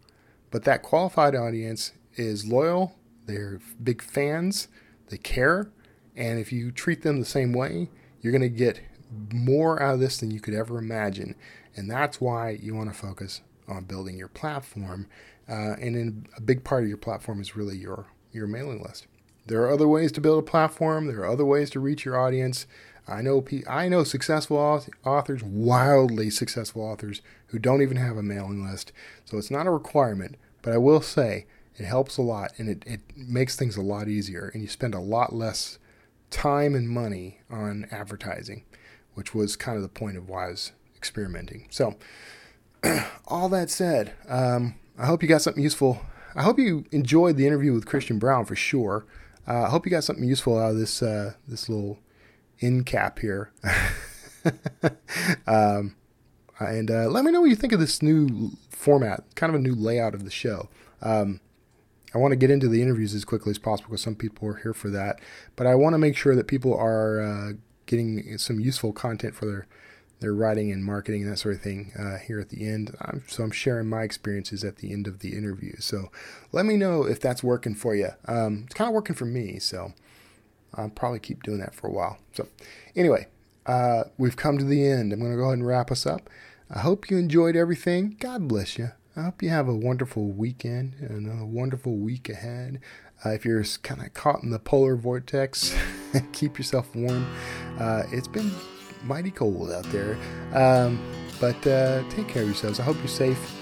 But 0.52 0.66
that 0.66 0.84
qualified 0.84 1.34
audience 1.34 1.94
is 2.14 2.46
loyal, 2.46 2.96
they're 3.26 3.60
big 3.82 4.04
fans, 4.04 4.68
they 5.10 5.18
care, 5.18 5.72
and 6.16 6.38
if 6.38 6.52
you 6.52 6.72
treat 6.72 7.02
them 7.02 7.20
the 7.20 7.26
same 7.26 7.54
way, 7.54 7.90
you're 8.22 8.32
going 8.32 8.44
to 8.44 8.48
get 8.50 8.80
more 9.34 9.82
out 9.82 9.96
of 9.96 10.00
this 10.00 10.18
than 10.18 10.30
you 10.30 10.40
could 10.40 10.54
ever 10.54 10.78
imagine. 10.78 11.34
And 11.76 11.90
that's 11.90 12.22
why 12.22 12.52
you 12.52 12.76
want 12.76 12.94
to 12.94 12.96
focus 12.96 13.42
on 13.68 13.86
building 13.86 14.16
your 14.16 14.28
platform. 14.28 15.08
Uh, 15.50 15.74
and 15.82 15.96
in 15.96 16.28
a 16.38 16.42
big 16.42 16.64
part 16.64 16.84
of 16.84 16.90
your 16.90 17.00
platform 17.00 17.42
is 17.42 17.56
really 17.56 17.78
your, 17.78 18.06
your 18.32 18.46
mailing 18.46 18.84
list. 18.84 19.08
There 19.46 19.62
are 19.64 19.72
other 19.72 19.88
ways 19.88 20.12
to 20.14 20.22
build 20.22 20.40
a 20.40 20.50
platform. 20.50 21.08
There 21.08 21.22
are 21.22 21.32
other 21.32 21.46
ways 21.46 21.70
to 21.72 21.80
reach 21.80 22.06
your 22.06 22.20
audience. 22.20 22.66
I 23.08 23.22
know 23.22 23.46
I 23.68 23.90
know 23.90 24.04
successful 24.04 24.58
authors, 25.06 25.44
wildly 25.44 26.30
successful 26.30 26.82
authors 26.84 27.22
who 27.48 27.60
don't 27.60 27.82
even 27.82 27.98
have 27.98 28.16
a 28.16 28.24
mailing 28.24 28.66
list. 28.66 28.94
So 29.26 29.38
it's 29.38 29.52
not 29.52 29.68
a 29.68 29.72
requirement, 29.72 30.38
but 30.62 30.74
I 30.74 30.78
will 30.78 31.02
say 31.02 31.46
it 31.76 31.86
helps 31.86 32.18
a 32.18 32.22
lot 32.22 32.54
and 32.58 32.70
it, 32.70 32.84
it 32.86 33.02
makes 33.16 33.56
things 33.56 33.76
a 33.76 33.82
lot 33.82 34.08
easier 34.08 34.50
and 34.54 34.62
you 34.62 34.70
spend 34.70 34.94
a 34.94 35.00
lot 35.00 35.34
less 35.34 35.80
time 36.30 36.76
and 36.76 36.90
money 36.90 37.40
on 37.50 37.88
advertising, 37.92 38.64
which 39.16 39.36
was 39.36 39.56
kind 39.56 39.76
of 39.76 39.84
the 39.84 39.90
point 39.90 40.18
of 40.18 40.30
why 40.30 40.48
I 40.48 40.52
was 40.52 40.72
experimenting. 40.96 41.68
So, 41.70 41.96
all 43.28 43.50
that 43.50 43.70
said, 43.70 44.14
um, 44.28 44.76
I 44.98 45.06
hope 45.06 45.22
you 45.22 45.30
got 45.30 45.42
something 45.42 45.64
useful. 45.64 46.02
I 46.36 46.44
hope 46.44 46.58
you 46.58 46.86
enjoyed 46.92 47.38
the 47.38 47.46
interview 47.46 47.74
with 47.74 47.86
Christian 47.86 48.18
Brown 48.18 48.46
for 48.46 48.56
sure. 48.56 49.06
Uh, 49.48 49.64
I 49.64 49.70
hope 49.70 49.86
you 49.86 49.90
got 49.90 50.04
something 50.04 50.28
useful 50.28 50.58
out 50.58 50.72
of 50.72 50.78
this 50.78 51.02
uh, 51.02 51.34
this 51.48 51.70
little 51.70 52.00
in 52.60 52.84
cap 52.84 53.20
here. 53.20 53.52
um, 55.48 55.96
and 56.60 56.90
uh, 56.90 57.08
let 57.08 57.26
me 57.26 57.32
know 57.32 57.42
what 57.42 57.50
you 57.50 57.56
think 57.56 57.74
of 57.74 57.80
this 57.80 58.02
new 58.02 58.52
format, 58.70 59.24
kind 59.36 59.54
of 59.54 59.60
a 59.60 59.64
new 59.64 59.76
layout 59.76 60.14
of 60.14 60.24
the 60.24 60.32
show. 60.32 60.70
Um, 61.02 61.42
I 62.14 62.20
want 62.20 62.32
to 62.32 62.38
get 62.38 62.52
into 62.52 62.68
the 62.68 62.82
interviews 62.82 63.14
as 63.14 63.26
quickly 63.26 63.52
as 63.52 63.58
possible 63.58 63.90
because 63.90 64.02
some 64.02 64.16
people 64.16 64.48
are 64.48 64.56
here 64.56 64.74
for 64.74 64.90
that. 64.92 65.20
But 65.56 65.68
I 65.68 65.76
want 65.76 65.94
to 65.94 65.98
make 65.98 66.16
sure 66.16 66.36
that 66.36 66.48
people 66.48 66.76
are 66.76 67.22
uh, 67.22 67.54
getting 67.86 68.38
some 68.38 68.60
useful 68.60 68.94
content 68.94 69.36
for 69.36 69.46
their 69.46 69.68
their 70.24 70.34
writing 70.34 70.72
and 70.72 70.86
marketing 70.86 71.24
and 71.24 71.32
that 71.32 71.38
sort 71.38 71.54
of 71.54 71.62
thing 71.62 71.92
uh, 72.00 72.18
here 72.18 72.40
at 72.40 72.48
the 72.48 72.66
end. 72.66 72.96
I'm, 73.02 73.24
so 73.28 73.44
I'm 73.44 73.52
sharing 73.52 73.90
my 73.90 74.04
experiences 74.04 74.64
at 74.64 74.78
the 74.78 74.94
end 74.94 75.06
of 75.06 75.20
the 75.20 75.36
interview. 75.38 75.74
So 75.80 76.10
let 76.54 76.66
me 76.66 76.78
know 76.78 77.04
if 77.04 77.20
that's 77.20 77.44
working 77.44 77.76
for 77.76 77.94
you. 77.94 78.08
Um, 78.26 78.64
it's 78.66 78.74
kind 78.74 78.88
of 78.88 78.94
working 78.94 79.18
for 79.18 79.26
me, 79.26 79.60
so 79.60 79.94
I'll 80.74 80.90
probably 80.90 81.20
keep 81.20 81.44
doing 81.44 81.60
that 81.60 81.76
for 81.76 81.88
a 81.88 81.92
while. 81.92 82.20
So 82.32 82.48
anyway, 82.96 83.28
uh, 83.66 84.06
we've 84.18 84.38
come 84.38 84.58
to 84.58 84.64
the 84.64 84.88
end. 84.88 85.12
I'm 85.12 85.20
going 85.20 85.32
to 85.32 85.38
go 85.38 85.44
ahead 85.44 85.58
and 85.58 85.68
wrap 85.68 85.92
us 85.92 86.06
up. 86.06 86.30
I 86.74 86.80
hope 86.80 87.12
you 87.12 87.18
enjoyed 87.18 87.58
everything. 87.58 88.16
God 88.18 88.48
bless 88.48 88.78
you. 88.78 88.92
I 89.18 89.24
hope 89.24 89.44
you 89.44 89.50
have 89.50 89.68
a 89.68 89.76
wonderful 89.76 90.28
weekend 90.28 90.96
and 91.02 91.28
a 91.30 91.46
wonderful 91.46 91.98
week 91.98 92.30
ahead. 92.30 92.80
Uh, 93.26 93.32
if 93.32 93.44
you're 93.44 93.64
kind 93.84 94.02
of 94.02 94.14
caught 94.14 94.42
in 94.42 94.52
the 94.52 94.60
polar 94.60 94.96
vortex, 94.96 95.76
keep 96.32 96.58
yourself 96.58 96.96
warm. 96.96 97.28
Uh, 97.78 98.04
it's 98.12 98.30
been 98.30 98.52
mighty 99.04 99.32
cold 99.32 99.72
out 99.72 99.86
there. 99.86 100.18
Um, 100.54 101.00
but 101.40 101.66
uh, 101.68 102.04
take 102.10 102.28
care 102.28 102.44
of 102.44 102.48
yourselves. 102.48 102.80
I 102.80 102.84
hope 102.84 102.98
you're 102.98 103.08
safe. 103.08 103.56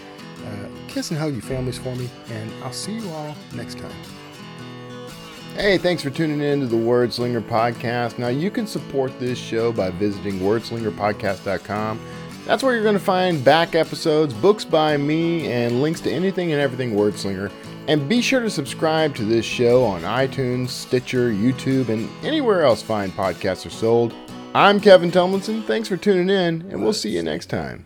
Uh, 0.45 0.67
kiss 0.87 1.11
and 1.11 1.19
hug 1.19 1.33
your 1.33 1.41
families 1.41 1.77
for 1.77 1.95
me, 1.95 2.09
and 2.29 2.51
I'll 2.63 2.73
see 2.73 2.93
you 2.93 3.09
all 3.09 3.35
next 3.53 3.77
time. 3.77 3.91
Hey, 5.55 5.77
thanks 5.77 6.01
for 6.01 6.09
tuning 6.09 6.41
in 6.41 6.61
to 6.61 6.65
the 6.65 6.77
Wordslinger 6.77 7.41
podcast. 7.41 8.17
Now, 8.17 8.29
you 8.29 8.49
can 8.49 8.65
support 8.65 9.19
this 9.19 9.37
show 9.37 9.71
by 9.71 9.89
visiting 9.91 10.39
wordslingerpodcast.com. 10.39 11.99
That's 12.45 12.63
where 12.63 12.73
you're 12.73 12.83
going 12.83 12.95
to 12.95 12.99
find 12.99 13.43
back 13.43 13.75
episodes, 13.75 14.33
books 14.33 14.65
by 14.65 14.97
me, 14.97 15.51
and 15.51 15.81
links 15.81 15.99
to 16.01 16.11
anything 16.11 16.53
and 16.53 16.61
everything 16.61 16.95
Wordslinger. 16.95 17.51
And 17.87 18.07
be 18.07 18.21
sure 18.21 18.39
to 18.39 18.49
subscribe 18.49 19.13
to 19.15 19.25
this 19.25 19.45
show 19.45 19.83
on 19.83 20.01
iTunes, 20.01 20.69
Stitcher, 20.69 21.31
YouTube, 21.31 21.89
and 21.89 22.09
anywhere 22.23 22.63
else 22.63 22.81
fine 22.81 23.11
podcasts 23.11 23.65
are 23.65 23.71
sold. 23.71 24.13
I'm 24.53 24.81
Kevin 24.81 25.11
Tumlinson. 25.11 25.65
Thanks 25.65 25.87
for 25.87 25.95
tuning 25.95 26.29
in, 26.29 26.69
and 26.69 26.83
we'll 26.83 26.91
see 26.91 27.11
you 27.11 27.23
next 27.23 27.45
time. 27.45 27.85